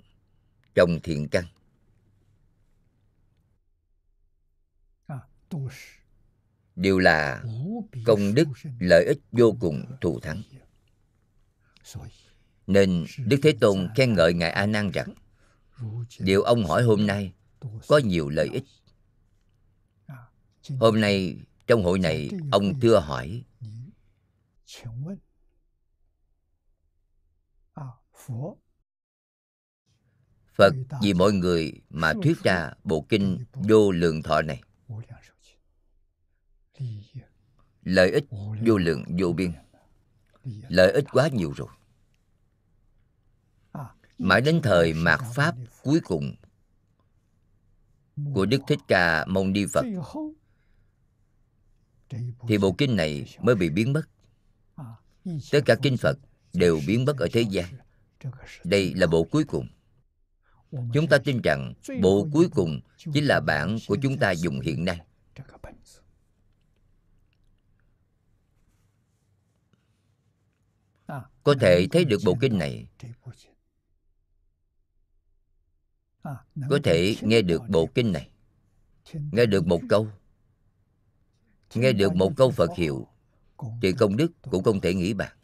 [0.74, 1.44] trong thiện căn.
[6.76, 7.42] Đều là
[8.06, 8.48] công đức
[8.78, 10.42] lợi ích vô cùng thù thắng.
[12.66, 15.14] Nên đức thế tôn khen ngợi ngài a nan rằng
[16.18, 17.32] điều ông hỏi hôm nay
[17.88, 18.64] có nhiều lợi ích.
[20.80, 21.36] Hôm nay
[21.66, 23.45] trong hội này ông thưa hỏi.
[30.55, 34.62] phật vì mọi người mà thuyết ra bộ kinh vô lượng thọ này.
[37.82, 38.24] Lợi ích
[38.66, 39.53] vô lượng vô biên.
[40.69, 41.69] lợi ích quá nhiều rồi.
[44.19, 46.35] Mãi đến thời mạt pháp cuối cùng
[48.35, 49.85] của đức thích ca mâu ni phật
[52.48, 54.02] thì bộ kinh này mới bị biến mất.
[55.51, 56.18] Tất cả kinh phật
[56.52, 57.64] đều biến mất ở thế gian.
[58.64, 59.68] Đây là bộ cuối cùng.
[60.70, 64.85] Chúng ta tin rằng bộ cuối cùng chính là bản của chúng ta dùng hiện
[64.85, 65.01] nay.
[71.43, 72.86] Có thể thấy được bộ kinh này.
[76.68, 78.28] Có thể nghe được bộ kinh này.
[79.32, 80.09] Nghe được một câu
[81.74, 83.07] nghe được một câu phật hiệu
[83.82, 85.36] thì công đức cũng không thể nghĩ bàn.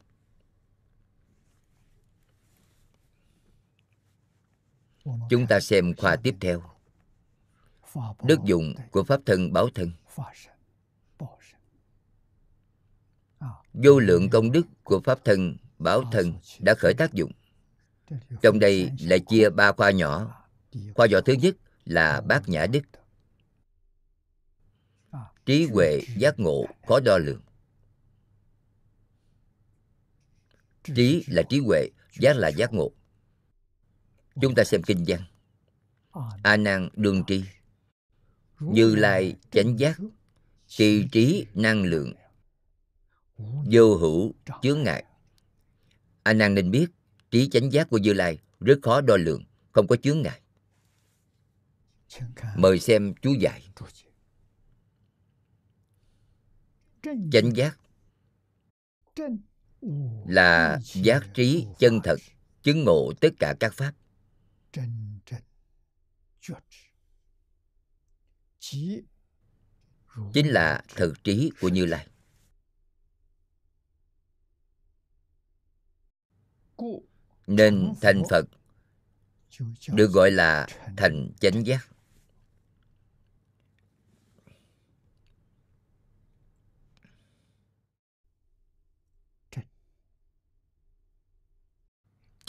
[5.31, 6.63] Chúng ta xem khoa tiếp theo.
[8.23, 9.93] Đức dụng của pháp thân báo thân.
[13.73, 17.33] Vô lượng công đức của pháp thân báo thân đã khởi tác dụng.
[18.43, 20.45] Trong đây lại chia ba khoa nhỏ.
[20.95, 22.83] Khoa nhỏ thứ nhất là bát nhã đức
[25.51, 27.41] trí huệ giác ngộ khó đo lường.
[30.85, 31.89] Trí là trí huệ,
[32.21, 32.93] giác là giác ngộ.
[34.41, 35.21] Chúng ta xem kinh văn.
[36.43, 37.45] A nan đương tri.
[38.61, 39.99] Như lai chánh giác,
[40.77, 42.13] kỳ trí năng lượng.
[43.73, 45.05] Vô hữu chướng ngại.
[46.23, 46.87] A nan nên biết,
[47.31, 50.41] trí chánh giác của như lai rất khó đo lường, không có chướng ngại.
[52.57, 53.71] Mời xem chú giải
[57.33, 57.79] chánh giác.
[60.27, 62.17] Là giác trí chân thật
[62.63, 63.93] chứng ngộ tất cả các pháp.
[70.33, 72.07] Chính là thực trí của như lai.
[77.47, 78.45] Nên thành phật
[79.93, 80.67] được gọi là
[80.97, 81.90] thành chánh giác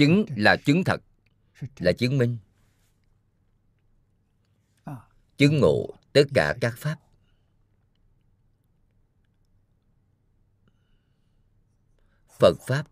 [0.01, 1.01] chứng là chứng thật
[1.79, 2.37] là chứng minh.
[5.37, 6.99] Chứng ngộ tất cả các pháp.
[12.39, 12.87] Phật pháp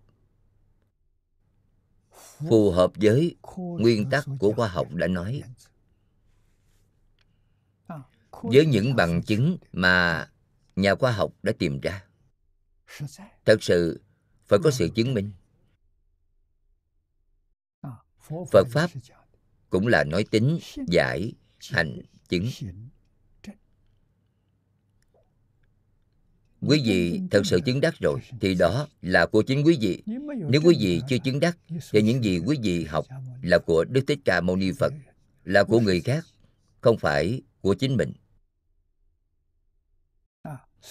[2.38, 5.42] phù hợp với nguyên tắc của khoa học đã nói.
[8.32, 10.30] Với những bằng chứng mà
[10.76, 12.04] nhà khoa học đã tìm ra.
[13.46, 14.02] Thật sự
[14.48, 15.32] phải có sự chứng minh
[18.52, 18.92] phật pháp
[19.70, 21.34] cũng là nói tính, giải,
[21.70, 22.00] hành,
[22.30, 22.50] chứng.
[26.62, 30.04] Quý vị thật sự chứng đắc rồi, thì đó là của chính quý vị.
[30.50, 31.58] Nếu quý vị chưa chứng đắc,
[31.92, 33.06] thì những gì quý vị học
[33.42, 34.94] là của đức thích ca mâu ni phật,
[35.44, 36.26] là của người khác,
[36.82, 38.14] không phải của chính mình.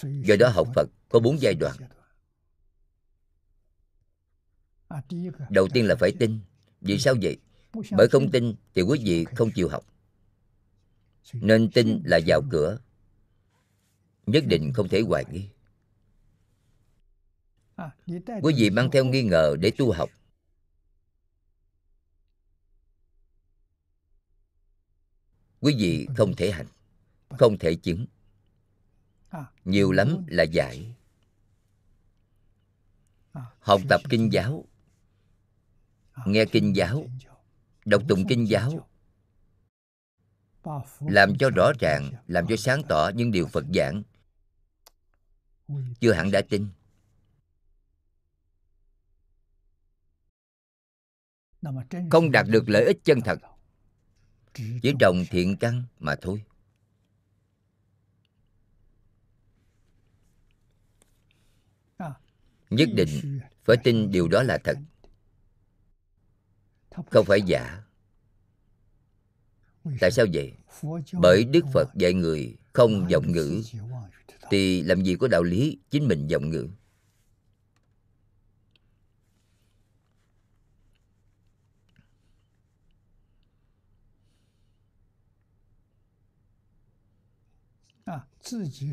[0.01, 1.75] Do đó học phật có bốn giai đoạn.
[5.49, 6.39] Đầu tiên là phải tin
[6.81, 7.37] vì sao vậy?
[7.91, 9.85] Bởi không tin thì quý vị không chịu học.
[11.33, 12.79] Nên tin là vào cửa.
[14.25, 15.49] Nhất định không thể hoài nghi.
[18.41, 20.09] Quý vị mang theo nghi ngờ để tu học.
[25.59, 26.67] Quý vị không thể hành,
[27.29, 28.05] không thể chứng.
[29.65, 30.95] Nhiều lắm là giải.
[33.59, 34.65] Học tập kinh giáo
[36.25, 37.05] nghe kinh giáo.
[37.85, 38.87] Đọc tụng kinh giáo.
[40.99, 44.03] Làm cho rõ ràng, làm cho sáng tỏ những điều phật giảng.
[45.99, 46.67] Chưa hẳn đã tin.
[52.11, 53.39] Không đạt được lợi ích chân thật.
[54.53, 56.43] Chỉ trồng thiện căn mà thôi.
[62.69, 64.77] Nhất định phải tin điều đó là thật
[66.91, 67.83] không phải giả.
[69.99, 70.53] Tại sao vậy?
[71.13, 73.61] Bởi đức phật dạy người không vọng ngữ.
[74.51, 76.67] Thì làm gì có đạo lý chính mình vọng ngữ?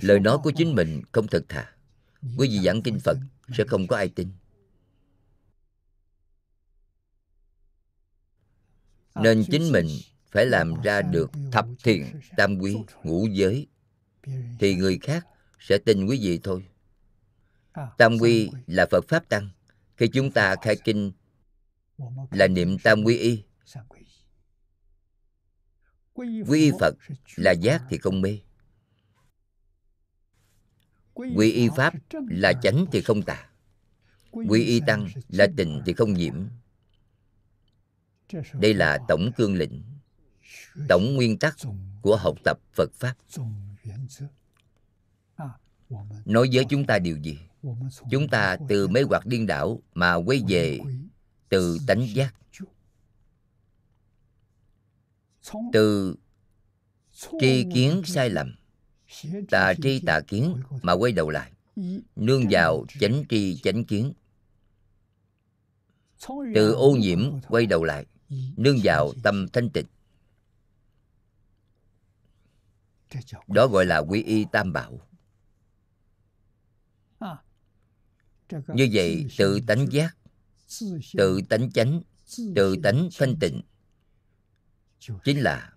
[0.00, 1.72] Lời nói của chính mình không thật thà.
[2.38, 3.18] Quý vị giảng kinh phật
[3.58, 4.28] sẽ không có ai tin
[9.22, 9.86] nên chính mình
[10.30, 12.06] phải làm ra được thập thiện
[12.36, 13.66] tam quy ngũ giới.
[14.58, 15.26] Thì người khác
[15.60, 16.66] sẽ tin quý vị thôi.
[17.98, 19.50] Tam quy là phật pháp tăng.
[19.96, 21.12] Khi chúng ta khai kinh
[22.30, 23.42] là niệm tam quy y.
[26.14, 26.94] Quy y phật
[27.36, 28.38] là giác thì không mê.
[31.14, 31.94] Quy y pháp
[32.28, 33.48] là chánh thì không tà.
[34.30, 36.34] Quy y tăng là tình thì không nhiễm
[38.52, 39.82] đây là tổng cương lĩnh
[40.88, 41.56] tổng nguyên tắc
[42.02, 43.14] của học tập phật pháp.
[46.24, 47.38] Nói với chúng ta điều gì?
[48.10, 50.80] chúng ta từ mê hoặc điên đảo mà quay về
[51.48, 52.34] từ tánh giác.
[55.72, 56.16] Từ
[57.40, 58.54] tri kiến sai lầm
[59.50, 61.52] tà tri tà kiến mà quay đầu lại
[62.16, 64.12] nương vào chánh tri chánh kiến.
[66.54, 68.06] Từ ô nhiễm quay đầu lại
[68.56, 69.86] nương vào tâm thanh tịnh.
[73.48, 75.08] Đó gọi là quy y tam bảo.
[78.50, 80.16] Như vậy, tự tánh giác,
[81.16, 82.02] tự tánh chánh,
[82.54, 83.62] tự tánh thanh tịnh
[85.24, 85.72] chính là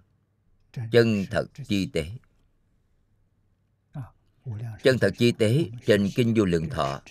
[0.91, 2.11] chân thật chi tế.
[4.83, 7.01] Chân thật chi tế trên kinh vô lượng thọ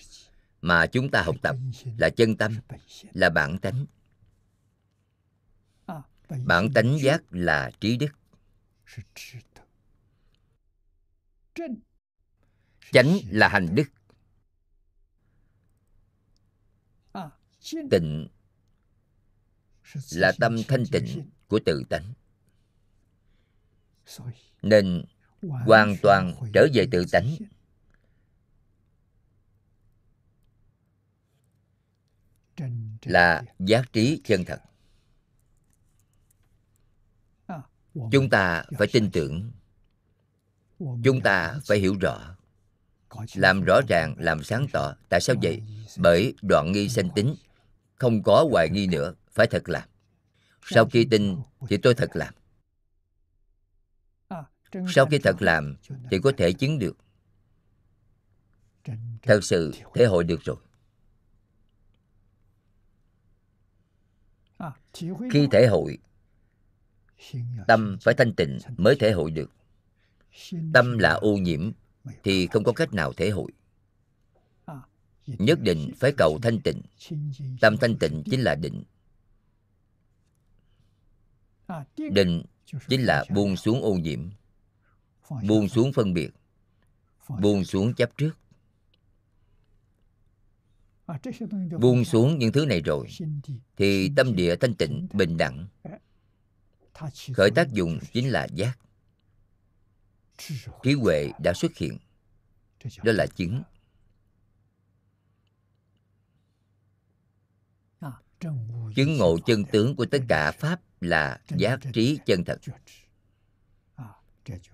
[0.60, 1.56] mà chúng ta học tập
[1.98, 2.56] là chân tâm,
[3.12, 3.86] là bản tánh
[6.28, 8.10] bản tánh giác là trí đức.
[12.92, 13.84] Chánh là hành đức.
[17.90, 18.28] Tịnh
[20.12, 22.12] là tâm thanh tịnh của tự tánh.
[24.62, 25.04] Nên
[25.40, 27.36] hoàn toàn trở về tự tánh.
[33.02, 34.67] Là giác trí chân thật
[38.12, 39.50] chúng ta phải tin tưởng.
[40.78, 42.36] Chúng ta phải hiểu rõ.
[43.34, 44.94] Làm rõ ràng, làm sáng tỏ.
[45.08, 45.62] Tại sao vậy?
[45.96, 47.34] Bởi đoạn nghi sanh tính.
[47.94, 49.14] Không có hoài nghi nữa.
[49.30, 49.88] Phải thật làm.
[50.62, 51.36] Sau khi tin,
[51.68, 52.34] thì tôi thật làm.
[54.94, 55.76] Sau khi thật làm,
[56.10, 56.96] thì có thể chứng được.
[59.22, 60.56] Thật sự thể hội được rồi.
[65.32, 65.98] Khi thể hội
[67.66, 69.50] tâm phải thanh tịnh mới thể hội được.
[70.74, 71.70] Tâm là ô nhiễm
[72.22, 73.52] thì không có cách nào thể hội.
[75.26, 76.82] Nhất định phải cầu thanh tịnh.
[77.60, 78.82] Tâm thanh tịnh chính là định.
[81.96, 82.42] Định
[82.88, 84.30] chính là buông xuống ô nhiễm,
[85.48, 86.30] buông xuống phân biệt,
[87.40, 88.32] buông xuống chấp trước.
[91.80, 93.06] Buông xuống những thứ này rồi
[93.76, 95.66] thì tâm địa thanh tịnh, bình đẳng
[97.34, 98.78] khởi tác dụng chính là giác.
[100.82, 101.98] Trí huệ đã xuất hiện.
[103.02, 103.62] Đó là chứng.
[108.96, 112.58] Chứng ngộ chân tướng của tất cả pháp là giác trí chân thật.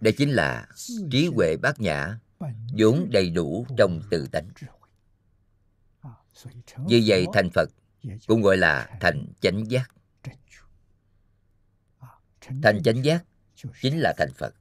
[0.00, 0.68] Đây chính là
[1.10, 2.18] trí huệ bát nhã,
[2.78, 4.48] vốn đầy đủ trong tự tánh.
[6.88, 7.70] Vì vậy thành phật
[8.26, 9.93] cũng gọi là thành chánh giác
[12.62, 13.24] thành chánh giác
[13.82, 14.54] chính là thành phật.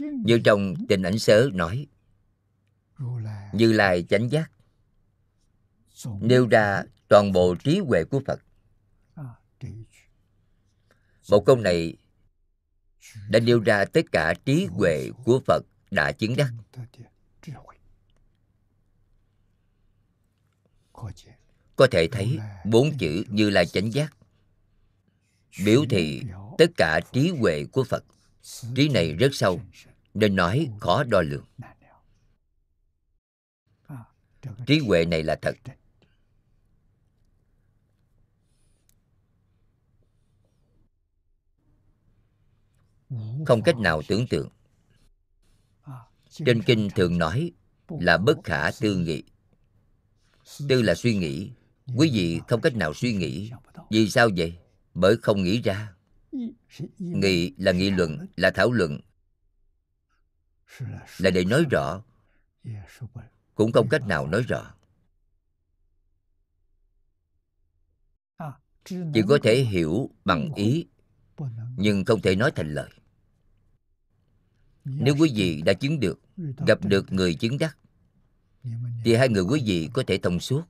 [0.00, 1.86] Như trong tình ảnh sớ nói,
[3.52, 4.50] như lai chánh giác
[6.20, 8.40] nêu ra toàn bộ trí huệ của phật.
[11.30, 11.96] Một câu này
[13.28, 16.52] đã nêu ra tất cả trí huệ của phật đã chứng đắc.
[21.76, 24.15] Có thể thấy bốn chữ như là chánh giác
[25.64, 26.22] biểu thị
[26.58, 28.04] tất cả trí huệ của phật.
[28.74, 29.60] Trí này rất sâu
[30.14, 31.44] nên nói khó đo lường.
[34.66, 35.56] Trí huệ này là thật.
[43.46, 44.48] Không cách nào tưởng tượng.
[46.30, 47.52] Trên kinh thường nói
[47.88, 49.22] là bất khả tư nghị.
[50.68, 51.50] Tư là suy nghĩ.
[51.96, 53.50] Quý vị không cách nào suy nghĩ.
[53.90, 54.58] Vì sao vậy
[54.96, 55.92] bởi không nghĩ ra.
[56.98, 59.00] Nghị là nghị luận, là thảo luận.
[61.18, 62.02] Là để nói rõ.
[63.54, 64.74] Cũng không cách nào nói rõ.
[68.88, 70.86] Chỉ có thể hiểu bằng ý,
[71.76, 72.90] nhưng không thể nói thành lời.
[74.84, 76.20] Nếu quý vị đã chứng được,
[76.66, 77.78] gặp được người chứng đắc,
[79.04, 80.62] thì hai người quý vị có thể thông suốt.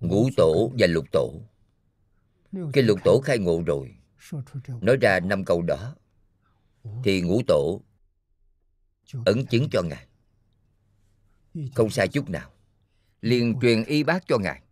[0.00, 5.96] ngũ tổ và lục tổ。khi lục tổ khai ngộ rồi。nói ra năm câu đó
[7.04, 7.80] thì ngũ tổ
[9.24, 12.50] ấn chứng cho ngài。không sai chút nào
[13.20, 14.62] liền truyền y bác cho ngài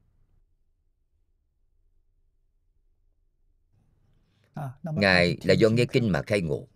[4.82, 6.68] ngài là do nghe kinh mà khai ngộ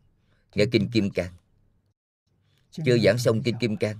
[0.54, 1.32] nghe kinh kim cang.
[2.70, 3.96] Chưa giảng xong kinh kim cang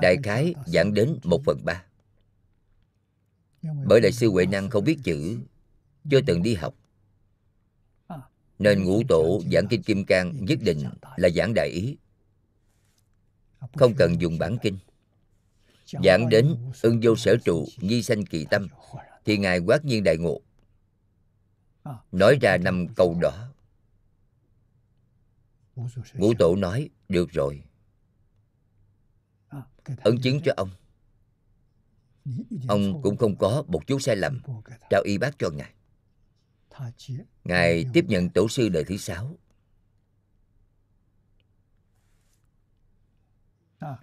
[0.00, 1.84] đại khái giảng đến một phần ba.
[3.62, 5.38] Bởi đại sư huệ năng không biết chữ
[6.10, 6.74] chưa từng đi học.
[8.58, 10.84] Nên ngũ tổ giảng kinh kim cang nhất định
[11.16, 11.96] là giảng đại ý.
[13.76, 14.78] Không cần dùng bản kinh.
[16.04, 18.68] Giảng đến ưng vô sở trụ nhi sanh kỳ tâm.
[19.24, 20.40] Thì ngài quát nhiên đại ngộ
[22.12, 23.48] nói ra năm câu đó.
[26.14, 27.62] Ngũ tổ nói, được rồi.
[30.02, 30.70] Ấn chứng cho ông.
[32.68, 34.40] Ông cũng không có một chút sai lầm.
[34.90, 35.74] Trao y bác cho ngài.
[37.44, 39.36] Ngài tiếp nhận tổ sư đời thứ sáu.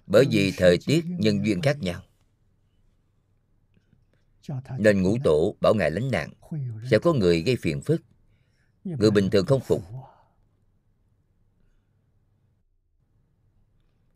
[0.06, 2.02] Bởi vì thời tiết nhân duyên khác nhau
[4.78, 6.32] nên ngũ tổ bảo ngài lánh nạn.
[6.90, 8.02] Sẽ có người gây phiền phức.
[8.84, 9.82] Người bình thường không phục.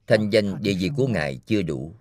[0.06, 1.40] Thanh danh địa vị của ngài.
[1.46, 1.94] chưa đủ.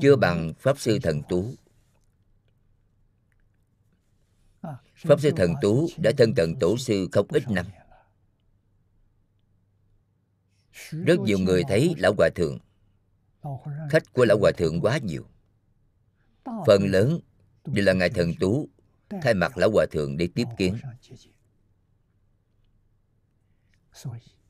[0.00, 1.54] Chưa bằng pháp sư thần tú.
[4.94, 7.66] Pháp sư thần tú đã thân cận tổ sư không ít năm
[10.90, 12.58] rất nhiều người thấy lão hòa thượng
[13.90, 15.26] khách của lão hòa thượng quá nhiều.
[16.66, 17.20] phần lớn
[17.64, 18.68] đều là ngài thần tú
[19.22, 20.76] thay mặt lão hòa thượng để tiếp kiến.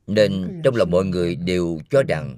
[0.06, 2.36] nên trong lòng mọi người đều cho rằng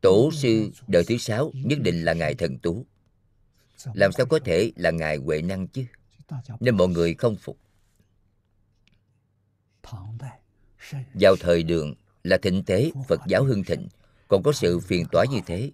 [0.00, 2.86] tổ sư đời thứ sáu nhất định là ngài thần tú.
[3.94, 5.84] làm sao có thể là ngài huệ năng chứ?
[6.60, 7.58] nên mọi người không phục.
[11.14, 11.94] vào thời đường
[12.28, 13.88] là thịnh thế, phật giáo hưng thịnh,
[14.28, 15.70] còn có sự phiền toái như thế.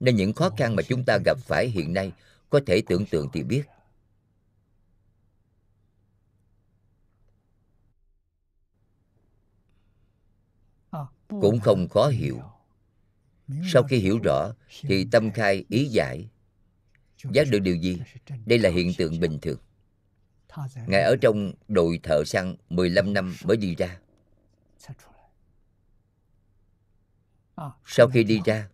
[0.00, 2.12] Nên những khó khăn mà chúng ta gặp phải hiện nay
[2.50, 3.62] có thể tưởng tượng thì biết.
[11.40, 12.40] Cũng không khó hiểu.
[13.72, 16.28] Sau khi hiểu rõ, thì tâm khai ý giải.
[17.32, 18.00] Giác được điều gì?
[18.46, 19.58] Đây là hiện tượng bình thường.
[20.86, 23.98] Ngài ở trong đội thợ săn 15 năm mới đi ra
[27.84, 28.68] sau khi đi ra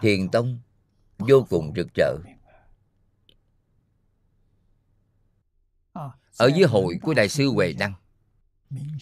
[0.00, 0.58] thiền tông
[1.18, 2.14] vô cùng rực rỡ.
[6.36, 7.94] Ở dưới hội của đại sư huệ năng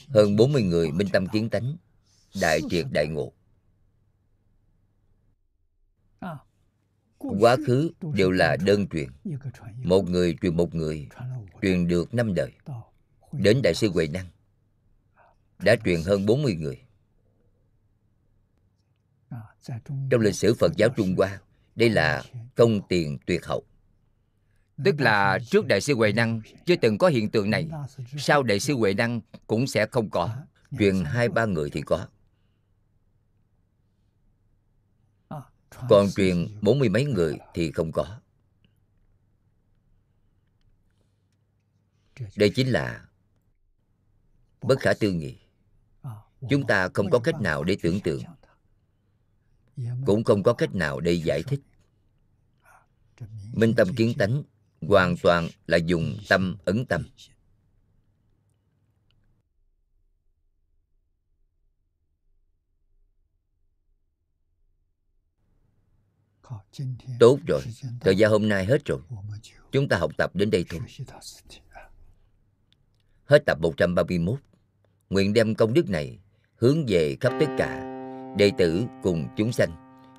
[0.08, 1.76] hơn 40 người minh tâm kiến tánh
[2.40, 3.32] đại triệt đại ngộ.
[7.18, 9.08] Quá khứ đều là đơn truyền.
[9.84, 11.08] một người truyền một người
[11.62, 12.52] truyền được năm đời.
[13.32, 14.26] Đến đại sư huệ năng
[15.58, 16.82] đã truyền hơn 40 người
[20.10, 21.40] trong lịch sử Phật giáo Trung Hoa,
[21.74, 22.22] đây là
[22.54, 23.64] công tiền tuyệt hậu.
[24.84, 27.68] Tức là trước Đại sư Huệ Năng chưa từng có hiện tượng này,
[28.18, 30.36] sau Đại sư Huệ Năng cũng sẽ không có.
[30.78, 32.06] Truyền hai ba người thì có.
[35.88, 38.20] Còn truyền bốn mươi mấy người thì không có.
[42.36, 43.04] Đây chính là
[44.62, 45.38] bất khả tư nghị.
[46.50, 48.22] Chúng ta không có cách nào để tưởng tượng,
[50.06, 51.60] cũng không có cách nào để giải thích.
[53.52, 54.42] Minh tâm kiến tánh
[54.80, 57.04] hoàn toàn là dùng tâm ấn tâm.
[67.20, 67.62] Tốt rồi,
[68.00, 69.00] thời gian hôm nay hết rồi.
[69.72, 70.80] Chúng ta học tập đến đây thôi.
[73.24, 74.40] Hết tập 131.
[75.10, 76.18] Nguyện đem công đức này
[76.56, 77.91] hướng về khắp tất cả
[78.36, 79.70] đệ tử cùng chúng sanh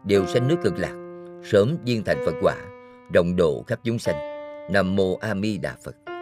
[0.04, 0.94] đều sanh nước cực lạc,
[1.44, 2.56] sớm viên thành Phật quả,
[3.14, 4.16] rộng độ khắp chúng sanh.
[4.72, 6.13] Nam mô A Di Đà Phật.